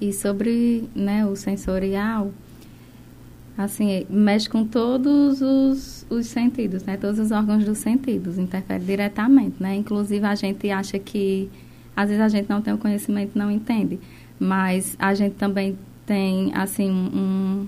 E 0.00 0.12
sobre 0.12 0.88
né, 0.94 1.26
o 1.26 1.36
sensorial, 1.36 2.32
assim, 3.58 4.06
mexe 4.08 4.48
com 4.48 4.64
todos 4.64 5.42
os, 5.42 6.06
os 6.08 6.26
sentidos, 6.26 6.84
né? 6.84 6.96
Todos 6.96 7.18
os 7.18 7.32
órgãos 7.32 7.64
dos 7.64 7.78
sentidos, 7.78 8.38
interfere 8.38 8.84
diretamente, 8.84 9.56
né? 9.58 9.74
Inclusive, 9.74 10.24
a 10.24 10.36
gente 10.36 10.70
acha 10.70 10.96
que, 10.96 11.50
às 11.96 12.08
vezes, 12.08 12.22
a 12.22 12.28
gente 12.28 12.48
não 12.48 12.62
tem 12.62 12.72
o 12.72 12.78
conhecimento, 12.78 13.36
não 13.36 13.50
entende. 13.50 13.98
Mas 14.38 14.94
a 14.96 15.12
gente 15.12 15.34
também 15.34 15.76
tem, 16.06 16.54
assim, 16.54 16.88
um, 16.88 17.66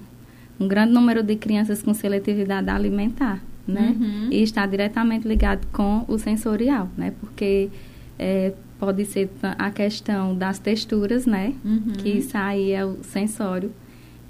um 0.60 0.68
grande 0.68 0.92
número 0.92 1.24
de 1.24 1.34
crianças 1.34 1.82
com 1.82 1.92
seletividade 1.92 2.70
alimentar, 2.70 3.42
né? 3.66 3.96
Uhum. 3.98 4.28
E 4.30 4.44
está 4.44 4.64
diretamente 4.66 5.26
ligado 5.26 5.66
com 5.72 6.04
o 6.06 6.16
sensorial, 6.18 6.88
né? 6.96 7.12
Porque 7.18 7.68
é, 8.16 8.52
pode 8.78 9.04
ser 9.06 9.28
a 9.58 9.72
questão 9.72 10.36
das 10.36 10.60
texturas, 10.60 11.26
né? 11.26 11.52
Uhum. 11.64 11.94
Que 11.98 12.10
isso 12.10 12.36
aí 12.36 12.70
é 12.70 12.84
o 12.84 13.02
sensório 13.02 13.72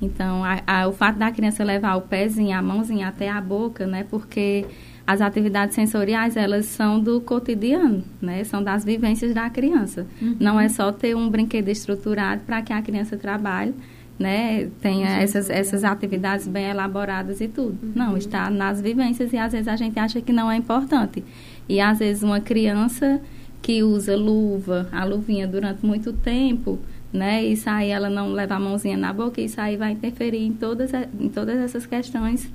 então, 0.01 0.43
a, 0.45 0.61
a, 0.67 0.89
o 0.89 0.93
fato 0.93 1.19
da 1.19 1.31
criança 1.31 1.63
levar 1.63 1.97
o 1.97 2.03
pezinho, 2.03 2.57
a 2.57 2.63
mãozinha 2.63 3.09
até 3.09 3.29
a 3.29 3.41
boca, 3.41 3.87
né? 3.87 4.05
Porque 4.09 4.65
as 5.07 5.21
atividades 5.21 5.75
sensoriais, 5.75 6.37
elas 6.37 6.67
são 6.67 6.99
do 7.01 7.21
cotidiano, 7.21 8.03
né? 8.21 8.43
São 8.45 8.63
das 8.63 8.85
vivências 8.85 9.35
da 9.35 9.51
criança. 9.51 10.07
Uhum. 10.23 10.37
Não 10.41 10.59
é 10.59 10.69
só 10.69 10.91
ter 10.91 11.15
um 11.15 11.29
brinquedo 11.29 11.69
estruturado 11.69 12.43
para 12.47 12.63
que 12.63 12.73
a 12.73 12.81
criança 12.81 13.17
trabalhe, 13.17 13.75
né? 14.19 14.69
Tenha 14.81 15.21
essas, 15.21 15.51
essas 15.51 15.85
atividades 15.85 16.47
bem 16.49 16.67
elaboradas 16.67 17.41
e 17.41 17.49
tudo. 17.49 17.77
Uhum. 17.83 17.93
Não, 17.95 18.17
está 18.17 18.49
nas 18.49 18.81
vivências 18.81 19.33
e 19.33 19.37
às 19.37 19.53
vezes 19.53 19.69
a 19.69 19.77
gente 19.77 19.99
acha 19.99 20.21
que 20.21 20.33
não 20.33 20.51
é 20.51 20.57
importante. 20.57 21.23
E 21.69 21.79
às 21.81 21.99
vezes 21.99 22.23
uma 22.23 22.41
criança 22.41 23.21
que 23.61 23.83
usa 23.83 24.17
luva, 24.17 24.89
a 24.91 25.05
luvinha 25.05 25.47
durante 25.47 25.85
muito 25.85 26.13
tempo, 26.13 26.79
né? 27.13 27.45
Isso 27.45 27.69
aí 27.69 27.91
ela 27.91 28.09
não 28.09 28.33
leva 28.33 28.55
a 28.55 28.61
mãozinha 28.61 28.97
na 28.97 29.13
boca, 29.13 29.41
isso 29.41 29.61
aí 29.61 29.77
vai 29.77 29.93
interferir 29.93 30.45
em 30.45 30.53
todas, 30.53 30.93
em 30.93 31.29
todas 31.29 31.59
essas 31.59 31.87
questões 31.87 32.51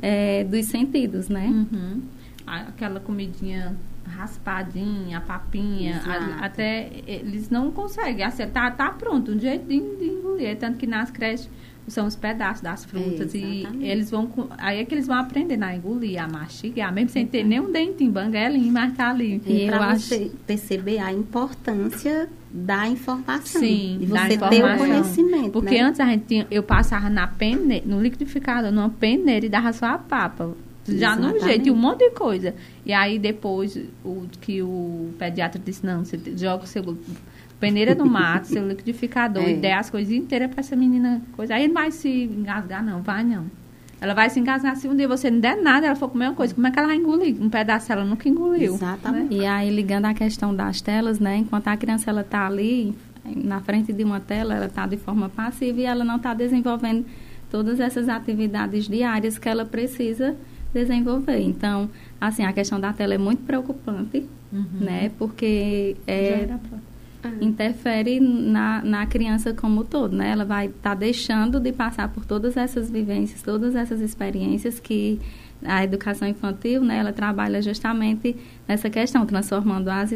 é, 0.00 0.44
dos 0.44 0.66
sentidos, 0.66 1.28
né? 1.28 1.46
Uhum. 1.46 2.02
Aquela 2.46 3.00
comidinha 3.00 3.76
raspadinha, 4.06 5.18
a 5.18 5.20
papinha, 5.20 6.00
a, 6.04 6.44
até 6.44 6.90
eles 7.06 7.50
não 7.50 7.70
conseguem 7.70 8.24
acertar, 8.24 8.76
tá 8.76 8.90
pronto, 8.90 9.32
um 9.32 9.38
jeito 9.38 9.66
de, 9.66 9.78
de 9.78 10.04
engolir, 10.04 10.56
tanto 10.56 10.78
que 10.78 10.86
nas 10.86 11.10
creches 11.10 11.48
são 11.86 12.06
os 12.06 12.14
pedaços 12.14 12.62
das 12.62 12.84
frutas 12.84 13.34
e 13.34 13.66
eles 13.80 14.10
vão 14.10 14.30
aí 14.58 14.78
é 14.78 14.84
que 14.84 14.94
eles 14.94 15.06
vão 15.06 15.16
aprender 15.16 15.62
a 15.62 15.74
engolir, 15.74 16.22
a 16.22 16.28
mastigar, 16.28 16.92
mesmo 16.92 17.10
sem 17.10 17.26
ter 17.26 17.44
nenhum 17.44 17.70
dente 17.70 18.04
em 18.04 18.10
banguelinho, 18.10 18.72
mas 18.72 18.96
tá 18.96 19.10
ali. 19.10 19.42
E 19.44 19.66
para 19.66 19.96
você 19.96 20.30
perceber 20.46 20.98
a 20.98 21.12
importância 21.12 22.28
da 22.52 22.88
informação. 22.88 23.60
Sim, 23.60 24.06
da 24.08 24.26
você 24.28 24.38
ter 24.38 24.64
o 24.64 24.78
conhecimento. 24.78 25.50
Porque 25.52 25.76
né? 25.76 25.82
antes 25.82 26.00
a 26.00 26.06
gente 26.06 26.24
tinha, 26.26 26.46
eu 26.50 26.62
passava 26.62 27.08
na 27.08 27.26
peneira, 27.26 27.86
no 27.86 28.02
liquidificador, 28.02 28.72
numa 28.72 28.90
peneira 28.90 29.46
e 29.46 29.48
dava 29.48 29.72
só 29.72 29.86
a 29.86 29.98
papa. 29.98 30.54
Já 30.88 31.12
Exatamente. 31.12 31.44
jeito, 31.44 31.68
e 31.68 31.70
um 31.70 31.76
monte 31.76 31.98
de 32.00 32.10
coisa. 32.10 32.54
E 32.84 32.92
aí 32.92 33.18
depois 33.18 33.78
o 34.04 34.26
que 34.40 34.62
o 34.62 35.10
pediatra 35.18 35.60
disse, 35.64 35.86
não, 35.86 36.04
você 36.04 36.18
joga 36.36 36.64
o 36.64 36.66
seu 36.66 36.98
peneira 37.60 37.94
no 37.94 38.06
mato, 38.06 38.46
seu 38.48 38.66
liquidificador, 38.66 39.44
É. 39.44 39.52
e 39.52 39.56
der 39.56 39.74
as 39.74 39.90
coisas 39.90 40.12
inteiras 40.12 40.50
pra 40.50 40.60
essa 40.60 40.74
menina 40.74 41.22
coisa. 41.36 41.54
Aí 41.54 41.68
não 41.68 41.74
vai 41.74 41.90
se 41.92 42.08
engasgar, 42.08 42.84
não, 42.84 43.02
vai 43.02 43.22
não. 43.22 43.46
Ela 44.00 44.14
vai 44.14 44.30
se 44.30 44.40
engasgar 44.40 44.76
se 44.76 44.88
um 44.88 44.96
dia 44.96 45.06
você 45.06 45.30
não 45.30 45.40
der 45.40 45.60
nada, 45.60 45.86
ela 45.86 45.96
for 45.96 46.08
comer 46.08 46.28
uma 46.28 46.34
coisa. 46.34 46.54
Como 46.54 46.66
é 46.66 46.70
que 46.70 46.78
ela 46.78 46.88
vai 46.88 46.96
engolir? 46.96 47.36
Um 47.40 47.50
pedaço 47.50 47.92
ela 47.92 48.04
nunca 48.04 48.28
engoliu. 48.28 48.74
Exatamente. 48.74 49.34
E 49.34 49.44
aí, 49.44 49.70
ligando 49.70 50.06
à 50.06 50.14
questão 50.14 50.54
das 50.54 50.80
telas, 50.80 51.20
né? 51.20 51.36
Enquanto 51.36 51.68
a 51.68 51.76
criança 51.76 52.08
ela 52.08 52.22
está 52.22 52.46
ali, 52.46 52.94
na 53.24 53.60
frente 53.60 53.92
de 53.92 54.02
uma 54.02 54.18
tela, 54.18 54.54
ela 54.54 54.66
está 54.66 54.86
de 54.86 54.96
forma 54.96 55.28
passiva 55.28 55.80
e 55.80 55.84
ela 55.84 56.04
não 56.04 56.16
está 56.16 56.32
desenvolvendo 56.32 57.04
todas 57.50 57.78
essas 57.80 58.08
atividades 58.08 58.88
diárias 58.88 59.38
que 59.38 59.48
ela 59.48 59.64
precisa 59.64 60.34
desenvolver. 60.72 61.40
Então, 61.40 61.90
assim, 62.20 62.44
a 62.44 62.52
questão 62.52 62.80
da 62.80 62.92
tela 62.92 63.14
é 63.14 63.18
muito 63.18 63.42
preocupante, 63.42 64.26
né? 64.80 65.10
Porque 65.18 65.96
Já 66.06 66.12
é, 66.14 66.58
pra- 67.20 67.30
interfere 67.40 68.20
na, 68.20 68.82
na 68.82 69.06
criança 69.06 69.52
como 69.54 69.82
um 69.82 69.84
todo, 69.84 70.16
né? 70.16 70.30
Ela 70.30 70.44
vai 70.44 70.66
estar 70.66 70.94
deixando 70.94 71.60
de 71.60 71.72
passar 71.72 72.08
por 72.08 72.24
todas 72.24 72.56
essas 72.56 72.90
vivências, 72.90 73.42
todas 73.42 73.74
essas 73.74 74.00
experiências 74.00 74.80
que 74.80 75.18
a 75.62 75.84
educação 75.84 76.26
infantil, 76.26 76.82
né? 76.82 76.98
Ela 76.98 77.12
trabalha 77.12 77.60
justamente 77.60 78.34
nessa 78.66 78.88
questão, 78.88 79.26
transformando 79.26 79.88
as, 79.88 80.10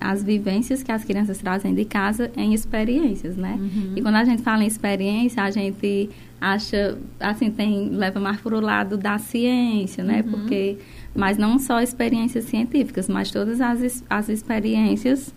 as 0.00 0.24
vivências 0.24 0.82
que 0.82 0.90
as 0.90 1.04
crianças 1.04 1.38
trazem 1.38 1.72
de 1.74 1.84
casa 1.84 2.30
em 2.36 2.52
experiências, 2.52 3.36
né? 3.36 3.58
E 3.96 4.02
quando 4.02 4.16
a 4.16 4.24
gente 4.24 4.42
fala 4.42 4.64
em 4.64 4.66
experiência, 4.66 5.42
a 5.42 5.50
gente 5.52 6.10
acha, 6.40 6.98
assim, 7.20 7.50
tem, 7.50 7.90
leva 7.90 8.18
mais 8.18 8.40
para 8.40 8.56
o 8.56 8.60
lado 8.60 8.96
da 8.96 9.18
ciência, 9.18 10.02
né? 10.02 10.22
Porque, 10.30 10.78
mas 11.14 11.38
não 11.38 11.58
só 11.60 11.80
experiências 11.80 12.44
científicas, 12.46 13.08
mas 13.08 13.30
todas 13.30 13.60
as, 13.60 14.04
as 14.10 14.28
experiências 14.28 15.32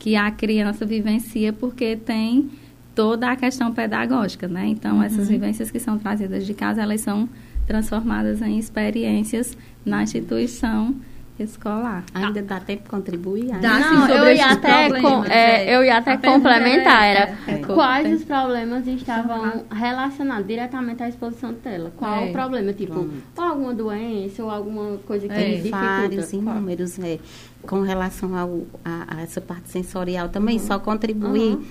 que 0.00 0.16
a 0.16 0.30
criança 0.30 0.86
vivencia 0.86 1.52
porque 1.52 1.94
tem 1.94 2.50
toda 2.94 3.30
a 3.30 3.36
questão 3.36 3.72
pedagógica, 3.72 4.48
né? 4.48 4.66
Então, 4.66 5.02
essas 5.02 5.28
vivências 5.28 5.70
que 5.70 5.78
são 5.78 5.98
trazidas 5.98 6.46
de 6.46 6.54
casa, 6.54 6.82
elas 6.82 7.02
são 7.02 7.28
transformadas 7.66 8.42
em 8.42 8.58
experiências 8.58 9.56
na 9.84 10.02
instituição 10.02 10.96
escolar. 11.44 12.04
Ainda 12.14 12.42
dá 12.42 12.60
tempo 12.60 12.84
de 12.84 12.88
contribuir? 12.88 13.52
Ainda? 13.52 13.58
Dá. 13.60 13.78
Não, 13.78 14.08
eu 14.08 14.34
ia 14.34 14.46
até, 14.46 15.00
com- 15.00 15.24
é, 15.24 15.66
é. 15.66 15.76
eu 15.76 15.84
ia 15.84 15.96
até 15.98 16.16
complementar, 16.16 17.02
é 17.04 17.10
era 17.10 17.34
é, 17.46 17.54
quais 17.58 18.04
tem- 18.04 18.14
os 18.14 18.24
problemas 18.24 18.86
estavam 18.86 19.64
relacionados 19.70 20.46
diretamente 20.46 21.02
à 21.02 21.08
exposição 21.08 21.50
de 21.52 21.58
tela? 21.60 21.92
Qual 21.96 22.24
É. 22.24 22.28
o 22.28 22.32
problema? 22.32 22.72
Tipo, 22.72 22.92
Pronto. 22.94 23.12
ou 23.36 23.44
alguma 23.44 23.74
doença, 23.74 24.42
ou 24.44 24.50
alguma 24.50 24.98
coisa 25.06 25.26
que 25.28 25.32
É. 25.34 25.60
Tem 25.60 25.70
vários 25.70 26.26
dificulta? 26.26 26.50
inúmeros 26.52 26.98
é, 26.98 27.18
com 27.62 27.82
relação 27.82 28.36
ao, 28.36 28.62
a, 28.84 29.16
a 29.16 29.20
essa 29.22 29.40
parte 29.40 29.68
sensorial 29.70 30.28
também, 30.28 30.58
só 30.58 30.78
contribuir. 30.78 31.54
Uhum. 31.56 31.64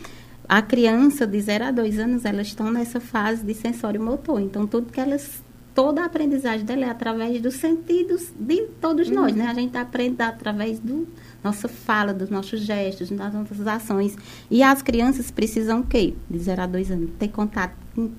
A 0.48 0.62
criança 0.64 1.28
de 1.28 1.40
0 1.40 1.66
a 1.66 1.72
2 1.72 2.00
anos, 2.00 2.26
elas 2.26 2.48
estão 2.48 2.72
nessa 2.72 3.00
fase 3.00 3.46
de 3.46 3.54
sensório 3.54 4.02
motor. 4.02 4.40
Então, 4.42 4.66
tudo 4.66 4.92
que 4.92 5.00
elas. 5.00 5.44
Toda 5.80 6.02
a 6.02 6.06
aprendizagem 6.08 6.66
dela 6.66 6.88
é 6.88 6.90
através 6.90 7.42
dos 7.42 7.54
sentidos 7.54 8.34
de 8.38 8.64
todos 8.82 9.08
Uhum. 9.08 9.16
nós, 9.16 9.34
né? 9.34 9.48
A 9.48 9.54
gente 9.54 9.78
aprende 9.78 10.22
através 10.22 10.78
do 10.78 11.08
nossa 11.42 11.70
fala, 11.70 12.14
dos 12.14 12.30
nossos 12.30 12.60
gestos, 12.60 13.10
das 13.10 13.34
nossas 13.34 13.66
ações. 13.66 14.18
E 14.52 14.62
as 14.62 14.82
crianças 14.82 15.32
precisam 15.32 15.80
o 15.80 15.84
quê? 15.86 16.16
De 16.30 16.38
0 16.38 16.64
a 16.64 16.68
2 16.68 16.92
anos, 16.92 17.12
ter 17.18 17.30
contato 17.30 17.78
com, 17.96 18.12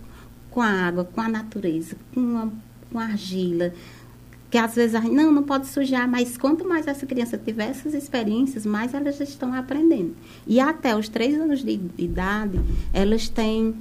com 0.50 0.62
a 0.62 0.70
água, 0.70 1.04
com 1.04 1.20
a 1.20 1.28
natureza, 1.28 1.96
com 2.14 2.38
a, 2.38 2.48
com 2.90 2.98
a 2.98 3.04
argila, 3.04 3.74
que 4.50 4.56
às 4.56 4.74
vezes 4.74 4.98
não, 5.04 5.30
não 5.30 5.42
pode 5.42 5.66
sujar, 5.66 6.08
mas 6.08 6.38
quanto 6.38 6.66
mais 6.66 6.86
essa 6.86 7.04
criança 7.04 7.36
tiver 7.36 7.68
essas 7.68 7.92
experiências, 7.92 8.64
mais 8.64 8.94
elas 8.94 9.20
estão 9.20 9.52
aprendendo. 9.52 10.16
E 10.46 10.58
até 10.58 10.96
os 10.96 11.10
três 11.10 11.38
anos 11.38 11.62
de 11.62 11.78
idade, 11.98 12.58
elas 12.94 13.28
têm 13.28 13.74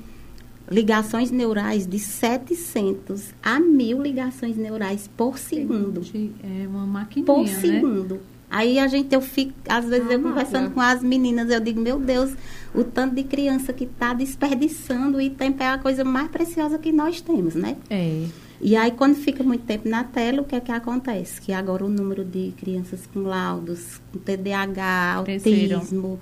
ligações 0.69 1.31
neurais 1.31 1.87
de 1.87 1.97
700 1.99 3.33
a 3.41 3.59
mil 3.59 4.01
ligações 4.01 4.55
neurais 4.55 5.09
por 5.17 5.37
segundo. 5.37 6.01
É 6.43 6.67
uma 6.67 6.85
maquininha, 6.85 7.25
Por 7.25 7.45
né? 7.45 7.59
segundo. 7.59 8.19
Aí 8.51 8.79
a 8.79 8.87
gente, 8.87 9.13
eu 9.13 9.21
fico, 9.21 9.53
às 9.67 9.85
vezes 9.85 10.09
eu 10.09 10.15
Amada. 10.15 10.29
conversando 10.29 10.71
com 10.71 10.81
as 10.81 11.03
meninas, 11.03 11.51
eu 11.51 11.59
digo, 11.59 11.79
meu 11.79 11.99
Deus, 11.99 12.31
o 12.73 12.83
tanto 12.83 13.13
de 13.13 13.23
criança 13.23 13.71
que 13.71 13.83
está 13.83 14.11
desperdiçando 14.13 15.21
e 15.21 15.29
tempo 15.29 15.61
é 15.61 15.67
a 15.67 15.77
coisa 15.77 16.03
mais 16.03 16.29
preciosa 16.29 16.79
que 16.79 16.91
nós 16.91 17.21
temos, 17.21 17.53
né? 17.53 17.77
É. 17.91 18.25
E 18.61 18.75
aí, 18.75 18.91
quando 18.91 19.15
fica 19.15 19.41
muito 19.43 19.63
tempo 19.65 19.87
na 19.87 20.03
tela, 20.03 20.41
o 20.41 20.43
que 20.45 20.53
é 20.55 20.59
que 20.59 20.71
acontece? 20.71 21.39
Que 21.39 21.53
agora 21.53 21.85
o 21.85 21.89
número 21.89 22.25
de 22.25 22.51
crianças 22.57 23.07
com 23.13 23.21
laudos, 23.21 24.01
com 24.11 24.19
TDAH, 24.19 25.21
Cresceram. 25.23 25.77
autismo, 25.77 26.19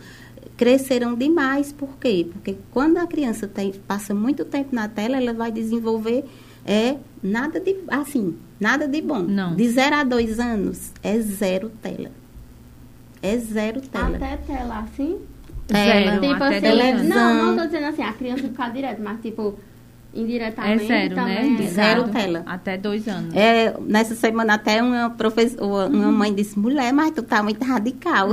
cresceram 0.57 1.15
demais. 1.15 1.71
Por 1.71 1.97
quê? 1.97 2.27
Porque 2.31 2.57
quando 2.71 2.97
a 2.97 3.07
criança 3.07 3.47
tem, 3.47 3.71
passa 3.87 4.13
muito 4.13 4.43
tempo 4.43 4.75
na 4.75 4.89
tela, 4.89 5.15
ela 5.15 5.33
vai 5.33 5.51
desenvolver 5.51 6.25
é, 6.65 6.97
nada 7.23 7.59
de, 7.59 7.77
assim, 7.87 8.37
nada 8.59 8.87
de 8.87 9.01
bom. 9.01 9.19
Não. 9.19 9.55
De 9.55 9.69
0 9.69 9.95
a 9.95 10.03
2 10.03 10.39
anos, 10.39 10.91
é 11.01 11.17
zero 11.19 11.71
tela. 11.81 12.11
É 13.21 13.37
zero 13.37 13.79
tela. 13.81 14.17
Até 14.17 14.37
tela 14.37 14.79
assim? 14.79 15.19
Zero, 15.71 16.21
tipo 16.21 16.33
até 16.33 16.57
assim, 16.57 16.61
televisão. 16.61 17.33
não, 17.33 17.45
não 17.47 17.57
tô 17.57 17.65
dizendo 17.65 17.85
assim, 17.87 18.01
a 18.01 18.13
criança 18.13 18.43
ficar 18.43 18.69
direto, 18.71 19.01
mas 19.01 19.21
tipo, 19.21 19.57
É 20.13 20.19
indiretamente 20.19 20.87
zero, 20.87 21.15
né? 21.15 21.15
também. 21.15 21.55
De 21.55 21.63
é. 21.63 21.67
Zero 21.67 22.01
zero 22.01 22.13
tela. 22.13 22.43
Até 22.45 22.77
dois 22.77 23.07
anos. 23.07 23.35
É, 23.35 23.75
nessa 23.81 24.15
semana 24.15 24.55
até 24.55 24.81
uma 24.81 25.09
professora, 25.09 25.89
uma 25.89 26.11
mãe 26.11 26.33
disse, 26.33 26.57
mulher, 26.57 26.91
mas 26.93 27.11
tu 27.11 27.23
tá 27.23 27.43
muito 27.43 27.63
radical. 27.63 28.29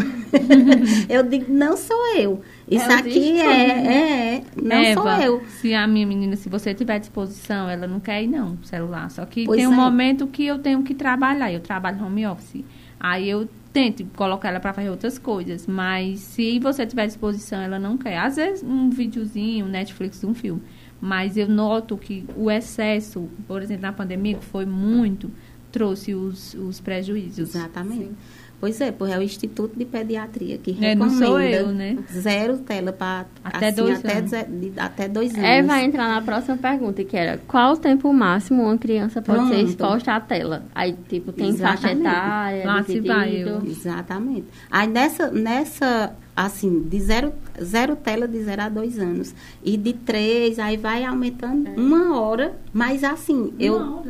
eu 1.09 1.22
digo, 1.22 1.53
não 1.53 1.77
sou 1.77 2.16
eu. 2.16 2.43
Isso 2.70 2.91
É 2.91 2.95
aqui 2.95 3.41
é, 3.41 4.37
é, 4.37 4.45
não 4.61 4.77
Eva, 4.77 5.03
sou 5.03 5.11
eu. 5.22 5.43
se 5.61 5.75
a 5.75 5.87
minha 5.87 6.07
menina, 6.07 6.35
se 6.37 6.49
você 6.49 6.72
tiver 6.72 6.99
disposição, 6.99 7.68
ela 7.68 7.87
não 7.87 8.01
quer 8.01 8.22
ir 8.22 8.27
não, 8.27 8.57
celular. 8.62 9.11
Só 9.11 9.25
que 9.27 9.45
Pois 9.45 9.59
tem 9.59 9.68
um 9.68 9.72
é. 9.72 9.77
momento 9.77 10.27
que 10.27 10.47
eu 10.47 10.59
tenho 10.59 10.83
que 10.83 10.95
trabalhar. 10.95 11.53
Eu 11.53 11.61
trabalho 11.61 12.03
home 12.05 12.27
office. 12.27 12.64
Aí 12.99 13.29
eu 13.29 13.47
tento 13.72 14.07
colocar 14.16 14.49
ela 14.49 14.61
para 14.61 14.72
fazer 14.72 14.89
outras 14.89 15.18
coisas. 15.18 15.66
Mas 15.66 16.20
se 16.20 16.59
você 16.59 16.87
tiver 16.87 17.07
disposição, 17.07 17.61
ela 17.61 17.79
não 17.79 17.99
quer. 17.99 18.16
Às 18.16 18.37
vezes 18.37 18.62
um 18.62 18.89
videozinho, 18.89 19.66
um 19.66 19.68
Netflix, 19.68 20.25
um 20.25 20.33
filme. 20.33 20.62
Mas 21.05 21.36
eu 21.36 21.46
noto 21.46 21.98
que 21.98 22.24
o 22.34 22.50
excesso, 22.50 23.28
por 23.46 23.61
exemplo, 23.61 23.82
na 23.82 23.92
pandemia, 23.92 24.38
que 24.38 24.44
foi 24.46 24.64
muito, 24.64 25.30
trouxe 25.70 26.14
os, 26.14 26.55
os 26.55 26.80
prejuízos. 26.80 27.55
Exatamente. 27.55 28.12
Pois 28.61 28.80
é, 28.80 28.90
porque 28.92 29.12
é 29.12 29.18
o 29.18 29.22
Instituto 29.22 29.76
de 29.76 29.84
Pediatria 29.84 30.57
que 30.57 30.70
É, 30.70 30.94
recomenda 30.94 31.05
não 31.05 31.11
sou 31.11 31.38
eu, 31.40 31.68
né? 31.68 31.98
zero 32.11 32.57
tela 32.59 32.92
para 32.92 33.26
Até 33.44 33.70
dois 33.70 33.98
até, 33.98 34.20
de- 34.22 34.72
até 34.78 35.07
dois 35.09 35.32
anos. 35.34 35.44
É, 35.44 35.62
vai 35.62 35.84
entrar 35.84 36.09
na 36.09 36.22
próxima 36.22 36.57
pergunta, 36.57 37.05
que 37.05 37.14
era 37.16 37.38
qual 37.46 37.74
o 37.74 37.76
tempo 37.76 38.11
máximo 38.12 38.62
uma 38.62 38.78
criança 38.78 39.20
pode 39.20 39.48
ser 39.48 39.55
Pronto. 39.57 39.68
exposta 39.68 40.12
à 40.12 40.20
tela? 40.20 40.62
Aí, 40.74 40.96
tipo, 41.09 41.30
tem 41.32 41.55
faixa 41.57 41.90
Exatamente. 41.92 42.00
etária, 42.07 42.66
Lá 42.66 42.82
se 42.84 43.00
vai 43.00 43.28
dividido. 43.30 43.50
eu. 43.50 43.66
Exatamente. 43.66 44.44
Aí 44.70 44.86
nessa, 44.88 45.30
nessa 45.30 46.14
assim, 46.34 46.80
de 46.88 47.00
zero, 47.00 47.32
zero 47.62 47.94
tela 47.96 48.26
de 48.26 48.42
zero 48.42 48.62
a 48.62 48.68
dois 48.70 48.98
anos. 48.98 49.34
E 49.62 49.76
de 49.76 49.92
três, 49.92 50.59
aí 50.59 50.76
vai 50.78 51.05
aumentando 51.05 51.68
uma 51.76 52.18
hora, 52.18 52.55
mas 52.72 53.05
assim, 53.05 53.52
eu. 53.61 54.02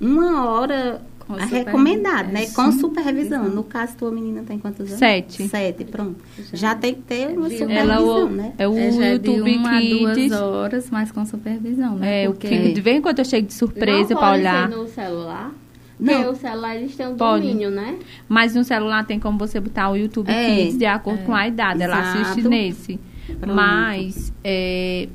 Uma 0.00 0.48
hora 0.48 1.00
Com 1.26 1.36
é 1.38 1.44
recomendado, 1.44 2.30
né? 2.32 2.44
é, 2.44 2.46
Com 2.50 2.70
supervisão. 2.70 3.48
No 3.48 3.64
caso, 3.64 3.96
tua 3.96 4.10
menina 4.12 4.42
tem 4.46 4.58
quantos 4.58 4.86
anos? 4.86 4.98
Sete. 4.98 5.48
Sete, 5.48 5.84
pronto. 5.84 6.16
Já 6.52 6.74
tem 6.74 6.94
que 6.94 7.02
ter 7.02 7.36
uma 7.36 7.48
Ela 7.48 7.58
supervisão, 7.58 7.90
Ela 7.94 8.24
o, 8.24 8.28
né? 8.30 8.52
é 8.56 8.68
o 8.68 8.76
É, 8.78 8.90
já 8.92 9.04
é 9.06 9.18
de 9.18 9.30
YouTube 9.30 9.56
uma 9.56 9.76
a 9.76 9.80
duas 9.80 10.32
horas, 10.32 10.90
mas 10.90 11.10
com 11.10 11.24
supervisão, 11.26 11.96
né? 11.96 12.24
É, 12.24 12.26
Porque 12.26 12.46
fico, 12.46 12.74
de 12.74 12.80
vez 12.80 12.96
em 12.98 13.00
quando 13.00 13.18
eu 13.18 13.24
chego 13.24 13.46
de 13.48 13.54
surpresa 13.54 14.14
não 14.14 14.20
para 14.20 14.32
olhar. 14.38 14.68
ser 14.70 14.76
no 14.76 14.86
celular? 14.88 15.52
Não. 15.98 16.14
Porque 16.14 16.28
o 16.28 16.34
celular, 16.36 16.76
eles 16.76 16.94
têm 16.94 17.06
um 17.08 17.16
Pode. 17.16 17.42
domínio, 17.42 17.70
né? 17.70 17.96
Mas 18.28 18.54
no 18.54 18.62
celular 18.62 19.04
tem 19.06 19.18
como 19.18 19.36
você 19.38 19.58
botar 19.58 19.90
o 19.90 19.96
YouTube 19.96 20.30
É, 20.30 20.46
Kids 20.56 20.78
de 20.78 20.86
acordo 20.86 21.24
com 21.24 21.34
a 21.34 21.48
idade. 21.48 21.82
Ela 21.82 21.98
Exato. 22.00 22.18
assiste 22.30 22.48
nesse. 22.48 23.00
Pronto. 23.40 23.54
Mas, 23.54 24.32
é, 24.44 25.08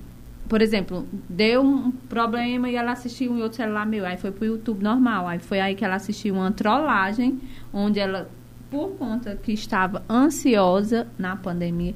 por 0.52 0.62
exemplo, 0.62 1.08
deu 1.30 1.62
um 1.64 1.92
problema 1.92 2.70
e 2.70 2.76
ela 2.76 2.92
assistiu 2.92 3.34
em 3.34 3.42
outro 3.42 3.56
celular 3.56 3.86
meu. 3.86 4.06
Aí 4.06 4.18
foi 4.18 4.34
pro 4.34 4.46
YouTube 4.46 4.84
normal. 4.84 5.26
Aí 5.26 5.40
foi 5.40 5.62
aí 5.62 5.76
que 5.76 5.86
ela 5.86 5.96
assistiu 5.96 6.36
uma 6.36 6.52
trollagem, 6.52 7.40
onde 7.72 8.02
ela, 8.02 8.30
por 8.70 8.90
conta 8.98 9.34
que 9.42 9.54
estava 9.54 10.04
ansiosa 10.10 11.08
na 11.18 11.38
pandemia, 11.38 11.96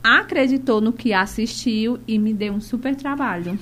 acreditou 0.00 0.80
no 0.80 0.92
que 0.92 1.12
assistiu 1.12 1.98
e 2.06 2.20
me 2.20 2.32
deu 2.32 2.52
um 2.52 2.60
super 2.60 2.94
trabalho. 2.94 3.58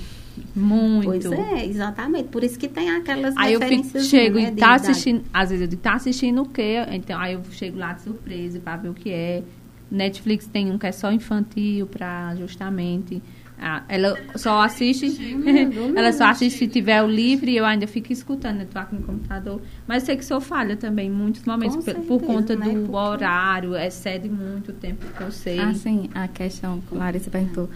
Muito. 0.55 1.07
Pois 1.07 1.25
é, 1.33 1.65
exatamente. 1.65 2.29
Por 2.29 2.45
isso 2.45 2.59
que 2.59 2.69
tem 2.69 2.91
aquelas 2.91 3.35
Aí 3.39 3.55
eu 3.55 3.61
fico, 3.63 4.01
chego 4.01 4.39
né, 4.39 4.53
e 4.53 4.55
tá 4.55 4.75
assistindo, 4.75 5.25
às 5.33 5.49
vezes 5.49 5.63
eu 5.63 5.67
digo, 5.67 5.81
tá 5.81 5.95
assistindo 5.95 6.43
o 6.43 6.47
quê? 6.47 6.85
Então, 6.91 7.19
aí 7.19 7.33
eu 7.33 7.43
chego 7.53 7.79
lá 7.79 7.95
de 7.95 8.03
surpresa 8.03 8.61
pra 8.61 8.77
ver 8.77 8.91
o 8.91 8.95
que 8.95 9.11
é. 9.11 9.43
Netflix 9.91 10.47
tem 10.47 10.71
um 10.71 10.77
que 10.77 10.87
é 10.87 10.93
só 10.93 11.11
infantil 11.11 11.87
para 11.87 12.35
justamente 12.37 13.23
ah, 13.61 13.83
ela 13.89 14.17
só 14.37 14.61
assiste 14.63 15.07
ela 15.97 16.13
só 16.13 16.27
assiste 16.27 16.59
se 16.59 16.69
tiver 16.69 17.03
o 17.03 17.07
livre 17.07 17.53
e 17.53 17.57
eu 17.57 17.65
ainda 17.65 17.87
fico 17.87 18.13
escutando, 18.13 18.61
eu 18.61 18.67
tô 18.67 18.79
aqui 18.79 18.95
no 18.95 19.03
computador. 19.03 19.61
Mas 19.87 20.05
sei 20.05 20.17
que 20.17 20.25
sou 20.25 20.41
falha 20.41 20.77
também, 20.77 21.09
em 21.09 21.11
muitos 21.11 21.45
momentos, 21.45 21.77
por, 21.77 21.83
certeza, 21.83 22.07
por 22.07 22.21
conta 22.23 22.55
né? 22.57 22.67
do 22.67 22.81
Porque- 22.83 22.97
horário, 22.97 23.77
excede 23.77 24.29
muito 24.29 24.71
o 24.71 24.75
tempo 24.75 25.05
que 25.17 25.21
eu 25.21 25.31
sei. 25.33 25.59
Assim, 25.59 26.09
a 26.15 26.29
questão 26.29 26.81
que 26.81 26.95
Larissa 26.95 27.31
perguntou. 27.31 27.69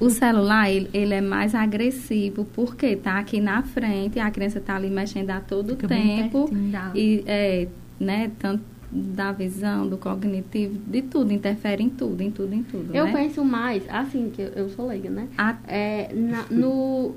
O 0.00 0.10
celular, 0.10 0.68
ele, 0.68 0.90
ele 0.92 1.14
é 1.14 1.20
mais 1.20 1.54
agressivo 1.54 2.44
porque 2.54 2.96
tá 2.96 3.18
aqui 3.18 3.40
na 3.40 3.62
frente, 3.62 4.18
a 4.18 4.30
criança 4.32 4.60
tá 4.60 4.74
ali 4.74 4.90
mexendo 4.90 5.30
a 5.30 5.40
todo 5.40 5.76
Fica 5.76 5.86
tempo. 5.86 6.50
E, 6.94 7.22
é, 7.24 7.68
né, 8.00 8.30
tanto 8.38 8.64
da 8.92 9.32
visão, 9.32 9.88
do 9.88 9.96
cognitivo, 9.96 10.78
de 10.86 11.00
tudo, 11.02 11.32
interfere 11.32 11.82
em 11.82 11.88
tudo, 11.88 12.22
em 12.22 12.30
tudo, 12.30 12.54
em 12.54 12.62
tudo, 12.62 12.94
Eu 12.94 13.06
né? 13.06 13.12
penso 13.12 13.42
mais, 13.42 13.82
assim, 13.88 14.30
que 14.30 14.42
eu, 14.54 14.68
sou 14.68 14.86
leiga, 14.86 15.08
né? 15.08 15.28
A- 15.38 15.56
É, 15.66 16.10
na- 16.14 16.44
no, 16.50 17.14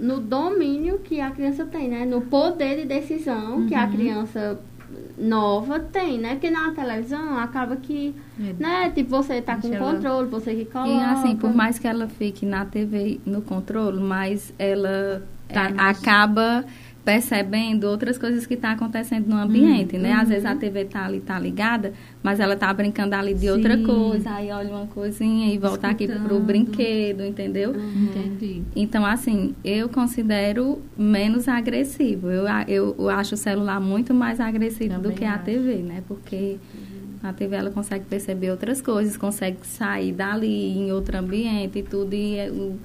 no 0.00 0.20
domínio 0.20 1.00
que 1.00 1.20
a 1.20 1.30
criança 1.30 1.66
tem, 1.66 1.86
né? 1.88 2.06
No 2.06 2.22
poder 2.22 2.80
de 2.80 2.86
decisão 2.86 3.66
que 3.66 3.74
a 3.74 3.84
Uhum. 3.84 3.92
criança 3.92 4.58
nova 5.18 5.78
tem, 5.80 6.18
né? 6.18 6.30
Porque 6.34 6.50
na 6.50 6.70
televisão 6.70 7.38
acaba 7.38 7.76
que, 7.76 8.14
É. 8.40 8.54
né? 8.58 8.90
Tipo, 8.94 9.10
você 9.10 9.42
tá 9.42 9.56
com 9.56 9.72
ela- 9.72 9.92
controle, 9.94 10.28
você 10.28 10.54
que 10.54 10.64
coloca. 10.64 10.88
E 10.90 11.02
assim, 11.02 11.36
por 11.36 11.54
mais 11.54 11.78
que 11.78 11.86
ela 11.86 12.08
fique 12.08 12.46
na 12.46 12.64
TV 12.64 13.20
no 13.26 13.42
controle, 13.42 14.00
mas 14.00 14.52
ela 14.58 15.22
Tá 15.48 15.64
é, 15.68 15.72
mais- 15.74 15.98
acaba 15.98 16.64
percebendo 17.12 17.84
outras 17.84 18.18
coisas 18.18 18.46
que 18.46 18.52
estão 18.52 18.68
acontecendo 18.70 19.28
no 19.28 19.36
ambiente, 19.36 19.96
né? 19.96 20.12
Às 20.12 20.28
vezes 20.28 20.44
a 20.44 20.54
TV 20.54 20.84
tá 20.84 21.06
ali, 21.06 21.20
tá 21.20 21.38
ligada, 21.38 21.94
mas 22.22 22.38
ela 22.38 22.54
tá 22.54 22.70
brincando 22.74 23.14
ali 23.14 23.32
de 23.32 23.48
outra 23.48 23.78
Sim. 23.78 23.82
coisa, 23.82 24.30
aí 24.32 24.50
olha 24.50 24.68
uma 24.68 24.86
coisinha 24.88 25.50
e 25.50 25.56
volta 25.56 25.88
aqui 25.88 26.06
pro 26.06 26.16
Escutando. 26.16 26.44
brinquedo, 26.44 27.24
entendeu? 27.24 27.74
Entendi. 27.74 28.62
Então, 28.76 29.06
assim, 29.06 29.54
eu 29.64 29.88
considero 29.88 30.82
menos 30.98 31.48
agressivo. 31.48 32.28
Eu, 32.30 32.46
a- 32.46 32.66
eu, 32.68 32.94
eu 32.98 33.08
acho 33.08 33.36
o 33.36 33.38
celular 33.38 33.80
muito 33.80 34.12
mais 34.12 34.38
agressivo 34.38 34.92
Também 34.96 35.10
do 35.10 35.16
que 35.16 35.24
a 35.24 35.36
acho. 35.36 35.44
TV, 35.44 35.76
né? 35.76 36.02
Porque 36.06 36.58
a 37.22 37.32
TV 37.32 37.56
ela 37.56 37.70
consegue 37.70 38.04
perceber 38.04 38.50
outras 38.50 38.82
coisas, 38.82 39.16
consegue 39.16 39.56
sair 39.66 40.12
dali 40.12 40.76
em 40.76 40.92
outro 40.92 41.16
ambiente 41.16 41.78
e 41.78 41.82
tudo, 41.82 42.12
e 42.12 42.36
é 42.36 42.50
o, 42.50 42.76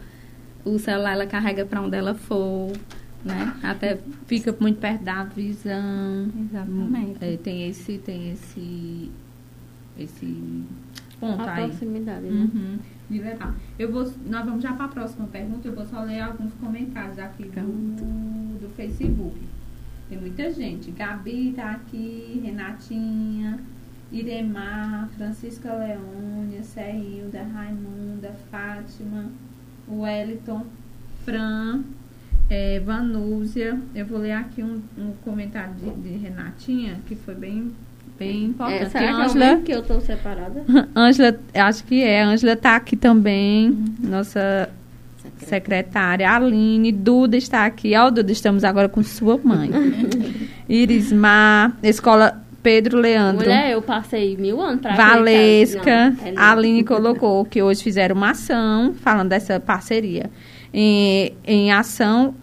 o 0.64 0.80
celular 0.80 1.12
ela 1.12 1.26
carrega 1.28 1.66
para 1.66 1.82
onde 1.82 1.98
ela 1.98 2.14
for, 2.14 2.72
né? 3.24 3.54
Até 3.64 4.00
Fica 4.28 4.56
muito 4.60 4.80
perto 4.80 5.04
da 5.04 5.24
visão. 5.24 6.30
Exatamente. 6.40 7.18
É, 7.22 7.38
tem 7.38 7.68
esse, 7.70 7.98
tem 8.00 8.32
esse, 8.32 9.12
esse 9.98 10.64
ponto 11.20 11.42
A 11.42 11.54
aí. 11.54 11.68
proximidade, 11.68 12.26
né? 12.26 12.50
Uhum, 12.54 12.80
de 13.10 13.20
levar. 13.20 13.56
Eu 13.78 13.92
vou, 13.92 14.12
nós 14.26 14.46
vamos 14.46 14.64
já 14.64 14.74
para 14.74 14.86
a 14.86 14.90
próxima 14.90 15.28
pergunta. 15.28 15.68
Eu 15.68 15.76
vou 15.76 15.86
só 15.86 16.02
ler 16.04 16.22
alguns 16.22 16.54
comentários 16.56 17.20
aqui 17.20 17.44
do, 17.44 18.60
do 18.60 18.70
Facebook. 18.76 19.40
Tem 20.10 20.18
muita 20.18 20.52
gente. 20.52 20.92
Gabi 20.92 21.54
tá 21.56 21.72
aqui, 21.72 22.42
Renatinha, 22.44 23.60
Iremar, 24.12 25.10
Francisca 25.18 25.74
Leônia, 25.74 26.62
Serrilda, 26.64 27.44
Raimunda, 27.44 28.34
Fátima, 28.52 29.32
Wellington, 29.90 30.66
Fran, 31.26 31.84
é, 32.54 32.80
Vanúzia. 32.80 33.80
Eu 33.96 34.06
vou 34.06 34.20
ler 34.20 34.34
aqui 34.34 34.62
um, 34.62 34.80
um 34.98 35.12
comentário 35.26 35.74
de, 35.74 35.90
de 36.10 36.18
Renatinha, 36.18 37.00
que 37.08 37.16
foi 37.16 37.34
bem, 37.34 37.72
bem 38.20 38.46
importante. 38.46 38.84
É, 38.84 38.90
será 38.90 39.04
que 39.06 39.10
é 39.10 39.26
Ângela- 39.26 39.46
mesmo 39.48 39.64
que 39.64 39.72
eu 39.72 39.82
tô 39.82 40.00
separada? 40.00 40.64
Ângela, 40.96 41.40
acho 41.56 41.84
que 41.86 42.04
é. 42.04 42.22
Ângela 42.22 42.54
está 42.54 42.76
aqui 42.76 42.96
também. 42.96 43.70
Uhum. 43.72 43.86
Nossa 44.02 44.70
secretária. 45.38 46.30
Aline, 46.30 46.92
Duda 46.92 47.36
está 47.36 47.66
aqui. 47.66 47.96
Ó, 47.96 48.12
Duda, 48.12 48.32
estamos 48.32 48.64
agora 48.64 48.88
com 48.88 49.02
sua 49.02 49.40
mãe. 49.44 49.72
Irismar, 50.70 51.76
Escola 51.82 52.40
Pedro 52.62 53.00
Leandro. 53.00 53.44
Mulher, 53.46 53.72
eu 53.72 53.82
passei 53.82 54.38
mil 54.38 54.62
anos 54.62 54.80
pra 54.80 54.96
Valesca. 54.96 56.12
Não, 56.12 56.28
é 56.28 56.34
Aline 56.38 56.84
colocou 56.84 57.44
que 57.46 57.62
hoje 57.64 57.82
fizeram 57.84 58.16
uma 58.16 58.30
ação 58.32 58.94
falando 58.94 59.30
dessa 59.30 59.60
parceria. 59.60 60.30
Em, 60.74 61.34
em 61.46 61.72
ação 61.72 62.34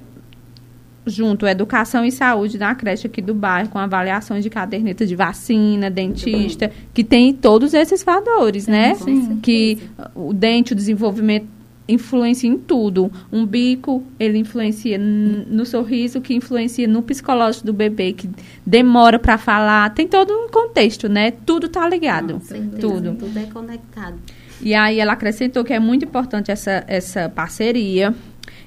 junto 1.10 1.46
educação 1.46 2.04
e 2.04 2.12
saúde 2.12 2.58
na 2.58 2.74
creche 2.74 3.06
aqui 3.06 3.20
do 3.20 3.34
bairro, 3.34 3.68
com 3.68 3.78
avaliações 3.78 4.42
de 4.42 4.50
caderneta 4.50 5.04
de 5.04 5.14
vacina, 5.14 5.90
dentista, 5.90 6.70
que 6.94 7.04
tem 7.04 7.32
todos 7.34 7.74
esses 7.74 8.02
valores, 8.02 8.66
né? 8.66 8.94
sim. 8.94 9.38
Que 9.42 9.78
o 10.14 10.32
dente, 10.32 10.72
o 10.72 10.76
desenvolvimento 10.76 11.60
influencia 11.92 12.48
em 12.48 12.56
tudo. 12.56 13.10
Um 13.32 13.44
bico, 13.44 14.02
ele 14.18 14.38
influencia 14.38 14.98
no 14.98 15.66
sorriso, 15.66 16.20
que 16.20 16.34
influencia 16.34 16.86
no 16.86 17.02
psicológico 17.02 17.66
do 17.66 17.72
bebê, 17.72 18.12
que 18.12 18.30
demora 18.64 19.18
para 19.18 19.36
falar. 19.36 19.92
Tem 19.92 20.06
todo 20.06 20.32
um 20.32 20.48
contexto, 20.48 21.08
né? 21.08 21.32
Tudo 21.32 21.68
tá 21.68 21.88
ligado. 21.88 22.40
Certeza, 22.42 22.78
Tudo. 22.78 23.16
Tudo 23.16 23.38
é 23.38 23.44
conectado. 23.44 24.18
E 24.62 24.74
aí 24.74 25.00
ela 25.00 25.14
acrescentou 25.14 25.64
que 25.64 25.72
é 25.72 25.80
muito 25.80 26.04
importante 26.04 26.50
essa, 26.50 26.84
essa 26.86 27.28
parceria. 27.28 28.14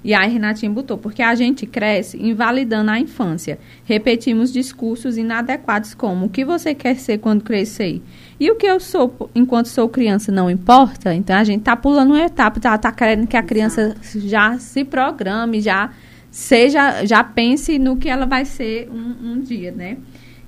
E 0.03 0.13
aí 0.13 0.29
Renatinha 0.31 0.69
botou, 0.69 0.97
porque 0.97 1.21
a 1.21 1.33
gente 1.33 1.65
cresce 1.65 2.17
invalidando 2.21 2.91
a 2.91 2.99
infância. 2.99 3.57
Repetimos 3.85 4.51
discursos 4.51 5.17
inadequados 5.17 5.93
como 5.93 6.25
o 6.25 6.29
que 6.29 6.43
você 6.43 6.75
quer 6.75 6.95
ser 6.97 7.19
quando 7.19 7.41
crescer? 7.43 8.01
E 8.39 8.51
o 8.51 8.55
que 8.55 8.65
eu 8.65 8.79
sou 8.81 9.29
enquanto 9.33 9.67
sou 9.67 9.87
criança 9.87 10.29
não 10.31 10.49
importa? 10.49 11.13
Então 11.15 11.35
a 11.37 11.43
gente 11.45 11.61
tá 11.63 11.75
pulando 11.77 12.09
uma 12.13 12.23
etapa, 12.25 12.59
tá, 12.59 12.77
tá 12.77 12.91
querendo 12.91 13.27
que 13.27 13.37
a 13.37 13.43
criança 13.43 13.95
já 14.15 14.57
se 14.59 14.83
programe, 14.83 15.61
já 15.61 15.91
seja, 16.29 17.05
já 17.05 17.23
pense 17.23 17.79
no 17.79 17.95
que 17.95 18.09
ela 18.09 18.25
vai 18.25 18.43
ser 18.43 18.89
um, 18.91 19.33
um 19.33 19.39
dia, 19.39 19.71
né? 19.71 19.97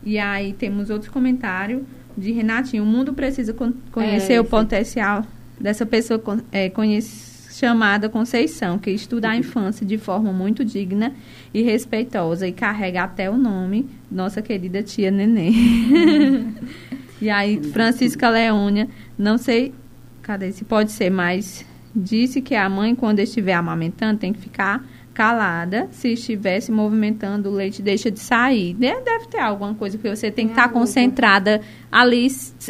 E 0.03 0.19
aí 0.19 0.51
temos 0.53 0.89
outro 0.89 1.11
comentário 1.11 1.85
de 2.17 2.31
Renatinho. 2.31 2.83
O 2.83 2.85
mundo 2.85 3.13
precisa 3.13 3.53
con- 3.53 3.73
conhecer 3.91 4.33
É, 4.33 4.41
o 4.41 4.43
potencial 4.45 5.23
dessa 5.59 5.85
pessoa 5.85 6.21
é, 6.51 6.69
conhece- 6.69 7.34
chamada 7.57 8.09
Conceição, 8.09 8.77
que 8.77 8.91
estuda 8.91 9.29
a 9.29 9.37
infância 9.37 9.85
de 9.85 9.97
forma 9.97 10.33
muito 10.33 10.65
digna 10.65 11.13
e 11.53 11.61
respeitosa 11.61 12.47
e 12.47 12.51
carrega 12.51 13.03
até 13.03 13.29
o 13.29 13.37
nome 13.37 13.87
nossa 14.11 14.41
querida 14.41 14.83
tia 14.83 15.09
Nenê. 15.09 15.51
e 17.21 17.29
aí, 17.29 17.61
Francisca 17.71 18.29
Leônia, 18.29 18.87
não 19.17 19.37
sei, 19.37 19.73
cadê 20.21 20.51
se 20.51 20.65
pode 20.65 20.91
ser, 20.91 21.09
mas 21.09 21.65
disse 21.95 22.41
que 22.41 22.55
a 22.55 22.67
mãe, 22.69 22.93
quando 22.93 23.19
estiver 23.19 23.53
amamentando, 23.53 24.19
tem 24.19 24.33
que 24.33 24.39
ficar 24.39 24.83
calada. 25.13 25.87
Se 25.91 26.09
estiver 26.11 26.59
se 26.59 26.73
movimentando, 26.73 27.49
o 27.49 27.53
leite 27.53 27.81
deixa 27.81 28.11
de 28.11 28.19
sair. 28.19 28.73
De- 28.73 28.99
Deve 29.01 29.27
ter 29.31 29.39
alguma 29.39 29.73
coisa 29.73 29.97
que 29.97 30.09
você 30.09 30.29
tem 30.29 30.47
que 30.47 30.51
estar 30.51 30.67
concentrada 30.67 31.61
ali. 31.89 32.27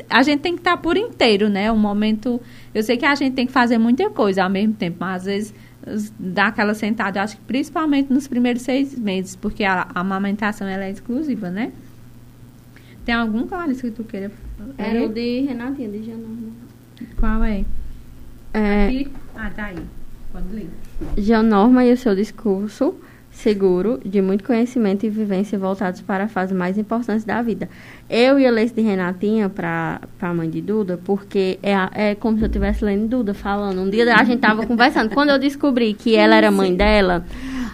A 0.08 0.22
gente 0.22 0.42
tem 0.42 0.54
que 0.54 0.60
estar 0.60 0.78
por 0.78 0.96
inteiro, 0.96 1.50
né? 1.50 1.72
O 1.72 1.76
momento. 1.76 2.40
Eu 2.76 2.84
sei 2.84 2.98
que 2.98 3.06
a 3.06 3.16
gente 3.16 3.34
tem 3.34 3.48
que 3.48 3.54
fazer 3.54 3.78
muita 3.78 4.10
coisa 4.10 4.44
ao 4.44 4.50
mesmo 4.50 4.74
tempo, 4.74 4.98
mas 5.00 5.22
às 5.22 5.26
vezes 5.26 5.54
dá 6.20 6.48
aquela 6.48 6.74
sentada, 6.74 7.20
eu 7.20 7.24
acho 7.24 7.38
que 7.38 7.44
principalmente 7.44 8.12
nos 8.12 8.28
primeiros 8.28 8.64
seis 8.64 9.00
meses, 9.00 9.34
porque 9.34 9.64
a, 9.64 9.88
a 9.96 10.02
amamentação 10.02 10.68
ela 10.68 10.84
é 10.84 10.92
exclusiva, 10.92 11.50
né? 11.50 11.72
Tem 13.06 13.16
algum, 13.16 13.48
Clarice, 13.48 13.82
que 13.84 13.92
tu 13.92 14.04
queira? 14.04 14.30
Era 14.78 15.00
ler? 15.00 15.06
o 15.06 15.14
de 15.14 15.42
Renatinha, 15.42 15.88
de 15.88 16.04
Janorma. 16.04 16.52
Qual 17.18 17.44
é? 17.46 17.64
É, 18.54 18.88
Aqui? 18.88 19.08
Ah, 19.36 19.50
tá 19.56 19.66
aí. 19.66 19.80
Pode 20.34 20.54
ler. 20.54 20.70
Janorma 21.18 21.86
e 21.86 21.94
o 21.94 21.98
seu 21.98 22.14
discurso 22.14 22.96
seguro, 23.36 24.00
de 24.04 24.22
muito 24.22 24.44
conhecimento 24.44 25.06
e 25.06 25.10
vivência 25.10 25.60
voltados 25.60 26.02
para 26.02 26.24
a 26.24 26.28
fase 26.28 26.54
mais 26.54 26.78
importante 26.78 27.26
da 27.26 27.42
vida. 27.42 27.70
Eu 28.10 28.40
ia 28.40 28.50
ler 28.50 28.64
esse 28.64 28.74
de 28.74 28.82
Renatinha 28.82 29.50
para 29.50 30.02
a 30.22 30.34
mãe 30.34 30.50
de 30.50 30.62
Duda, 30.62 31.00
porque 31.04 31.60
é, 31.62 32.12
é 32.12 32.16
como 32.16 32.38
se 32.38 32.44
eu 32.44 32.48
estivesse 32.48 32.84
lendo 32.84 33.08
Duda 33.08 33.34
falando. 33.34 33.82
Um 33.82 33.90
dia 33.90 34.16
a 34.16 34.24
gente 34.24 34.40
tava 34.40 34.66
conversando. 34.68 35.14
Quando 35.14 35.30
eu 35.30 35.38
descobri 35.38 35.94
que 35.94 36.16
ela 36.16 36.36
era 36.36 36.50
mãe 36.50 36.76
dela, 36.76 37.26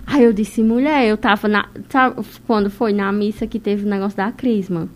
aí 0.06 0.24
eu 0.24 0.34
disse, 0.34 0.64
mulher, 0.64 1.06
eu 1.06 1.16
tava 1.16 1.48
na. 1.48 1.68
Sabe, 1.90 2.22
quando 2.48 2.70
foi 2.70 2.92
na 2.92 3.12
missa 3.12 3.46
que 3.46 3.60
teve 3.60 3.86
o 3.86 3.90
negócio 3.90 4.18
da 4.18 4.32
crisma? 4.32 4.90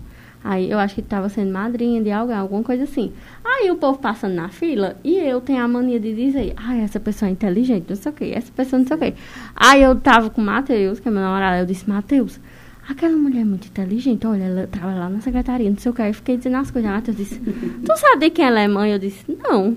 Aí 0.48 0.70
eu 0.70 0.78
acho 0.78 0.94
que 0.94 1.02
estava 1.02 1.28
sendo 1.28 1.52
madrinha 1.52 2.04
de 2.04 2.12
alguém, 2.12 2.36
alguma 2.36 2.62
coisa 2.62 2.84
assim. 2.84 3.12
Aí 3.44 3.72
o 3.72 3.78
povo 3.78 3.98
passando 3.98 4.36
na 4.36 4.48
fila 4.48 4.96
e 5.04 5.16
eu 5.18 5.42
tenho 5.42 5.60
a 5.64 5.68
mania 5.68 6.00
de 6.00 6.14
dizer, 6.14 6.54
ai, 6.56 6.82
essa 6.82 7.00
pessoa 7.00 7.28
é 7.28 7.32
inteligente, 7.32 7.88
não 7.90 7.96
sei 7.96 8.12
o 8.12 8.14
quê, 8.14 8.32
essa 8.36 8.52
pessoa 8.52 8.80
não 8.80 8.88
sei 8.88 8.96
o 8.96 9.00
quê. 9.00 9.14
Aí 9.56 9.82
eu 9.82 9.96
tava 9.96 10.30
com 10.30 10.40
o 10.42 10.46
Matheus, 10.46 11.00
que 11.00 11.08
é 11.08 11.12
meu 11.12 11.20
namorado, 11.20 11.64
eu 11.64 11.66
disse, 11.66 11.90
Matheus, 11.90 12.40
aquela 12.88 13.18
mulher 13.18 13.42
é 13.42 13.44
muito 13.44 13.68
inteligente, 13.68 14.28
olha, 14.28 14.44
ela 14.44 14.68
trabalha 14.68 15.00
lá 15.00 15.10
na 15.10 15.20
secretaria, 15.20 15.68
não 15.68 15.80
sei 15.80 15.92
o 15.92 15.96
quê. 15.96 16.04
Aí 16.04 16.14
fiquei 16.14 16.38
dizendo 16.38 16.58
as 16.58 16.70
coisas. 16.70 16.92
Matheus 16.92 17.18
disse, 17.18 17.40
tu 17.40 17.98
sabe 17.98 18.26
de 18.26 18.30
quem 18.30 18.46
ela 18.46 18.60
é 18.60 18.68
mãe? 18.68 18.92
Eu 18.92 19.00
disse, 19.00 19.26
não. 19.42 19.76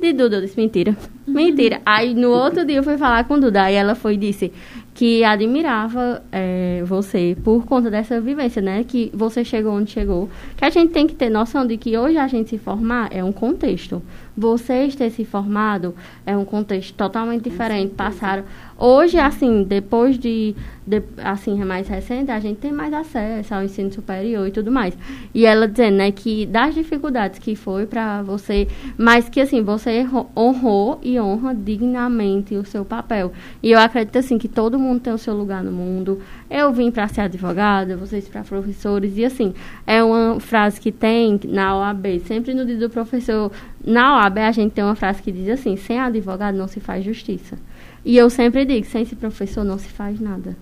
De 0.00 0.14
Duda, 0.14 0.36
eu 0.36 0.40
disse, 0.40 0.56
mentira. 0.56 0.96
Mentira. 1.26 1.82
Aí 1.84 2.14
no 2.14 2.30
outro 2.30 2.64
dia 2.64 2.78
eu 2.78 2.82
fui 2.82 2.96
falar 2.96 3.24
com 3.24 3.38
Duda, 3.38 3.64
aí 3.64 3.74
ela 3.74 3.94
foi 3.94 4.14
e 4.14 4.16
disse 4.16 4.50
que 4.94 5.22
admirava 5.22 6.22
é, 6.32 6.82
você 6.84 7.36
por 7.44 7.64
conta 7.64 7.90
dessa 7.90 8.20
vivência, 8.20 8.60
né? 8.60 8.84
Que 8.84 9.10
você 9.14 9.44
chegou 9.44 9.72
onde 9.72 9.90
chegou. 9.90 10.28
Que 10.56 10.64
a 10.64 10.70
gente 10.70 10.92
tem 10.92 11.06
que 11.06 11.14
ter 11.14 11.30
noção 11.30 11.66
de 11.66 11.76
que 11.76 11.96
hoje 11.96 12.16
a 12.16 12.26
gente 12.26 12.50
se 12.50 12.58
formar 12.58 13.08
é 13.10 13.22
um 13.22 13.32
contexto. 13.32 14.02
Vocês 14.36 14.94
ter 14.94 15.10
se 15.10 15.24
formado 15.24 15.94
é 16.24 16.36
um 16.36 16.44
contexto 16.44 16.94
totalmente 16.94 17.44
diferente. 17.44 17.94
Passaram. 17.94 18.44
Hoje, 18.82 19.18
assim, 19.18 19.62
depois 19.62 20.18
de, 20.18 20.56
de, 20.86 21.02
assim, 21.22 21.62
mais 21.62 21.86
recente, 21.86 22.30
a 22.30 22.40
gente 22.40 22.60
tem 22.60 22.72
mais 22.72 22.94
acesso 22.94 23.54
ao 23.54 23.62
ensino 23.62 23.92
superior 23.92 24.48
e 24.48 24.50
tudo 24.50 24.72
mais. 24.72 24.96
E 25.34 25.44
ela 25.44 25.68
dizendo, 25.68 25.98
né, 25.98 26.10
que 26.10 26.46
das 26.46 26.74
dificuldades 26.74 27.38
que 27.38 27.54
foi 27.54 27.84
para 27.84 28.22
você, 28.22 28.66
mas 28.96 29.28
que, 29.28 29.38
assim, 29.38 29.62
você 29.62 30.06
honrou 30.34 30.98
e 31.02 31.20
honra 31.20 31.54
dignamente 31.54 32.54
o 32.56 32.64
seu 32.64 32.82
papel. 32.82 33.34
E 33.62 33.70
eu 33.70 33.78
acredito, 33.78 34.16
assim, 34.16 34.38
que 34.38 34.48
todo 34.48 34.78
mundo 34.78 35.00
tem 35.00 35.12
o 35.12 35.18
seu 35.18 35.34
lugar 35.34 35.62
no 35.62 35.72
mundo. 35.72 36.18
Eu 36.48 36.72
vim 36.72 36.90
para 36.90 37.06
ser 37.06 37.20
advogada, 37.20 37.98
vocês 37.98 38.26
para 38.28 38.42
professores, 38.44 39.18
e, 39.18 39.26
assim, 39.26 39.52
é 39.86 40.02
uma 40.02 40.40
frase 40.40 40.80
que 40.80 40.90
tem 40.90 41.38
na 41.44 41.76
OAB, 41.76 42.20
sempre 42.24 42.54
no 42.54 42.64
dia 42.64 42.78
do 42.78 42.88
professor, 42.88 43.52
na 43.84 44.16
OAB 44.16 44.38
a 44.38 44.52
gente 44.52 44.72
tem 44.72 44.82
uma 44.82 44.94
frase 44.94 45.22
que 45.22 45.30
diz 45.30 45.50
assim, 45.50 45.76
sem 45.76 46.00
advogado 46.00 46.56
não 46.56 46.66
se 46.66 46.80
faz 46.80 47.04
justiça. 47.04 47.58
E 48.04 48.16
eu 48.16 48.30
sempre 48.30 48.64
digo, 48.64 48.86
sem 48.86 49.02
esse 49.02 49.16
professor 49.16 49.64
não 49.64 49.78
se 49.78 49.88
faz 49.88 50.20
nada. 50.20 50.56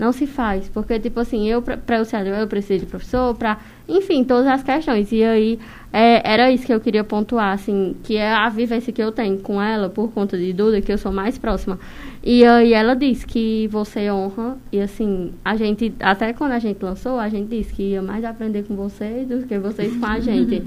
Não 0.00 0.12
se 0.12 0.26
faz, 0.26 0.66
porque, 0.66 0.98
tipo 0.98 1.20
assim, 1.20 1.46
eu, 1.46 1.60
para 1.60 1.98
eu 1.98 2.06
ser 2.06 2.26
eu 2.26 2.46
preciso 2.46 2.80
de 2.80 2.86
professor, 2.86 3.34
para, 3.34 3.58
enfim, 3.86 4.24
todas 4.24 4.46
as 4.46 4.62
questões. 4.62 5.12
E 5.12 5.22
aí, 5.22 5.58
é, 5.92 6.22
era 6.24 6.50
isso 6.50 6.64
que 6.64 6.72
eu 6.72 6.80
queria 6.80 7.04
pontuar, 7.04 7.52
assim, 7.52 7.94
que 8.02 8.16
é 8.16 8.32
a 8.32 8.48
vivência 8.48 8.94
que 8.94 9.02
eu 9.02 9.12
tenho 9.12 9.38
com 9.40 9.60
ela, 9.60 9.90
por 9.90 10.10
conta 10.10 10.38
de 10.38 10.54
Duda, 10.54 10.80
que 10.80 10.90
eu 10.90 10.96
sou 10.96 11.12
mais 11.12 11.36
próxima. 11.36 11.78
E 12.24 12.42
aí, 12.46 12.72
ela 12.72 12.96
disse 12.96 13.26
que 13.26 13.68
você 13.68 14.10
honra, 14.10 14.56
e 14.72 14.80
assim, 14.80 15.34
a 15.44 15.54
gente, 15.54 15.92
até 16.00 16.32
quando 16.32 16.52
a 16.52 16.58
gente 16.58 16.82
lançou, 16.82 17.18
a 17.18 17.28
gente 17.28 17.48
disse 17.48 17.70
que 17.74 17.82
ia 17.90 18.00
mais 18.00 18.24
aprender 18.24 18.62
com 18.62 18.74
vocês 18.74 19.28
do 19.28 19.46
que 19.46 19.58
vocês 19.58 19.94
com 19.94 20.06
a 20.06 20.16
gente. 20.20 20.62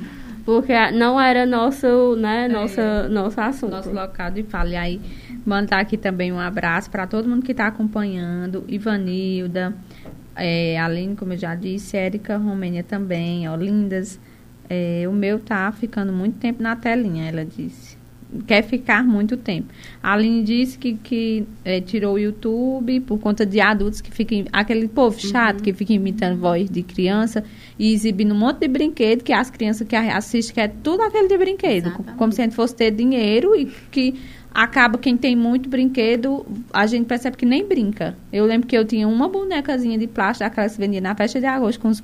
porque 0.45 0.91
não 0.91 1.19
era 1.19 1.43
nosso, 1.43 2.15
né, 2.17 2.47
nossa, 2.47 2.81
é, 2.81 3.07
nosso 3.07 3.41
assunto. 3.41 3.71
Nosso 3.71 3.91
local 3.91 4.29
de 4.29 4.43
fala. 4.43 4.69
E 4.69 4.75
aí, 4.75 5.01
mandar 5.45 5.79
aqui 5.79 5.97
também 5.97 6.31
um 6.31 6.39
abraço 6.39 6.89
para 6.89 7.05
todo 7.07 7.27
mundo 7.27 7.43
que 7.43 7.51
está 7.51 7.67
acompanhando, 7.67 8.63
Ivanilda, 8.67 9.75
é, 10.35 10.79
Aline, 10.79 11.15
como 11.15 11.33
eu 11.33 11.37
já 11.37 11.55
disse, 11.55 11.97
Érica 11.97 12.37
Romênia 12.37 12.83
também, 12.83 13.47
ó, 13.47 13.55
lindas. 13.55 14.19
É, 14.69 15.05
o 15.07 15.11
meu 15.11 15.39
tá 15.39 15.71
ficando 15.71 16.13
muito 16.13 16.37
tempo 16.37 16.63
na 16.63 16.75
telinha, 16.75 17.27
ela 17.27 17.45
disse 17.45 17.97
quer 18.47 18.63
ficar 18.63 19.03
muito 19.03 19.37
tempo. 19.37 19.67
A 20.01 20.13
Aline 20.13 20.43
disse 20.43 20.77
que, 20.77 20.95
que 20.95 21.45
é, 21.63 21.79
tirou 21.79 22.15
o 22.15 22.19
YouTube 22.19 22.99
por 23.01 23.19
conta 23.19 23.45
de 23.45 23.61
adultos 23.61 24.01
que 24.01 24.11
ficam. 24.11 24.45
Aquele 24.51 24.87
povo 24.87 25.19
chato 25.19 25.57
uhum. 25.57 25.63
que 25.63 25.73
fica 25.73 25.93
imitando 25.93 26.39
voz 26.39 26.69
de 26.69 26.81
criança 26.81 27.43
e 27.77 27.93
exibindo 27.93 28.33
um 28.33 28.37
monte 28.37 28.59
de 28.59 28.67
brinquedo 28.67 29.23
que 29.23 29.33
as 29.33 29.49
crianças 29.49 29.87
que 29.87 29.95
assistem 29.95 30.55
quer 30.55 30.73
tudo 30.81 31.01
aquele 31.01 31.27
de 31.27 31.37
brinquedo. 31.37 31.87
Exatamente. 31.87 32.17
Como 32.17 32.31
se 32.31 32.41
a 32.41 32.43
gente 32.45 32.55
fosse 32.55 32.75
ter 32.75 32.91
dinheiro 32.91 33.55
e 33.55 33.65
que 33.91 34.15
acaba 34.53 34.97
quem 34.97 35.17
tem 35.17 35.35
muito 35.35 35.67
brinquedo, 35.67 36.45
a 36.71 36.85
gente 36.85 37.05
percebe 37.05 37.35
que 37.35 37.45
nem 37.45 37.67
brinca. 37.67 38.15
Eu 38.31 38.45
lembro 38.45 38.67
que 38.67 38.77
eu 38.77 38.85
tinha 38.85 39.07
uma 39.07 39.27
bonecazinha 39.27 39.97
de 39.97 40.07
plástico, 40.07 40.45
aquela 40.45 40.67
que 40.67 40.73
se 40.73 40.79
vendia 40.79 41.01
na 41.01 41.15
festa 41.15 41.39
de 41.39 41.45
agosto, 41.45 41.79
com 41.79 41.87
uns, 41.87 42.03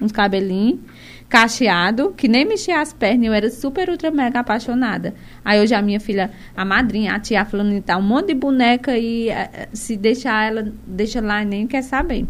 uns 0.00 0.12
cabelinhos 0.12 0.80
cacheado, 1.28 2.12
que 2.16 2.28
nem 2.28 2.44
mexia 2.44 2.80
as 2.80 2.92
pernas, 2.92 3.26
eu 3.26 3.32
era 3.32 3.50
super, 3.50 3.88
ultra, 3.90 4.10
mega 4.10 4.40
apaixonada. 4.40 5.14
Aí 5.44 5.60
hoje 5.60 5.74
a 5.74 5.82
minha 5.82 5.98
filha, 5.98 6.30
a 6.56 6.64
madrinha, 6.64 7.14
a 7.14 7.20
tia 7.20 7.44
falando 7.44 7.80
tá 7.82 7.96
um 7.96 8.02
monte 8.02 8.28
de 8.28 8.34
boneca 8.34 8.96
e 8.96 9.28
eh, 9.28 9.68
se 9.72 9.96
deixar 9.96 10.46
ela, 10.46 10.72
deixa 10.86 11.20
lá 11.20 11.42
e 11.42 11.44
nem 11.44 11.66
quer 11.66 11.82
saber. 11.82 12.26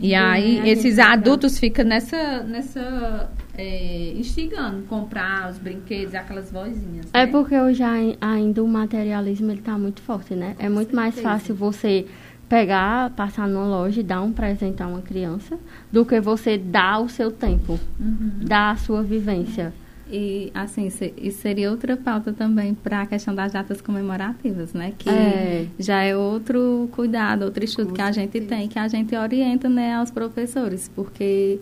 E 0.00 0.14
aí 0.14 0.60
é, 0.60 0.68
esses 0.68 0.98
adultos 0.98 1.58
ficam 1.58 1.84
nessa, 1.84 2.42
nessa 2.42 3.30
é, 3.56 4.12
instigando 4.16 4.82
comprar 4.84 5.50
os 5.50 5.58
brinquedos, 5.58 6.14
aquelas 6.14 6.50
vozinhas. 6.50 7.06
É 7.12 7.26
né? 7.26 7.32
porque 7.32 7.58
hoje 7.58 7.82
ainda 8.20 8.62
o 8.62 8.68
materialismo 8.68 9.50
ele 9.50 9.60
tá 9.60 9.76
muito 9.76 10.00
forte, 10.02 10.34
né? 10.34 10.54
É 10.58 10.68
muito 10.68 10.94
mais 10.94 11.18
fácil 11.20 11.54
você 11.54 12.06
pegar, 12.48 13.10
passar 13.10 13.46
numa 13.46 13.66
loja 13.66 14.00
e 14.00 14.02
dar 14.02 14.22
um 14.22 14.32
presente 14.32 14.82
a 14.82 14.86
uma 14.86 15.02
criança 15.02 15.58
do 15.92 16.04
que 16.04 16.20
você 16.20 16.56
dar 16.56 17.00
o 17.00 17.08
seu 17.08 17.30
tempo, 17.30 17.78
uhum. 18.00 18.30
dar 18.40 18.70
a 18.70 18.76
sua 18.76 19.02
vivência. 19.02 19.74
E, 20.10 20.50
assim, 20.54 20.88
isso 21.18 21.40
seria 21.40 21.70
outra 21.70 21.96
pauta 21.96 22.32
também 22.32 22.74
para 22.74 23.02
a 23.02 23.06
questão 23.06 23.34
das 23.34 23.52
datas 23.52 23.80
comemorativas, 23.80 24.72
né? 24.72 24.94
Que 24.96 25.10
é. 25.10 25.66
já 25.78 26.02
é 26.02 26.16
outro 26.16 26.88
cuidado, 26.92 27.44
outro 27.44 27.62
estudo 27.62 27.90
Com 27.90 27.94
que 27.94 28.02
a 28.02 28.10
gente 28.10 28.40
tem, 28.40 28.68
que 28.68 28.78
a 28.78 28.88
gente 28.88 29.14
orienta, 29.14 29.68
né, 29.68 29.94
aos 29.94 30.10
professores, 30.10 30.90
porque 30.94 31.60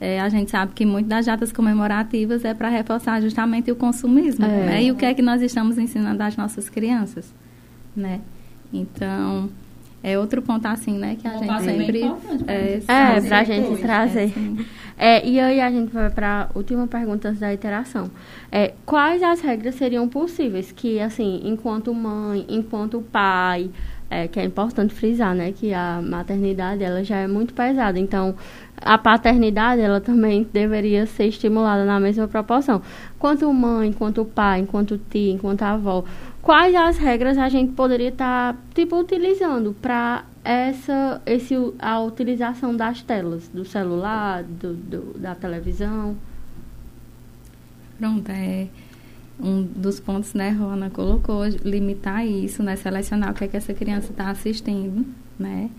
é, 0.00 0.20
a 0.20 0.28
gente 0.30 0.50
sabe 0.50 0.72
que 0.72 0.86
muito 0.86 1.06
das 1.06 1.26
datas 1.26 1.52
comemorativas 1.52 2.44
é 2.44 2.54
para 2.54 2.68
reforçar 2.70 3.20
justamente 3.20 3.70
o 3.70 3.76
consumismo, 3.76 4.46
é. 4.46 4.66
né? 4.66 4.82
E 4.84 4.90
o 4.90 4.96
que 4.96 5.04
é 5.04 5.12
que 5.12 5.22
nós 5.22 5.42
estamos 5.42 5.76
ensinando 5.76 6.22
às 6.22 6.34
nossas 6.34 6.70
crianças, 6.70 7.32
né? 7.94 8.20
Então, 8.72 9.50
é 10.02 10.18
outro 10.18 10.42
ponto 10.42 10.66
assim, 10.66 10.98
né, 10.98 11.16
que 11.20 11.28
a 11.28 11.36
gente 11.36 11.62
sempre 11.62 12.02
é, 12.48 12.80
é 12.86 13.20
para 13.20 13.38
a 13.38 13.44
gente 13.44 13.80
trazer. 13.80 14.32
É, 14.96 15.16
é, 15.18 15.26
e 15.26 15.40
aí 15.40 15.60
a 15.60 15.70
gente 15.70 15.92
vai 15.92 16.10
para 16.10 16.48
a 16.50 16.58
última 16.58 16.86
pergunta 16.86 17.28
antes 17.28 17.40
da 17.40 17.52
iteração. 17.52 18.10
É, 18.50 18.74
quais 18.84 19.22
as 19.22 19.40
regras 19.40 19.74
seriam 19.74 20.08
possíveis 20.08 20.70
que, 20.72 21.00
assim, 21.00 21.40
enquanto 21.44 21.94
mãe, 21.94 22.44
enquanto 22.48 23.00
pai, 23.00 23.70
é, 24.10 24.28
que 24.28 24.38
é 24.38 24.44
importante 24.44 24.92
frisar, 24.92 25.34
né, 25.34 25.52
que 25.52 25.72
a 25.72 26.02
maternidade 26.02 26.84
ela 26.84 27.02
já 27.02 27.16
é 27.16 27.26
muito 27.26 27.54
pesada, 27.54 27.98
então 27.98 28.34
a 28.76 28.98
paternidade 28.98 29.80
ela 29.80 30.00
também 30.00 30.46
deveria 30.52 31.06
ser 31.06 31.26
estimulada 31.26 31.84
na 31.84 31.98
mesma 31.98 32.28
proporção. 32.28 32.82
Quanto 33.18 33.50
mãe, 33.52 33.92
quanto 33.92 34.24
pai, 34.24 34.60
enquanto 34.60 34.98
tia, 35.10 35.32
enquanto 35.32 35.62
avó, 35.62 36.04
quais 36.42 36.74
as 36.74 36.98
regras 36.98 37.38
a 37.38 37.48
gente 37.48 37.72
poderia 37.72 38.08
estar 38.08 38.54
tá, 38.54 38.58
tipo 38.74 38.98
utilizando 38.98 39.74
para 39.80 40.24
essa 40.44 41.22
esse 41.24 41.54
a 41.78 42.00
utilização 42.00 42.76
das 42.76 43.00
telas? 43.02 43.48
Do 43.48 43.64
celular 43.64 44.42
do, 44.42 44.74
do, 44.74 45.18
da 45.18 45.34
televisão? 45.34 46.16
Pronto 47.98 48.28
é 48.30 48.66
um 49.40 49.62
dos 49.62 49.98
pontos 50.00 50.34
né 50.34 50.50
Rona 50.50 50.90
colocou 50.90 51.44
limitar 51.64 52.26
isso 52.26 52.62
né 52.62 52.76
selecionar 52.76 53.30
o 53.30 53.34
que 53.34 53.44
é 53.44 53.48
que 53.48 53.56
essa 53.56 53.72
criança 53.72 54.10
está 54.10 54.28
assistindo 54.28 55.06
né? 55.38 55.70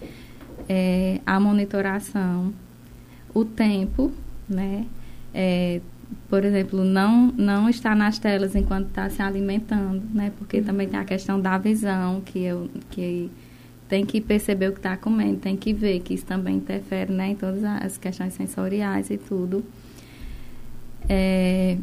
É, 0.68 1.20
a 1.26 1.39
monitoração 1.39 2.53
o 3.34 3.43
tempo 3.43 4.11
né? 4.47 4.86
É, 5.34 5.82
por 6.30 6.43
exemplo, 6.43 6.84
não, 6.84 7.28
não 7.38 7.70
estar 7.70 7.95
nas 7.95 8.20
telas 8.20 8.55
enquanto 8.55 8.88
está 8.88 9.09
se 9.09 9.22
alimentando, 9.22 10.03
né? 10.14 10.32
Porque 10.38 10.61
também 10.61 10.88
tem 10.88 10.99
a 10.99 11.05
questão 11.05 11.39
da 11.39 11.57
visão, 11.57 12.22
que, 12.22 12.39
eu, 12.39 12.70
que 12.89 13.30
tem 13.88 14.05
que 14.05 14.20
perceber 14.20 14.70
o 14.70 14.72
que 14.72 14.80
está 14.80 14.97
comendo, 14.97 15.39
tem 15.39 15.55
que 15.55 15.74
ver 15.74 15.99
que 15.99 16.14
isso 16.14 16.26
também 16.26 16.57
interfere 16.57 17.11
né, 17.11 17.30
em 17.30 17.36
todas 17.36 17.64
as 17.64 17.97
questões 17.97 18.34
sensoriais 18.34 19.09
e 19.09 19.18
tudo. 19.18 19.64
É... 21.07 21.78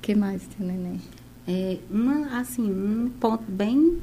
que 0.00 0.14
mais, 0.14 0.48
Neném? 0.58 1.00
É, 1.46 1.78
uma, 1.90 2.38
assim, 2.38 2.62
um 2.62 3.10
ponto 3.20 3.44
bem 3.48 3.98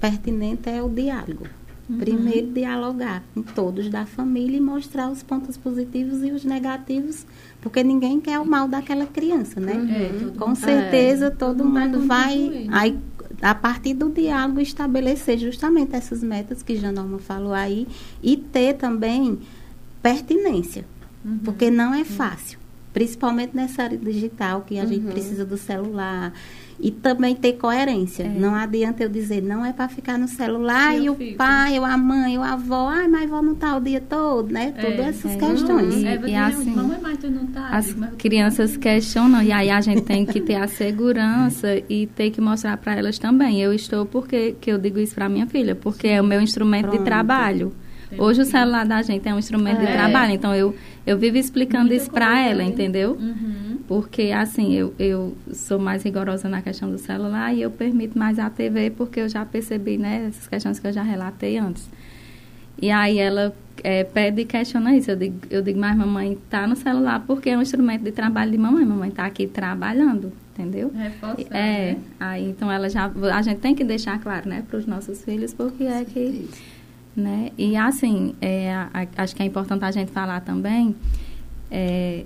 pertinente 0.00 0.68
é 0.68 0.82
o 0.82 0.88
diálogo. 0.88 1.46
Uhum. 1.88 1.98
Primeiro, 1.98 2.52
dialogar 2.52 3.22
com 3.34 3.42
todos 3.42 3.88
da 3.88 4.04
família 4.04 4.58
e 4.58 4.60
mostrar 4.60 5.10
os 5.10 5.22
pontos 5.22 5.56
positivos 5.56 6.22
e 6.22 6.30
os 6.30 6.44
negativos, 6.44 7.26
porque 7.60 7.82
ninguém 7.82 8.20
quer 8.20 8.38
o 8.38 8.46
mal 8.46 8.68
daquela 8.68 9.06
criança, 9.06 9.60
né? 9.60 9.74
Uhum. 9.74 10.30
Com 10.36 10.54
certeza, 10.54 11.26
é, 11.26 11.30
todo, 11.30 11.58
todo 11.58 11.68
mundo 11.68 12.06
vai. 12.06 12.68
Aí, 12.70 12.98
a 13.42 13.54
partir 13.54 13.94
do 13.94 14.08
diálogo, 14.10 14.60
estabelecer 14.60 15.38
justamente 15.38 15.94
essas 15.94 16.22
metas 16.22 16.62
que 16.62 16.76
Janorma 16.76 17.18
falou 17.18 17.52
aí 17.52 17.86
e 18.22 18.36
ter 18.36 18.74
também 18.74 19.38
pertinência, 20.02 20.84
uhum. 21.24 21.38
porque 21.44 21.70
não 21.70 21.94
é 21.94 22.04
fácil, 22.04 22.58
principalmente 22.92 23.54
nessa 23.54 23.82
área 23.82 23.98
digital 23.98 24.62
que 24.62 24.78
a 24.78 24.84
gente 24.84 25.04
uhum. 25.06 25.12
precisa 25.12 25.44
do 25.44 25.56
celular 25.56 26.32
e 26.80 26.90
também 26.90 27.34
ter 27.34 27.54
coerência. 27.54 28.24
É. 28.24 28.28
Não 28.28 28.54
adianta 28.54 29.02
eu 29.02 29.08
dizer, 29.08 29.42
não 29.42 29.64
é 29.64 29.72
para 29.72 29.88
ficar 29.88 30.16
no 30.16 30.28
celular 30.28 30.94
Sim, 30.94 31.04
e 31.04 31.10
o 31.10 31.14
fico. 31.14 31.36
pai, 31.36 31.78
ou 31.78 31.84
a 31.84 31.96
mãe, 31.96 32.38
ou 32.38 32.44
a 32.44 32.52
avó, 32.52 32.88
ai, 32.88 33.08
mas 33.08 33.24
avó 33.24 33.42
não 33.42 33.54
tá 33.54 33.76
o 33.76 33.80
dia 33.80 34.00
todo, 34.00 34.52
né? 34.52 34.72
É, 34.76 34.80
Todas 34.82 35.00
essas 35.00 35.32
é. 35.32 35.36
questões. 35.36 35.94
E, 35.96 36.06
é, 36.06 36.20
e 36.26 36.34
assim, 36.36 36.70
mamãe, 36.70 36.98
mas 37.02 37.18
tu 37.18 37.30
não 37.30 37.46
tá. 37.46 37.68
As 37.70 37.94
crianças 38.16 38.76
questionam 38.76 39.42
e 39.42 39.50
aí 39.50 39.70
a 39.70 39.80
gente 39.80 40.02
tem 40.02 40.24
que 40.24 40.40
ter 40.40 40.54
a 40.54 40.68
segurança 40.68 41.82
e 41.88 42.06
ter 42.06 42.30
que 42.30 42.40
mostrar 42.40 42.76
para 42.76 42.96
elas 42.96 43.18
também. 43.18 43.60
Eu 43.60 43.72
estou 43.72 44.06
porque 44.06 44.54
que 44.60 44.70
eu 44.70 44.78
digo 44.78 45.00
isso 45.00 45.14
para 45.14 45.28
minha 45.28 45.46
filha, 45.46 45.74
porque 45.74 46.06
é 46.06 46.20
o 46.20 46.24
meu 46.24 46.40
instrumento 46.40 46.88
Pronto. 46.88 46.98
de 46.98 47.04
trabalho. 47.04 47.72
Hoje 48.16 48.40
o 48.40 48.44
celular 48.44 48.86
da 48.86 49.02
gente 49.02 49.28
é 49.28 49.34
um 49.34 49.38
instrumento 49.38 49.80
de 49.80 49.86
é. 49.86 49.92
trabalho, 49.92 50.32
então 50.32 50.54
eu, 50.54 50.74
eu 51.06 51.18
vivo 51.18 51.36
explicando 51.36 51.88
Muita 51.88 51.96
isso 52.02 52.10
para 52.10 52.40
ela, 52.40 52.62
entendeu? 52.62 53.18
Uhum. 53.20 53.67
Porque, 53.88 54.30
assim, 54.32 54.74
eu, 54.74 54.94
eu 54.98 55.34
sou 55.52 55.78
mais 55.78 56.02
rigorosa 56.02 56.46
na 56.46 56.60
questão 56.60 56.90
do 56.90 56.98
celular 56.98 57.54
e 57.54 57.62
eu 57.62 57.70
permito 57.70 58.18
mais 58.18 58.38
a 58.38 58.50
TV 58.50 58.90
porque 58.90 59.18
eu 59.20 59.28
já 59.30 59.44
percebi, 59.46 59.96
né, 59.96 60.26
essas 60.28 60.46
questões 60.46 60.78
que 60.78 60.86
eu 60.86 60.92
já 60.92 61.02
relatei 61.02 61.56
antes. 61.56 61.88
E 62.80 62.90
aí 62.90 63.18
ela 63.18 63.52
é, 63.82 64.04
pede 64.04 64.42
e 64.42 64.44
questiona 64.44 64.94
isso. 64.94 65.10
Eu 65.10 65.16
digo, 65.16 65.38
eu 65.50 65.62
digo, 65.62 65.80
mas 65.80 65.96
mamãe 65.96 66.36
tá 66.50 66.66
no 66.66 66.76
celular 66.76 67.24
porque 67.26 67.48
é 67.48 67.56
um 67.56 67.62
instrumento 67.62 68.02
de 68.04 68.12
trabalho 68.12 68.50
de 68.52 68.58
mamãe. 68.58 68.84
Mamãe 68.84 69.10
tá 69.10 69.24
aqui 69.24 69.46
trabalhando, 69.46 70.32
entendeu? 70.52 70.92
Reforçando, 70.94 71.48
É, 71.56 71.92
né? 71.94 71.98
aí 72.20 72.44
então 72.50 72.70
ela 72.70 72.90
já, 72.90 73.10
a 73.34 73.40
gente 73.42 73.58
tem 73.60 73.74
que 73.74 73.82
deixar 73.84 74.20
claro, 74.20 74.48
né, 74.50 74.62
para 74.68 74.78
os 74.78 74.86
nossos 74.86 75.24
filhos, 75.24 75.54
porque 75.54 75.84
é 75.84 76.04
que, 76.04 76.48
né, 77.16 77.50
e 77.56 77.74
assim, 77.74 78.34
é, 78.40 78.72
a- 78.74 78.90
a- 78.92 79.22
acho 79.22 79.34
que 79.34 79.42
é 79.42 79.46
importante 79.46 79.82
a 79.84 79.90
gente 79.90 80.12
falar 80.12 80.40
também, 80.42 80.94
é, 81.70 82.24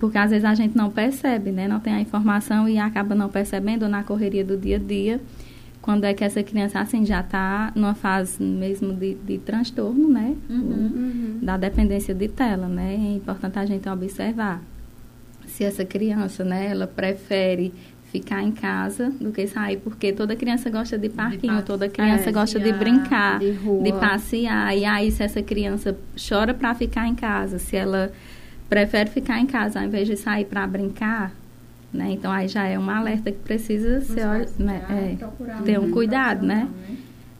porque 0.00 0.16
às 0.18 0.30
vezes 0.30 0.44
a 0.46 0.54
gente 0.54 0.74
não 0.76 0.90
percebe, 0.90 1.52
né, 1.52 1.68
não 1.68 1.78
tem 1.78 1.92
a 1.92 2.00
informação 2.00 2.66
e 2.68 2.78
acaba 2.78 3.14
não 3.14 3.28
percebendo 3.28 3.86
na 3.88 4.02
correria 4.02 4.42
do 4.44 4.56
dia 4.56 4.76
a 4.76 4.78
dia, 4.78 5.20
quando 5.82 6.04
é 6.04 6.12
que 6.14 6.24
essa 6.24 6.42
criança, 6.42 6.80
assim, 6.80 7.04
já 7.04 7.20
está 7.20 7.70
numa 7.74 7.94
fase 7.94 8.42
mesmo 8.42 8.92
de, 8.94 9.14
de 9.14 9.38
transtorno, 9.38 10.08
né, 10.08 10.34
Uhum. 10.48 11.38
da 11.42 11.56
dependência 11.56 12.14
de 12.14 12.28
tela, 12.28 12.66
né? 12.66 12.94
É 12.94 13.14
importante 13.16 13.58
a 13.58 13.64
gente 13.66 13.88
observar 13.88 14.62
se 15.46 15.64
essa 15.64 15.84
criança, 15.84 16.44
né, 16.44 16.68
ela 16.70 16.86
prefere 16.86 17.72
ficar 18.10 18.42
em 18.42 18.50
casa 18.50 19.10
do 19.20 19.30
que 19.30 19.46
sair, 19.46 19.76
porque 19.78 20.12
toda 20.12 20.34
criança 20.34 20.68
gosta 20.68 20.98
de 20.98 21.08
parquinho, 21.08 21.52
passear, 21.54 21.64
toda 21.64 21.88
criança 21.88 22.32
gosta 22.32 22.58
de 22.58 22.72
brincar, 22.72 23.38
de 23.38 23.52
de 23.52 23.92
passear. 23.92 24.76
E 24.76 24.84
aí, 24.84 25.10
se 25.12 25.22
essa 25.22 25.40
criança 25.42 25.96
chora 26.28 26.52
para 26.52 26.74
ficar 26.74 27.06
em 27.06 27.14
casa, 27.14 27.58
se 27.58 27.76
ela 27.76 28.10
prefere 28.70 29.10
ficar 29.10 29.38
em 29.38 29.46
casa 29.46 29.80
ao 29.80 29.86
invés 29.86 30.08
de 30.08 30.16
sair 30.16 30.46
para 30.46 30.66
brincar, 30.66 31.34
né? 31.92 32.12
Então 32.12 32.32
aí 32.32 32.48
já 32.48 32.64
é 32.64 32.78
um 32.78 32.88
alerta 32.88 33.30
que 33.30 33.38
precisa 33.38 34.00
ser, 34.00 34.48
né, 34.58 34.82
é, 34.88 35.62
ter 35.64 35.78
um 35.78 35.90
cuidado, 35.90 36.46
né? 36.46 36.68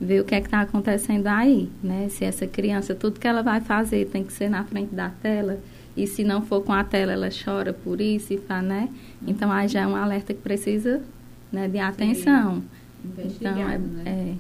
ver 0.00 0.20
o 0.20 0.24
que 0.24 0.34
é 0.34 0.40
que 0.40 0.46
está 0.46 0.62
acontecendo 0.62 1.26
aí, 1.26 1.68
né? 1.82 2.08
Se 2.08 2.24
essa 2.24 2.46
criança, 2.46 2.94
tudo 2.94 3.20
que 3.20 3.28
ela 3.28 3.42
vai 3.42 3.60
fazer 3.60 4.06
tem 4.06 4.24
que 4.24 4.32
ser 4.32 4.48
na 4.48 4.64
frente 4.64 4.94
da 4.94 5.10
tela, 5.10 5.60
e 5.96 6.06
se 6.06 6.24
não 6.24 6.40
for 6.40 6.62
com 6.62 6.72
a 6.72 6.82
tela, 6.82 7.12
ela 7.12 7.28
chora 7.28 7.72
por 7.72 8.00
isso, 8.00 8.32
e 8.32 8.38
fala, 8.38 8.62
né? 8.62 8.88
Então, 9.26 9.52
aí 9.52 9.68
já 9.68 9.82
é 9.82 9.86
um 9.86 9.94
alerta 9.94 10.32
que 10.32 10.40
precisa 10.40 11.02
né, 11.52 11.68
de 11.68 11.78
atenção. 11.78 12.62
Então, 13.18 13.58
é, 13.58 13.78
né? 13.78 14.36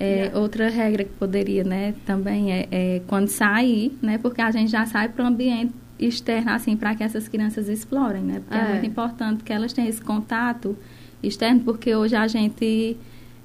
é, 0.00 0.26
é, 0.26 0.32
outra 0.34 0.70
regra 0.70 1.04
que 1.04 1.12
poderia, 1.12 1.64
né, 1.64 1.94
também 2.06 2.52
é, 2.52 2.68
é 2.70 3.02
quando 3.06 3.28
sair, 3.28 3.96
né? 4.00 4.16
Porque 4.16 4.40
a 4.40 4.50
gente 4.50 4.70
já 4.70 4.86
sai 4.86 5.08
para 5.10 5.24
o 5.24 5.26
ambiente 5.26 5.74
externo, 5.98 6.50
assim, 6.50 6.76
para 6.76 6.94
que 6.94 7.02
essas 7.02 7.28
crianças 7.28 7.68
explorem, 7.68 8.22
né? 8.22 8.40
Porque 8.40 8.56
é. 8.56 8.60
É. 8.60 8.70
muito 8.72 8.86
importante 8.86 9.44
que 9.44 9.52
elas 9.52 9.72
tenham 9.72 9.88
esse 9.88 10.00
contato 10.00 10.76
externo, 11.22 11.60
porque 11.60 11.94
hoje 11.94 12.14
a 12.16 12.26
gente... 12.26 12.96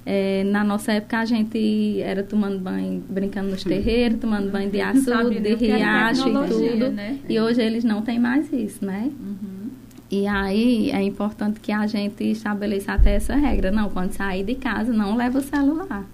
É, 0.06 0.42
na 0.44 0.64
nossa 0.64 0.92
época 0.92 1.18
a 1.18 1.24
gente 1.26 2.00
era 2.00 2.22
tomando 2.22 2.58
banho, 2.58 3.04
brincando 3.08 3.50
nos 3.50 3.62
terreiros, 3.62 4.18
tomando 4.18 4.50
banho 4.50 4.70
de 4.70 4.80
açude, 4.80 5.38
de 5.40 5.54
riacho 5.54 6.26
e 6.26 6.32
tudo. 6.48 6.90
né? 6.90 7.18
E 7.28 7.38
hoje 7.38 7.60
eles 7.60 7.84
não 7.84 8.00
têm 8.00 8.18
mais 8.18 8.50
isso, 8.50 8.84
né? 8.84 9.10
Uhum. 9.20 9.68
E 10.10 10.26
aí 10.26 10.90
é 10.90 11.02
importante 11.02 11.60
que 11.60 11.70
a 11.70 11.86
gente 11.86 12.24
estabeleça 12.24 12.94
até 12.94 13.14
essa 13.14 13.36
regra. 13.36 13.70
Não, 13.70 13.90
quando 13.90 14.12
sair 14.12 14.42
de 14.42 14.54
casa, 14.54 14.90
não 14.92 15.14
leva 15.14 15.38
o 15.38 15.42
celular. 15.42 16.04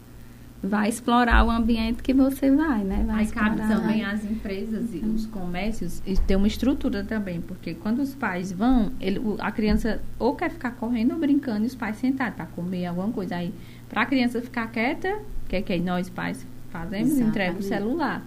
Vai 0.69 0.89
explorar 0.89 1.45
o 1.45 1.51
ambiente 1.51 2.03
que 2.03 2.13
você 2.13 2.51
vai, 2.51 2.83
né? 2.85 3.05
Vai 3.07 3.21
Aí 3.21 3.27
cabe 3.27 3.57
também 3.57 4.05
às 4.05 4.25
empresas 4.25 4.95
e 4.95 4.99
os 4.99 5.27
comércios 5.27 6.03
e 6.07 6.17
ter 6.17 6.37
uma 6.37 6.47
estrutura 6.47 7.05
também, 7.05 7.41
porque 7.41 7.75
quando 7.75 8.01
os 8.01 8.15
pais 8.15 8.53
vão, 8.53 8.93
ele, 9.01 9.21
a 9.39 9.51
criança 9.51 10.01
ou 10.19 10.35
quer 10.35 10.51
ficar 10.51 10.73
correndo 10.73 11.13
ou 11.13 11.19
brincando 11.19 11.65
e 11.65 11.67
os 11.67 11.75
pais 11.75 11.97
sentados 11.97 12.37
para 12.37 12.47
comer 12.47 12.87
alguma 12.87 13.11
coisa. 13.13 13.37
Aí, 13.37 13.53
para 13.89 14.03
a 14.03 14.07
criança 14.07 14.41
ficar 14.41 14.71
quieta, 14.71 15.09
o 15.45 15.49
que 15.49 15.57
é 15.57 15.63
que 15.63 15.79
nós 15.79 16.09
pais 16.09 16.47
fazemos? 16.71 17.19
Entrega 17.19 17.59
o 17.59 17.63
celular. 17.63 18.25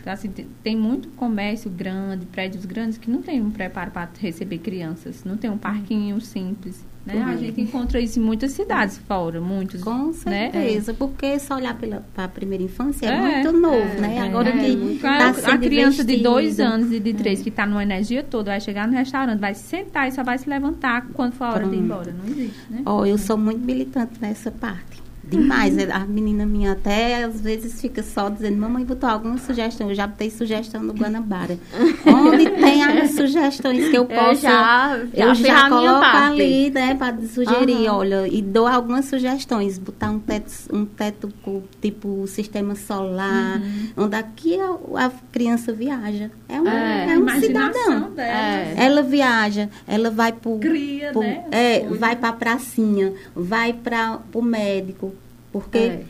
Então, 0.00 0.12
assim, 0.12 0.28
tem, 0.30 0.48
tem 0.62 0.76
muito 0.76 1.08
comércio 1.10 1.70
grande, 1.70 2.26
prédios 2.26 2.64
grandes 2.64 2.98
que 2.98 3.08
não 3.08 3.22
tem 3.22 3.40
um 3.40 3.50
preparo 3.50 3.92
para 3.92 4.08
receber 4.18 4.58
crianças, 4.58 5.22
não 5.24 5.36
tem 5.36 5.48
um 5.48 5.58
parquinho 5.58 6.20
simples. 6.20 6.84
Né? 7.04 7.20
A 7.20 7.30
Uhum. 7.32 7.38
gente 7.38 7.60
encontra 7.60 8.00
isso 8.00 8.20
em 8.20 8.22
muitas 8.22 8.52
cidades 8.52 8.96
fora, 8.98 9.40
muitos. 9.40 9.82
Com 9.82 10.06
né? 10.24 10.50
certeza, 10.52 10.94
porque 10.94 11.36
se 11.38 11.52
olhar 11.52 11.76
para 12.14 12.24
a 12.24 12.28
primeira 12.28 12.62
infância 12.62 13.06
é, 13.06 13.08
É, 13.08 13.20
muito 13.20 13.52
novo, 13.58 13.76
é, 13.76 14.00
né? 14.00 14.16
é, 14.16 14.20
Agora 14.20 14.50
é, 14.50 14.52
que 14.58 14.98
tá 15.00 15.30
a, 15.30 15.34
sendo 15.34 15.58
criança 15.62 16.04
de 16.04 16.18
dois 16.18 16.60
anos 16.60 16.92
e 16.92 17.00
de 17.00 17.12
três 17.12 17.42
que 17.42 17.48
está 17.48 17.66
numa 17.66 17.82
energia 17.82 18.22
toda 18.22 18.52
vai 18.52 18.60
chegar 18.60 18.86
no 18.86 18.94
restaurante, 18.94 19.40
vai 19.40 19.52
sentar 19.54 20.06
e 20.08 20.12
só 20.12 20.22
vai 20.22 20.38
se 20.38 20.48
levantar 20.48 21.06
quando 21.12 21.32
for 21.32 21.44
a 21.46 21.50
hora 21.54 21.66
de 21.66 21.74
ir 21.74 21.78
Pronto. 21.78 21.84
embora. 21.84 22.14
Não 22.16 22.24
existe, 22.30 22.60
né? 22.70 22.82
Ó, 22.86 23.04
eu 23.04 23.18
sou 23.18 23.36
muito 23.36 23.60
militante 23.64 24.12
nessa 24.20 24.52
parte. 24.52 25.01
Demais. 25.36 25.76
A 25.90 26.00
menina 26.00 26.46
minha 26.46 26.72
até 26.72 27.24
às 27.24 27.40
vezes 27.40 27.80
fica 27.80 28.02
só 28.02 28.28
dizendo, 28.28 28.56
mamãe, 28.58 28.84
botou 28.84 29.08
alguma 29.08 29.38
sugestão. 29.38 29.88
Eu 29.88 29.94
já 29.94 30.06
botei 30.06 30.30
sugestão 30.30 30.82
no 30.82 30.92
Guanabara. 30.92 31.58
Onde 32.06 32.48
tem 32.50 32.82
as 32.84 33.10
sugestões 33.14 33.88
que 33.88 33.96
eu 33.96 34.02
Eu 34.02 34.06
posso. 34.06 34.42
já, 34.42 34.98
já 35.14 35.24
eu 35.26 35.34
já 35.34 35.68
coloco 35.68 36.04
ali, 36.04 36.70
né, 36.70 36.94
para 36.94 37.16
sugerir, 37.26 37.86
Aham. 37.88 37.96
olha, 37.98 38.28
e 38.28 38.42
dou 38.42 38.66
algumas 38.66 39.06
sugestões, 39.06 39.78
botar 39.78 40.10
um 40.10 40.18
teto, 40.18 40.52
um 40.72 40.84
teto 40.84 41.32
tipo 41.80 42.26
sistema 42.26 42.74
solar, 42.74 43.60
Uhum. 43.60 44.04
onde 44.04 44.16
aqui 44.16 44.58
a, 44.60 45.06
a 45.06 45.10
criança 45.30 45.72
viaja. 45.72 46.30
É 46.48 46.60
um, 46.60 46.68
É, 46.68 47.14
é 47.14 47.18
um 47.18 47.28
cidadão. 47.40 48.10
dela. 48.10 48.22
É. 48.22 48.74
Ela 48.76 49.02
viaja, 49.02 49.68
ela 49.86 50.10
vai 50.10 50.32
pro, 50.32 50.58
Cria, 50.58 51.10
pro- 51.12 51.20
né? 51.22 51.44
é, 51.50 51.80
vai 51.88 52.16
para 52.16 52.32
pracinha, 52.32 53.12
vai 53.34 53.72
para 53.72 54.18
o 54.34 54.42
médico, 54.42 55.14
porque 55.52 55.78
É. 55.78 56.04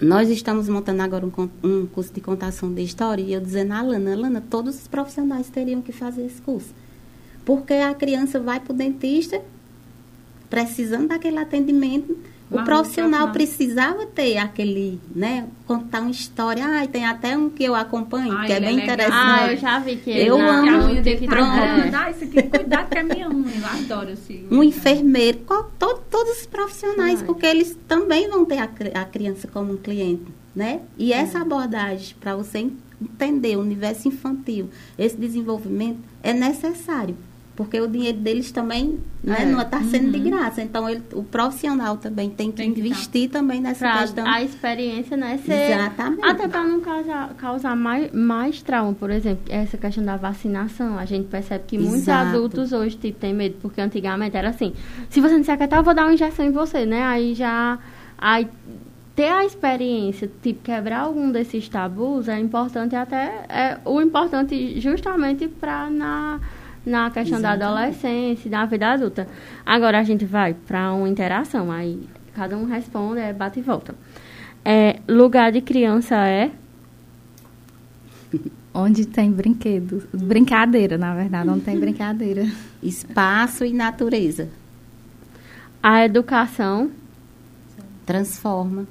nós 0.00 0.28
estamos 0.28 0.68
montando 0.68 1.02
agora 1.02 1.26
um, 1.26 1.32
um 1.66 1.86
curso 1.86 2.12
de 2.12 2.20
contação 2.20 2.72
de 2.72 2.82
história 2.82 3.22
e 3.22 3.32
eu 3.32 3.40
dizendo 3.40 3.72
a 3.72 3.82
Lana, 3.82 4.14
Lana, 4.14 4.44
todos 4.48 4.76
os 4.80 4.86
profissionais 4.86 5.48
teriam 5.48 5.80
que 5.82 5.90
fazer 5.90 6.24
esse 6.26 6.40
curso. 6.42 6.72
Porque 7.44 7.72
a 7.72 7.94
criança 7.94 8.38
vai 8.38 8.60
para 8.60 8.72
o 8.72 8.76
dentista 8.76 9.40
precisando 10.50 11.08
daquele 11.08 11.38
atendimento. 11.38 12.16
O 12.50 12.54
Mas 12.54 12.62
o 12.62 12.64
profissional 12.64 13.30
precisava 13.30 14.06
ter 14.06 14.38
aquele, 14.38 14.98
né, 15.14 15.46
contar 15.66 16.00
uma 16.00 16.10
história. 16.10 16.64
Ah, 16.66 16.86
tem 16.86 17.04
até 17.04 17.36
um 17.36 17.50
que 17.50 17.62
eu 17.62 17.74
acompanho, 17.74 18.32
Ah, 18.32 18.46
que 18.46 18.52
é 18.52 18.56
ele 18.56 18.64
é 18.64 18.68
bem 18.68 18.76
legal. 18.76 18.94
interessante. 18.94 19.14
Ah, 19.40 19.52
eu 19.52 19.56
já 19.58 19.78
vi 19.80 19.96
que 19.96 20.10
Eu 20.10 20.38
na- 20.38 20.48
amo 20.58 20.62
Que 20.62 20.68
a 20.68 20.78
unha 20.78 21.02
dele 21.02 21.26
tá 21.28 21.36
TikTok. 21.36 21.50
grande. 21.56 21.94
Ah, 21.94 22.10
isso 22.10 22.24
aqui, 22.24 22.42
cuidado 22.42 22.88
que 22.88 22.98
é 22.98 23.02
minha 23.02 23.28
unha. 23.28 23.52
Eu 23.54 23.66
adoro 23.66 24.10
esse. 24.12 24.46
um 24.50 24.62
enfermeiro, 24.62 25.38
qual- 25.46 25.70
to- 25.78 26.00
todos 26.10 26.38
os 26.40 26.46
profissionais, 26.46 27.20
Ai. 27.20 27.26
porque 27.26 27.44
eles 27.44 27.76
também 27.86 28.28
vão 28.30 28.46
ter 28.46 28.58
a, 28.58 28.68
a 28.94 29.04
criança 29.04 29.46
como 29.46 29.74
um 29.74 29.76
cliente, 29.76 30.24
né? 30.56 30.80
E 30.96 31.12
essa 31.12 31.40
abordagem, 31.40 32.16
para 32.18 32.34
você 32.34 32.60
en- 32.60 32.76
entender 33.02 33.56
o 33.56 33.60
universo 33.60 34.08
infantil, 34.08 34.70
esse 34.98 35.18
desenvolvimento 35.18 35.98
é 36.22 36.32
necessário, 36.32 37.14
porque 37.58 37.80
o 37.80 37.88
dinheiro 37.88 38.18
deles 38.18 38.52
também 38.52 39.00
né, 39.20 39.38
É. 39.40 39.44
não 39.44 39.60
está 39.60 39.82
sendo 39.82 40.12
de 40.12 40.20
graça. 40.20 40.62
Então, 40.62 40.88
ele- 40.88 41.02
o 41.12 41.24
profissional 41.24 41.96
também 41.96 42.30
tem 42.30 42.52
que 42.52 42.56
Tem 42.58 42.72
que 42.72 42.78
investir 42.78 43.28
também 43.28 43.60
nessa 43.60 43.80
Pra 43.84 43.98
questão. 44.02 44.24
a 44.24 44.40
experiência, 44.40 45.16
né, 45.16 45.40
ser... 45.44 45.72
Exatamente. 45.72 46.24
Até 46.24 46.46
para 46.46 46.62
não 46.62 46.80
causar, 46.80 47.34
causar 47.34 47.74
mais, 47.74 48.12
mais 48.12 48.62
trauma, 48.62 48.94
por 48.94 49.10
exemplo, 49.10 49.42
essa 49.48 49.76
questão 49.76 50.04
da 50.04 50.16
vacinação. 50.16 50.96
A 50.96 51.04
gente 51.04 51.26
percebe 51.26 51.64
que 51.66 51.76
muitos 51.76 52.02
Exato. 52.02 52.28
adultos 52.36 52.72
hoje 52.72 52.96
tipo, 52.96 53.18
têm 53.18 53.34
medo, 53.34 53.56
porque 53.60 53.80
antigamente 53.80 54.36
era 54.36 54.50
assim, 54.50 54.72
se 55.10 55.20
você 55.20 55.36
não 55.36 55.42
se 55.42 55.50
acatar, 55.50 55.80
eu 55.80 55.84
vou 55.84 55.94
dar 55.94 56.04
uma 56.04 56.14
injeção 56.14 56.46
em 56.46 56.52
você, 56.52 56.86
né? 56.86 57.02
Aí 57.02 57.34
já... 57.34 57.76
Aí, 58.16 58.46
ter 59.16 59.30
a 59.32 59.44
experiência, 59.44 60.30
tipo, 60.40 60.62
quebrar 60.62 61.00
algum 61.00 61.32
desses 61.32 61.68
tabus 61.68 62.28
é 62.28 62.38
importante 62.38 62.94
até... 62.94 63.44
É, 63.48 63.78
o 63.84 64.00
importante 64.00 64.80
justamente 64.80 65.48
para 65.48 65.90
na... 65.90 66.38
Na 66.88 67.10
questão 67.10 67.40
da 67.40 67.54
Exatamente. 67.54 67.80
adolescência, 67.80 68.48
e 68.48 68.50
da 68.50 68.64
vida 68.64 68.88
adulta. 68.88 69.28
Agora 69.64 69.98
a 69.98 70.02
gente 70.02 70.24
vai 70.24 70.54
para 70.54 70.92
uma 70.92 71.08
interação, 71.08 71.70
aí 71.70 72.08
cada 72.34 72.56
um 72.56 72.64
responde, 72.64 73.20
é 73.20 73.32
bate 73.32 73.58
e 73.60 73.62
volta. 73.62 73.94
É, 74.64 75.00
lugar 75.08 75.52
de 75.52 75.60
criança 75.60 76.16
é 76.26 76.50
Onde 78.72 79.06
tem 79.06 79.30
brinquedo. 79.30 80.06
Brincadeira, 80.12 80.96
na 80.96 81.14
verdade, 81.14 81.48
onde 81.48 81.62
tem 81.64 81.78
brincadeira. 81.78 82.46
Espaço 82.82 83.64
e 83.64 83.72
natureza. 83.72 84.48
a 85.82 86.04
educação, 86.04 86.90
Transforma. 88.06 88.86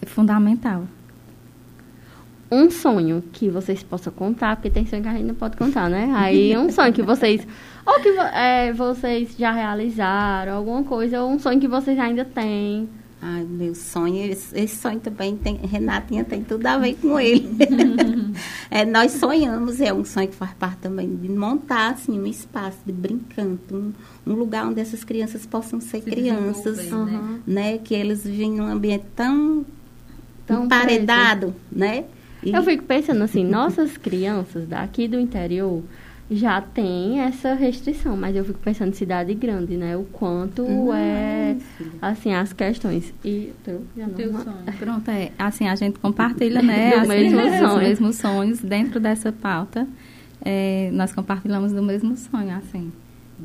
É 0.00 0.06
fundamental. 0.06 0.84
Um 2.50 2.70
sonho 2.70 3.22
que 3.32 3.48
vocês 3.48 3.82
possam 3.82 4.12
contar, 4.12 4.56
porque 4.56 4.70
tem 4.70 4.84
sonho 4.84 5.02
que 5.02 5.08
a 5.08 5.12
gente 5.12 5.26
não 5.26 5.34
pode 5.34 5.56
contar, 5.56 5.88
né? 5.88 6.10
Aí 6.14 6.56
um 6.56 6.70
sonho 6.70 6.92
que 6.92 7.02
vocês, 7.02 7.46
ou 7.86 8.00
que 8.00 8.08
é, 8.08 8.72
vocês 8.72 9.36
já 9.38 9.52
realizaram, 9.52 10.54
alguma 10.54 10.82
coisa, 10.82 11.22
ou 11.22 11.30
um 11.30 11.38
sonho 11.38 11.60
que 11.60 11.68
vocês 11.68 11.98
ainda 11.98 12.24
têm. 12.24 12.88
Ai, 13.22 13.44
meu 13.44 13.74
sonho, 13.74 14.24
esse, 14.32 14.58
esse 14.58 14.76
sonho 14.76 14.98
também 14.98 15.36
tem, 15.36 15.56
Renatinha 15.56 16.24
tem 16.24 16.42
tudo 16.42 16.66
a 16.66 16.78
ver 16.78 16.94
com 16.94 17.20
ele. 17.20 17.50
é, 18.70 18.84
nós 18.84 19.12
sonhamos, 19.12 19.78
é 19.78 19.92
um 19.92 20.04
sonho 20.04 20.28
que 20.28 20.34
faz 20.34 20.52
parte 20.54 20.78
também 20.78 21.14
de 21.16 21.28
montar 21.28 21.90
assim, 21.90 22.18
um 22.18 22.26
espaço 22.26 22.78
de 22.84 22.92
brincando, 22.92 23.60
um, 23.70 23.92
um 24.26 24.34
lugar 24.34 24.66
onde 24.66 24.80
essas 24.80 25.04
crianças 25.04 25.44
possam 25.44 25.80
ser 25.80 26.02
Se 26.02 26.10
crianças, 26.10 26.90
né? 26.90 27.40
né? 27.46 27.78
Que 27.78 27.94
eles 27.94 28.24
vivem 28.24 28.52
num 28.52 28.66
ambiente 28.66 29.04
tão, 29.14 29.66
Tão 30.46 30.64
emparedado, 30.64 31.54
né? 31.70 32.06
E- 32.42 32.52
Eu 32.52 32.62
fico 32.62 32.84
pensando 32.84 33.22
assim, 33.22 33.44
nossas 33.44 33.96
crianças 33.96 34.66
daqui 34.66 35.06
do 35.08 35.18
interior 35.18 35.82
já 36.30 36.60
têm 36.60 37.20
essa 37.20 37.54
restrição, 37.54 38.16
mas 38.16 38.36
eu 38.36 38.44
fico 38.44 38.58
pensando 38.60 38.90
em 38.90 38.92
cidade 38.94 39.34
grande, 39.34 39.76
né? 39.76 39.96
O 39.96 40.04
quanto 40.04 40.64
é, 40.92 41.56
filha. 41.76 41.90
assim, 42.00 42.32
as 42.32 42.52
questões. 42.52 43.12
E 43.24 43.52
Teu 43.64 43.82
sonho. 44.32 44.56
Pronto, 44.78 45.10
é. 45.10 45.32
Assim, 45.36 45.66
a 45.66 45.74
gente 45.74 45.98
compartilha, 45.98 46.62
né? 46.62 46.90
Do 46.90 46.96
assim, 46.98 47.08
mesmo 47.08 47.40
os 47.66 47.78
mesmos 47.82 48.16
sonhos 48.16 48.60
dentro 48.60 49.00
dessa 49.00 49.32
pauta. 49.32 49.88
É, 50.42 50.88
nós 50.92 51.12
compartilhamos 51.12 51.72
do 51.72 51.82
mesmo 51.82 52.16
sonho, 52.16 52.56
assim. 52.56 52.92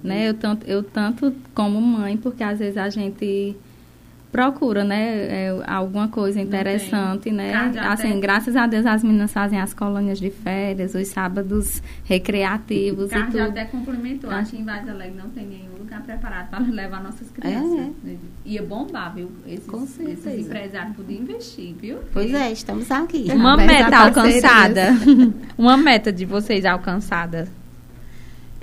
Né? 0.04 0.30
Eu, 0.30 0.34
tanto, 0.36 0.66
eu 0.70 0.84
tanto 0.84 1.34
como 1.56 1.82
mãe, 1.82 2.18
porque 2.18 2.44
às 2.44 2.60
vezes 2.60 2.78
a 2.78 2.90
gente 2.90 3.56
procura, 4.36 4.84
né? 4.84 5.28
é, 5.48 5.64
alguma 5.66 6.10
coisa 6.10 6.42
interessante, 6.42 7.32
né? 7.32 7.54
Casa 7.54 7.82
Assim, 7.94 8.10
até- 8.12 8.20
graças 8.20 8.56
a 8.56 8.68
Deus 8.68 8.86
as 8.86 9.02
meninas 9.04 9.32
fazem 9.32 9.60
as 9.62 9.74
colônias 9.74 10.20
de 10.20 10.30
férias, 10.30 10.94
os 10.94 11.08
sábados 11.08 11.82
recreativos 12.04 13.08
e 13.12 13.14
Carlos 13.14 13.32
tudo. 13.32 13.42
até 13.50 13.66
complementou. 13.66 14.30
Ah. 14.30 14.40
Acho 14.40 14.52
que 14.52 14.58
em 14.62 14.66
Vaz 14.66 14.88
Alegre 14.90 15.18
não 15.18 15.30
tem 15.30 15.46
nenhum 15.46 15.78
lugar 15.80 16.02
preparado 16.04 16.50
para 16.50 16.60
levar 16.70 17.02
nossas 17.02 17.30
crianças. 17.30 17.88
Ia 18.46 18.62
bombar, 18.64 19.14
viu? 19.16 19.32
Esses, 19.48 19.66
Com 19.66 19.84
esses 19.84 19.96
certeza. 19.96 20.36
empresários 20.36 20.96
podiam 20.98 21.22
investir, 21.22 21.74
viu? 21.80 22.00
Pois 22.12 22.34
é, 22.34 22.52
estamos 22.52 22.92
aqui. 22.92 23.28
Uma 23.32 23.56
meta 23.56 23.98
alcançada. 23.98 24.90
Uma 25.58 25.78
meta 25.78 26.12
de 26.12 26.26
vocês 26.26 26.66
alcançada. 26.66 27.48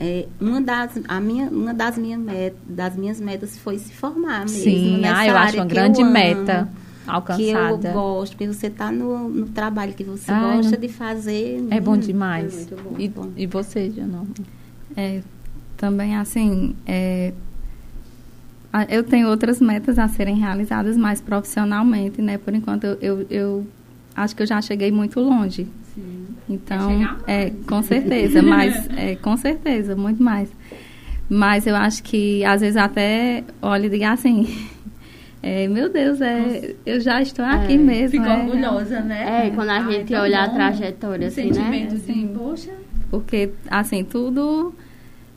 É, 0.05 0.27
uma 0.41 0.61
das, 0.61 0.99
a 1.07 1.21
minha, 1.21 1.49
uma 1.49 1.73
das, 1.73 1.97
minha 1.97 2.19
met, 2.19 2.57
das 2.67 2.97
minhas 2.97 3.21
metas 3.21 3.57
foi 3.57 3.79
se 3.79 3.93
formar 3.93 4.41
mesmo. 4.41 4.49
Sim, 4.49 4.99
nessa 4.99 5.21
ah, 5.21 5.29
eu 5.29 5.37
acho 5.37 5.57
uma 5.59 5.65
grande 5.65 6.03
amo, 6.03 6.11
meta 6.11 6.69
Que 7.05 7.09
eu 7.09 7.15
alcançada. 7.15 7.93
gosto, 7.93 8.33
porque 8.33 8.49
você 8.53 8.67
está 8.67 8.91
no, 8.91 9.29
no 9.29 9.47
trabalho 9.51 9.93
que 9.93 10.03
você 10.03 10.33
Ai, 10.33 10.57
gosta 10.57 10.73
não- 10.73 10.81
de 10.81 10.89
fazer. 10.89 11.65
É 11.71 11.81
bom 11.81 11.93
hum, 11.93 11.99
demais. 12.01 12.53
é 12.53 12.57
muito 12.57 12.83
bom. 12.83 12.97
E, 12.99 13.09
bom. 13.09 13.29
e 13.37 13.47
você, 13.47 13.93
Janor? 13.93 14.27
É, 14.97 15.23
também, 15.77 16.17
assim, 16.17 16.75
é, 16.85 17.33
eu 18.89 19.05
tenho 19.05 19.29
outras 19.29 19.61
metas 19.61 20.01
a 20.01 20.09
serem 20.09 20.35
realizadas 20.35 20.97
mais 20.97 21.21
profissionalmente, 21.21 22.21
né? 22.21 22.39
Por 22.39 22.53
enquanto, 22.53 22.83
eu, 22.85 22.99
eu, 23.01 23.27
eu 23.31 23.67
acho 24.17 24.35
que 24.35 24.43
eu 24.43 24.47
já 24.49 24.61
cheguei 24.61 24.91
muito 24.91 25.21
longe. 25.21 25.69
Sim. 25.95 26.27
Então, 26.49 26.91
é, 27.27 27.51
com 27.67 27.83
certeza, 27.83 28.43
mas 28.43 28.89
é, 28.97 29.17
com 29.17 29.37
certeza, 29.37 29.95
muito 29.95 30.23
mais. 30.23 30.49
Mas 31.29 31.67
eu 31.67 31.77
acho 31.77 32.03
que 32.03 32.45
às 32.45 32.61
vezes 32.61 32.77
até 32.77 33.45
olho 33.61 33.87
e 33.87 33.91
digo 33.91 34.05
assim, 34.05 34.47
é, 35.43 35.67
meu 35.69 35.89
Deus, 35.91 36.21
é, 36.21 36.75
eu 36.85 37.01
já 37.01 37.21
estou 37.23 37.45
aqui 37.45 37.75
É, 37.75 37.79
mesmo. 37.79 38.11
Fico 38.11 38.25
é, 38.27 38.37
orgulhosa, 38.39 39.01
né? 39.01 39.47
É, 39.47 39.51
quando 39.51 39.71
a 39.71 39.77
Ai, 39.77 39.93
gente 39.93 40.13
tão 40.13 40.23
olha 40.23 40.43
a 40.43 40.49
bom. 40.49 40.55
trajetória, 40.55 41.25
Um 41.25 41.29
assim, 41.29 41.51
né? 41.51 41.89
Assim. 41.93 42.35
poxa, 42.37 42.71
Porque, 43.11 43.51
assim, 43.71 44.05
tudo, 44.05 44.75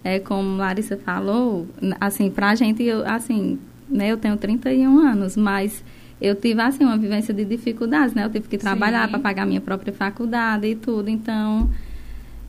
é, 0.03 0.19
como 0.19 0.57
Larissa 0.57 0.97
falou, 0.97 1.67
assim, 1.99 2.29
pra 2.29 2.55
gente, 2.55 2.83
eu, 2.83 3.05
assim, 3.07 3.57
né, 3.89 4.11
eu 4.11 4.17
tenho 4.17 4.35
31 4.37 4.97
anos, 4.99 5.35
mas 5.37 5.83
eu 6.21 6.35
tive, 6.35 6.61
assim, 6.61 6.83
uma 6.83 6.97
vivência 6.97 7.33
de 7.33 7.45
dificuldades, 7.45 8.13
né? 8.13 8.25
Eu 8.25 8.29
tive 8.29 8.47
que 8.47 8.57
trabalhar 8.57 9.05
Sim. 9.05 9.11
para 9.11 9.19
pagar 9.19 9.45
minha 9.45 9.61
própria 9.61 9.93
faculdade 9.93 10.67
e 10.67 10.75
tudo, 10.75 11.09
então... 11.09 11.69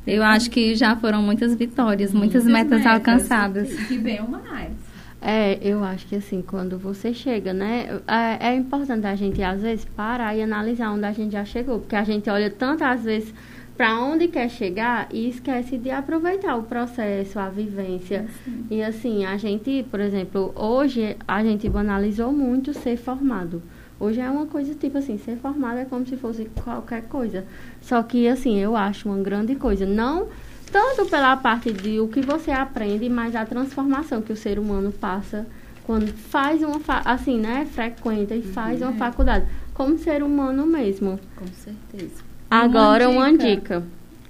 Eu 0.06 0.22
acho 0.22 0.48
que 0.50 0.76
já 0.76 0.94
foram 0.94 1.20
muitas 1.20 1.56
vitórias, 1.56 2.12
muitas, 2.12 2.44
metas, 2.44 2.86
alcançadas. 2.86 3.72
Que, 3.88 3.98
venham 3.98 4.28
mais. 4.28 4.70
É, 5.20 5.58
eu 5.60 5.82
acho 5.82 6.06
que 6.06 6.14
assim, 6.14 6.40
quando 6.42 6.78
você 6.78 7.12
chega, 7.12 7.52
né? 7.52 8.00
É, 8.06 8.50
é 8.50 8.54
importante 8.54 9.04
a 9.04 9.16
gente, 9.16 9.42
às 9.42 9.60
vezes, 9.60 9.84
parar 9.84 10.36
e 10.36 10.42
analisar 10.42 10.92
onde 10.92 11.04
a 11.04 11.12
gente 11.12 11.32
já 11.32 11.44
chegou. 11.44 11.80
Porque 11.80 11.96
a 11.96 12.04
gente 12.04 12.30
olha 12.30 12.48
tantas 12.48 13.02
vezes 13.02 13.34
para 13.76 14.00
onde 14.00 14.28
quer 14.28 14.48
chegar 14.48 15.06
e 15.12 15.28
esquece 15.28 15.76
de 15.76 15.90
aproveitar 15.90 16.56
o 16.56 16.62
processo, 16.62 17.38
a 17.38 17.48
vivência. 17.48 18.26
E 18.70 18.82
assim, 18.82 19.24
a 19.24 19.36
gente, 19.36 19.84
por 19.90 20.00
exemplo, 20.00 20.52
hoje 20.56 21.16
a 21.28 21.42
gente 21.44 21.68
banalizou 21.68 22.32
muito 22.32 22.72
ser 22.72 22.96
formado. 22.96 23.62
Hoje 24.00 24.20
é 24.20 24.30
uma 24.30 24.46
coisa 24.46 24.74
tipo 24.74 24.98
assim, 24.98 25.18
ser 25.18 25.36
formado 25.36 25.78
é 25.78 25.84
como 25.84 26.06
se 26.06 26.16
fosse 26.16 26.46
qualquer 26.64 27.02
coisa. 27.02 27.44
Só 27.80 28.02
que 28.02 28.26
assim, 28.28 28.58
eu 28.58 28.74
acho 28.74 29.08
uma 29.08 29.22
grande 29.22 29.54
coisa. 29.54 29.84
Não 29.84 30.28
tanto 30.72 31.06
pela 31.06 31.36
parte 31.36 31.72
de 31.72 32.00
o 32.00 32.08
que 32.08 32.20
você 32.20 32.50
aprende, 32.50 33.08
mas 33.08 33.36
a 33.36 33.44
transformação 33.44 34.20
que 34.20 34.32
o 34.32 34.36
ser 34.36 34.58
humano 34.58 34.90
passa 34.90 35.46
quando 35.84 36.08
faz 36.08 36.62
uma, 36.62 36.80
assim, 37.04 37.38
né, 37.38 37.64
frequenta 37.70 38.34
e 38.34 38.42
faz 38.42 38.82
uma 38.82 38.92
faculdade, 38.94 39.46
como 39.72 39.96
ser 39.96 40.22
humano 40.22 40.66
mesmo. 40.66 41.20
Com 41.36 41.46
certeza. 41.46 42.25
Agora 42.50 43.08
uma 43.08 43.36
dica. 43.36 43.82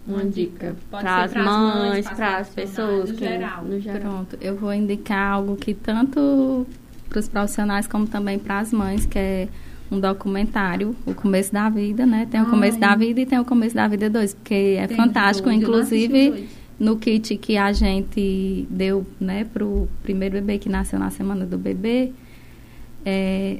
Uma, 0.06 0.24
dica. 0.24 0.76
Para 0.90 1.24
as 1.24 1.34
mães, 1.34 2.08
para 2.08 2.36
as 2.38 2.48
pessoas. 2.50 3.10
no 3.10 3.16
que- 3.16 3.26
geral. 3.28 3.64
no 3.64 3.80
geral. 3.80 4.00
Pronto, 4.00 4.38
eu 4.40 4.56
vou 4.56 4.72
indicar 4.72 5.32
algo 5.32 5.56
que 5.56 5.74
tanto 5.74 6.66
para 7.08 7.18
os 7.18 7.28
profissionais 7.28 7.86
como 7.88 8.06
também 8.06 8.38
para 8.38 8.60
as 8.60 8.72
mães, 8.72 9.04
que 9.04 9.18
é 9.18 9.48
um 9.90 9.98
documentário, 10.00 10.94
O 11.04 11.14
Começo 11.14 11.52
da 11.52 11.68
Vida, 11.68 12.04
né? 12.06 12.26
Tem 12.30 12.40
o 12.40 12.46
Começo 12.46 12.74
Ai. 12.74 12.80
da 12.80 12.94
Vida 12.96 13.20
e 13.20 13.26
tem 13.26 13.38
o 13.38 13.44
Começo 13.44 13.74
da 13.74 13.86
Vida 13.88 14.08
2, 14.10 14.34
porque 14.34 14.76
é 14.78 14.86
Tem 14.86 14.96
fantástico. 14.96 15.48
dois, 15.48 15.60
Inclusive, 15.62 16.48
no 16.78 16.96
kit 16.96 17.36
que 17.36 17.56
a 17.56 17.72
gente 17.72 18.66
deu, 18.70 19.04
né, 19.20 19.44
pro 19.44 19.88
primeiro 20.02 20.34
bebê 20.34 20.58
que 20.58 20.68
nasceu 20.68 20.98
na 20.98 21.10
semana 21.10 21.44
do 21.46 21.56
bebê, 21.58 22.12
é, 23.04 23.58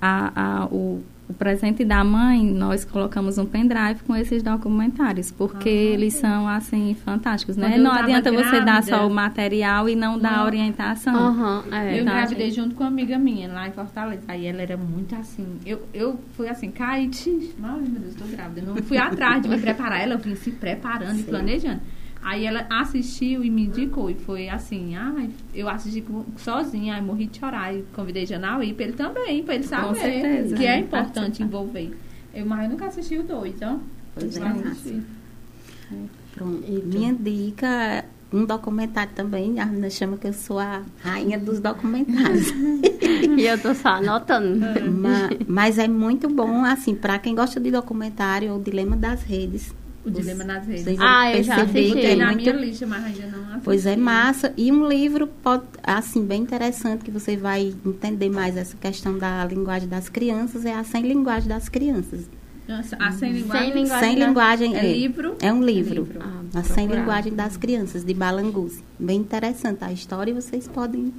a, 0.00 0.62
a- 0.62 0.66
o, 0.66 1.02
o 1.28 1.32
presente 1.32 1.84
da 1.84 2.04
mãe, 2.04 2.44
nós 2.44 2.84
colocamos 2.84 3.38
um 3.38 3.46
pendrive 3.46 4.00
com 4.06 4.14
esses 4.14 4.42
documentários, 4.42 5.30
porque 5.30 5.68
Ah, 5.68 5.92
eles 5.94 6.14
são, 6.14 6.46
assim, 6.46 6.94
fantásticos, 7.04 7.56
né? 7.56 7.78
Não 7.78 7.92
adianta 7.92 8.30
você 8.30 8.60
dar 8.60 8.64
grávida- 8.82 8.96
só 8.98 9.06
o 9.06 9.10
material 9.14 9.88
e 9.88 9.96
não 9.96 10.18
dar 10.18 10.38
Não. 10.38 10.44
orientação. 10.44 11.14
Aham, 11.16 11.64
é. 11.72 11.98
Eu 11.98 12.04
Tá, 12.04 12.10
engravidei 12.12 12.46
gente. 12.50 12.56
junto 12.56 12.74
com 12.74 12.84
uma 12.84 12.90
amiga 12.90 13.18
minha 13.18 13.48
lá 13.50 13.66
em 13.66 13.72
Fortaleza. 13.72 14.22
Aí 14.28 14.44
ela 14.46 14.60
era 14.60 14.76
muito 14.76 15.14
assim. 15.14 15.46
Eu, 15.64 15.80
eu 15.94 16.20
fui 16.36 16.46
assim, 16.48 16.70
Kate. 16.70 17.54
Ai, 17.62 17.80
meu 17.80 18.00
Deus, 18.02 18.14
tô 18.14 18.24
grávida. 18.26 18.60
Eu 18.60 18.66
não 18.74 18.76
fui 18.82 18.98
atrás 18.98 19.40
de 19.42 19.48
me 19.48 19.58
preparar. 19.58 20.00
Ela 20.02 20.16
vinha 20.16 20.36
se 20.36 20.50
preparando 20.50 21.14
e 21.14 21.22
Sim. 21.22 21.30
planejando. 21.30 21.80
Aí 22.24 22.46
ela 22.46 22.66
assistiu 22.70 23.44
e 23.44 23.50
me 23.50 23.66
indicou. 23.66 24.10
E 24.10 24.14
foi 24.14 24.48
assim, 24.48 24.96
ai, 24.96 25.28
eu 25.54 25.68
assisti 25.68 26.02
sozinha, 26.38 26.94
aí 26.94 27.02
morri 27.02 27.26
de 27.26 27.38
chorar. 27.38 27.74
E 27.74 27.84
convidei 27.94 28.24
Janal 28.24 28.62
ir 28.62 28.72
pra 28.74 28.84
ele 28.86 28.94
também, 28.94 29.42
pra 29.44 29.54
ele 29.54 29.64
saber 29.64 29.94
certeza. 29.96 30.56
que 30.56 30.64
é 30.64 30.78
Sim, 30.78 30.84
importante 30.84 31.14
participar. 31.14 31.44
envolver. 31.44 31.96
Eu, 32.32 32.46
mas 32.46 32.64
eu 32.64 32.70
nunca 32.70 32.86
assisti 32.86 33.18
o 33.18 33.22
dois, 33.22 33.54
ó. 33.62 33.76
Pois 34.14 34.36
é. 34.36 34.40
Pronto. 36.34 36.64
E? 36.66 36.82
Minha 36.84 37.12
dica 37.14 37.66
é 37.66 38.04
um 38.32 38.44
documentário 38.44 39.12
também. 39.14 39.60
A 39.60 39.66
menina 39.66 39.90
chama 39.90 40.16
que 40.16 40.26
eu 40.26 40.32
sou 40.32 40.58
a 40.58 40.82
rainha 41.02 41.38
dos 41.38 41.60
documentários. 41.60 42.52
E 43.36 43.46
eu 43.46 43.60
tô 43.60 43.74
só 43.74 43.88
anotando. 43.90 44.60
Ma- 44.90 45.28
mas 45.46 45.76
é 45.78 45.86
muito 45.88 46.28
bom, 46.28 46.64
assim, 46.64 46.94
para 46.94 47.18
quem 47.18 47.34
gosta 47.34 47.58
de 47.60 47.70
documentário, 47.70 48.54
o 48.54 48.62
Dilema 48.62 48.96
das 48.96 49.22
Redes. 49.22 49.74
O 50.04 50.10
Dilema 50.10 50.44
nas 50.44 50.66
Redes. 50.66 50.84
Vocês 50.84 50.98
Ah, 51.00 51.34
eu 51.34 51.42
já 51.42 51.56
assisti. 51.62 51.92
que 51.94 52.00
Tem 52.00 52.10
é 52.10 52.16
na 52.16 52.26
muito 52.26 52.42
minha 52.42 52.52
lista, 52.56 52.86
mas 52.86 53.04
ainda 53.04 53.26
não 53.28 53.44
assisti. 53.44 53.60
Pois 53.64 53.86
é, 53.86 53.96
massa. 53.96 54.52
E 54.56 54.70
um 54.70 54.86
livro, 54.86 55.26
pode, 55.42 55.64
assim, 55.82 56.24
bem 56.26 56.42
interessante, 56.42 57.02
que 57.04 57.10
você 57.10 57.36
vai 57.36 57.74
entender 57.86 58.28
mais 58.28 58.56
essa 58.56 58.76
questão 58.76 59.16
da 59.18 59.44
linguagem 59.46 59.88
das 59.88 60.08
crianças, 60.10 60.64
é 60.66 60.74
a 60.74 60.84
Sem 60.84 61.02
Linguagem 61.02 61.48
das 61.48 61.68
Crianças. 61.68 62.28
A 62.98 63.12
sem 63.12 63.30
linguagem. 63.32 63.72
Sem 63.72 63.82
linguagem 63.82 64.08
Sem 64.10 64.18
das- 64.18 64.28
linguagem, 64.28 64.74
É 64.76 64.92
livro? 64.92 65.34
É 65.40 65.52
um 65.52 65.62
livro. 65.62 65.94
livro. 66.04 66.18
Ah, 66.22 66.58
a 66.60 66.62
Sem. 66.62 66.86
Linguagem 66.86 67.34
das 67.34 67.56
Crianças, 67.58 68.02
de 68.04 68.14
Balanguzi. 68.14 68.82
Bem 68.98 69.20
interessante 69.20 69.84
a 69.84 69.92
história 69.92 70.30
e 70.30 70.34
vocês 70.34 70.66
podem 70.66 71.12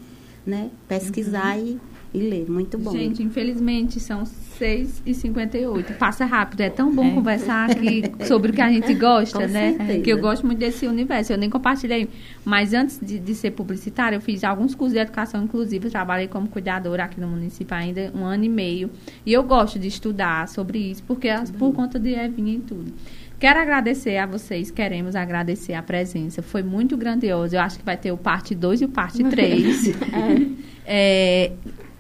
né, 0.45 0.69
pesquisar 0.87 1.57
e, 1.59 1.79
e 2.13 2.19
ler. 2.19 2.49
Muito 2.49 2.77
bom. 2.79 2.91
Gente, 2.91 3.21
infelizmente 3.21 3.99
são 3.99 4.23
6h58. 4.59 5.97
Passa 5.97 6.25
rápido. 6.25 6.61
É 6.61 6.69
tão 6.69 6.93
bom 6.93 7.05
É. 7.05 7.11
conversar 7.13 7.69
aqui 7.71 8.03
sobre 8.25 8.51
o 8.51 8.53
que 8.53 8.61
a 8.61 8.69
gente 8.71 8.93
gosta, 8.93 9.39
Com 9.39 9.47
né? 9.47 9.75
certeza. 9.77 9.99
Que 10.01 10.09
eu 10.11 10.17
gosto 10.19 10.45
muito 10.45 10.59
desse 10.59 10.87
universo. 10.87 11.33
Eu 11.33 11.37
nem 11.37 11.49
compartilhei. 11.49 12.09
Mas 12.43 12.73
antes 12.73 12.99
de, 13.01 13.19
de 13.19 13.35
ser 13.35 13.51
publicitária, 13.51 14.15
eu 14.15 14.21
fiz 14.21 14.43
alguns 14.43 14.73
cursos 14.75 14.93
de 14.93 14.99
educação 14.99 15.43
inclusiva. 15.43 15.87
Eu 15.87 15.91
trabalhei 15.91 16.27
como 16.27 16.47
cuidadora 16.47 17.03
aqui 17.05 17.19
no 17.19 17.27
município 17.27 17.75
ainda 17.75 18.11
um 18.15 18.23
ano 18.23 18.43
e 18.45 18.49
meio. 18.49 18.89
E 19.25 19.33
eu 19.33 19.43
gosto 19.43 19.77
de 19.79 19.87
estudar 19.87 20.47
sobre 20.47 20.79
isso, 20.79 21.03
porque 21.03 21.27
por 21.57 21.73
conta 21.73 21.99
de 21.99 22.13
Evinha 22.13 22.55
e 22.55 22.59
tudo. 22.59 22.93
Quero 23.37 23.59
agradecer 23.59 24.15
a 24.17 24.25
vocês, 24.25 24.71
queremos 24.71 25.13
agradecer 25.13 25.73
a 25.73 25.83
presença. 25.83 26.41
Foi 26.41 26.63
muito 26.63 26.95
grandioso. 26.95 27.53
Eu 27.55 27.59
acho 27.59 27.77
que 27.77 27.83
vai 27.85 27.97
ter 27.97 28.11
o 28.11 28.17
parte 28.17 28.55
2 28.55 28.81
e 28.81 28.85
o 28.85 28.89
parte 28.89 29.21
3. 29.23 29.91
É, 30.87 31.51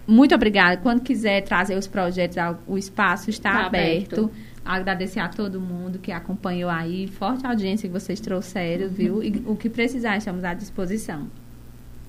muito 0.07 0.35
obrigada. 0.35 0.77
Quando 0.77 1.01
quiser 1.01 1.41
trazer 1.41 1.75
os 1.77 1.87
projetos, 1.87 2.37
o 2.67 2.77
espaço 2.77 3.29
está 3.29 3.51
Tá 3.51 3.65
aberto. 3.65 4.13
aberto. 4.13 4.31
Agradecer 4.63 5.19
a 5.19 5.27
todo 5.29 5.59
mundo 5.59 5.99
que 5.99 6.11
acompanhou 6.11 6.69
aí. 6.69 7.07
Forte 7.07 7.45
audiência 7.45 7.87
que 7.87 7.93
vocês 7.93 8.19
trouxeram, 8.19 8.89
viu? 8.89 9.23
E 9.23 9.43
o 9.45 9.55
que 9.55 9.69
precisar, 9.69 10.17
estamos 10.17 10.43
à 10.43 10.53
disposição. 10.53 11.27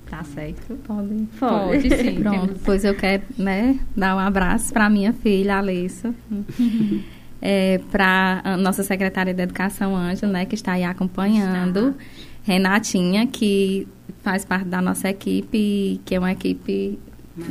Tá 0.09 0.23
certo? 0.23 0.75
Pode. 0.87 1.27
Pode, 1.39 1.91
sim. 1.97 2.21
Pronto, 2.23 2.55
pois 2.65 2.85
eu 2.85 2.95
quero 2.95 3.25
né, 3.37 3.79
dar 3.97 4.15
um 4.15 4.21
abraço 4.21 4.73
para 4.73 4.89
minha 4.89 5.13
filha, 5.13 5.57
Alessa. 5.59 6.15
é, 7.43 7.79
para 7.91 8.41
a 8.45 8.57
nossa 8.57 8.83
secretária 8.83 9.35
de 9.35 9.43
Educação, 9.43 9.97
Ângela, 9.97 10.33
né, 10.33 10.45
que 10.47 10.55
está 10.55 10.73
aí 10.73 10.85
acompanhando. 10.85 11.95
Renatinha, 12.45 13.27
que 13.27 13.87
faz 14.23 14.45
parte 14.45 14.67
da 14.67 14.81
nossa 14.81 15.11
equipe, 15.11 16.01
que 16.05 16.15
é 16.15 16.19
uma 16.19 16.31
equipe 16.33 16.99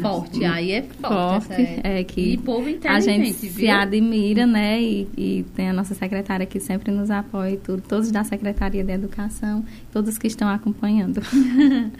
Forte, 0.01 0.43
aí 0.43 0.71
é 0.71 0.81
forte. 0.81 1.45
forte, 1.47 1.61
essa 1.61 1.87
é, 1.87 2.03
que 2.03 2.33
E 2.33 2.37
povo 2.37 2.67
a 2.85 2.99
gente 2.99 3.33
se 3.33 3.47
viu? 3.49 3.71
admira, 3.71 4.45
né? 4.47 4.81
E, 4.81 5.07
e 5.15 5.45
tem 5.55 5.69
a 5.69 5.73
nossa 5.73 5.93
secretária 5.93 6.45
que 6.45 6.59
sempre 6.59 6.91
nos 6.91 7.11
apoia 7.11 7.51
e 7.51 7.57
tudo, 7.57 7.83
todos 7.87 8.09
da 8.11 8.23
Secretaria 8.23 8.83
de 8.83 8.91
Educação, 8.91 9.63
todos 9.93 10.17
que 10.17 10.27
estão 10.27 10.47
acompanhando. 10.49 11.21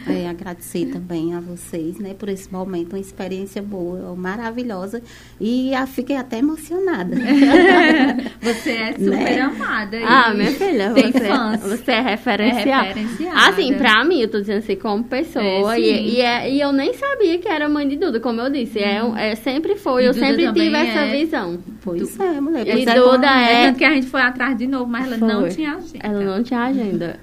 É, 0.08 0.28
agradecer 0.28 0.86
também 0.86 1.34
a 1.34 1.40
vocês, 1.40 1.98
né, 1.98 2.14
por 2.14 2.28
esse 2.28 2.50
momento, 2.52 2.92
uma 2.94 2.98
experiência 3.00 3.60
boa, 3.62 4.14
maravilhosa. 4.14 5.02
E 5.40 5.74
ah, 5.74 5.86
fiquei 5.86 6.16
até 6.16 6.38
emocionada. 6.38 7.16
Você 8.40 8.70
é 8.70 8.92
super 8.92 9.10
Né? 9.10 9.40
amada. 9.40 9.96
e 9.96 10.02
Ah, 10.04 10.32
minha 10.34 10.50
filha, 10.52 10.92
Tem 10.92 11.12
você, 11.12 11.20
fãs. 11.28 11.60
você 11.62 11.90
é 11.92 12.00
referencial. 12.00 12.84
É 12.84 12.88
referenciada. 12.88 13.48
Assim, 13.48 13.74
pra 13.74 14.04
mim, 14.04 14.20
eu 14.20 14.28
tô 14.30 14.40
dizendo 14.40 14.58
assim, 14.58 14.76
como 14.76 15.04
pessoa, 15.04 15.76
É, 15.76 15.80
e, 15.80 16.14
e, 16.16 16.20
é- 16.20 16.50
e 16.52 16.60
eu 16.60 16.72
nem 16.72 16.92
sabia 16.94 17.38
que 17.38 17.48
era 17.48 17.68
mãe 17.76 17.88
de 17.88 17.96
Duda, 17.96 18.18
como 18.20 18.40
eu 18.40 18.50
disse. 18.50 18.78
É, 18.78 18.98
é, 19.16 19.34
sempre 19.34 19.76
foi, 19.76 20.02
E 20.02 20.06
eu 20.06 20.12
Duda 20.12 20.26
sempre 20.26 20.52
tive 20.52 20.74
essa 20.76 21.00
é. 21.00 21.16
visão. 21.24 21.58
Pois 21.82 22.18
é, 22.18 22.40
mulher. 22.40 22.66
E 22.66 22.82
é, 22.88 22.94
Duda 22.94 23.18
bom, 23.18 23.26
é- 23.26 23.64
É 23.66 23.72
que 23.72 23.84
a 23.84 23.90
gente 23.94 24.06
foi 24.06 24.20
atrás 24.22 24.56
de 24.56 24.66
novo, 24.66 24.90
mas 24.90 25.06
ela 25.06 25.16
não 25.18 25.40
Foi. 25.42 25.50
tinha 25.50 25.74
agenda. 25.76 25.98
Ela 26.06 26.20
não 26.24 26.42
tinha 26.42 26.60
agenda. 26.60 27.18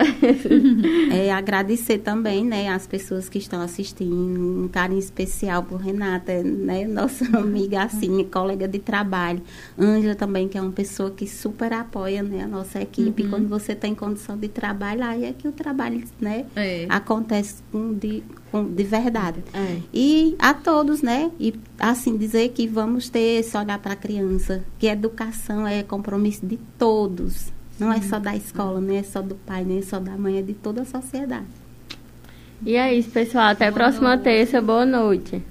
É, 1.11 1.31
agradecer 1.31 1.97
também, 1.99 2.43
né, 2.45 2.69
as 2.69 2.85
pessoas 2.87 3.27
que 3.29 3.37
estão 3.37 3.61
assistindo, 3.61 4.63
um 4.63 4.67
carinho 4.67 4.99
especial 4.99 5.63
por 5.63 5.77
Renata, 5.81 6.41
né, 6.43 6.85
nossa 6.85 7.25
amiga, 7.37 7.83
assim, 7.83 8.23
colega 8.25 8.67
de 8.67 8.79
trabalho. 8.79 9.41
Ângela 9.77 10.15
também, 10.15 10.47
que 10.47 10.57
é 10.57 10.61
uma 10.61 10.71
pessoa 10.71 11.11
que 11.11 11.27
super 11.27 11.73
apoia, 11.73 12.21
né, 12.23 12.43
a 12.43 12.47
nossa 12.47 12.81
equipe. 12.81 13.23
Quando 13.27 13.47
você 13.47 13.75
tem 13.75 13.93
condição 13.95 14.37
de 14.37 14.47
trabalho, 14.47 15.03
aí 15.03 15.25
é 15.25 15.33
que 15.33 15.47
o 15.47 15.51
trabalho, 15.51 16.03
né, 16.19 16.45
É. 16.55 16.85
acontece 16.89 17.63
com 17.71 17.93
de, 17.93 18.23
com, 18.53 18.63
de 18.71 18.83
verdade. 18.83 19.43
É. 19.51 19.79
E 19.91 20.35
a 20.37 20.53
todos, 20.53 21.01
né? 21.01 21.31
E 21.39 21.55
assim 21.79 22.15
dizer 22.15 22.49
que 22.49 22.67
vamos 22.67 23.09
ter 23.09 23.39
esse 23.39 23.57
olhar 23.57 23.79
para 23.79 23.93
a 23.93 23.95
criança, 23.95 24.63
que 24.77 24.85
educação 24.85 25.65
é 25.67 25.81
compromisso 25.81 26.45
de 26.45 26.57
todos. 26.77 27.51
Não 27.79 27.91
é 27.91 27.99
só 27.99 28.19
da 28.19 28.35
escola, 28.35 28.79
nem 28.79 28.97
é 28.97 29.03
só 29.03 29.23
do 29.23 29.33
pai, 29.33 29.63
nem 29.65 29.79
é 29.79 29.81
só 29.81 29.99
da 29.99 30.15
mãe, 30.15 30.37
é 30.37 30.43
de 30.43 30.53
toda 30.53 30.83
a 30.83 30.85
sociedade. 30.85 31.47
E 32.63 32.75
é 32.75 32.93
isso, 32.93 33.09
pessoal. 33.09 33.47
Até 33.47 33.65
a 33.65 33.71
Boa 33.71 33.85
próxima 33.85 34.09
noite. 34.09 34.23
terça. 34.23 34.61
Boa 34.61 34.85
noite. 34.85 35.41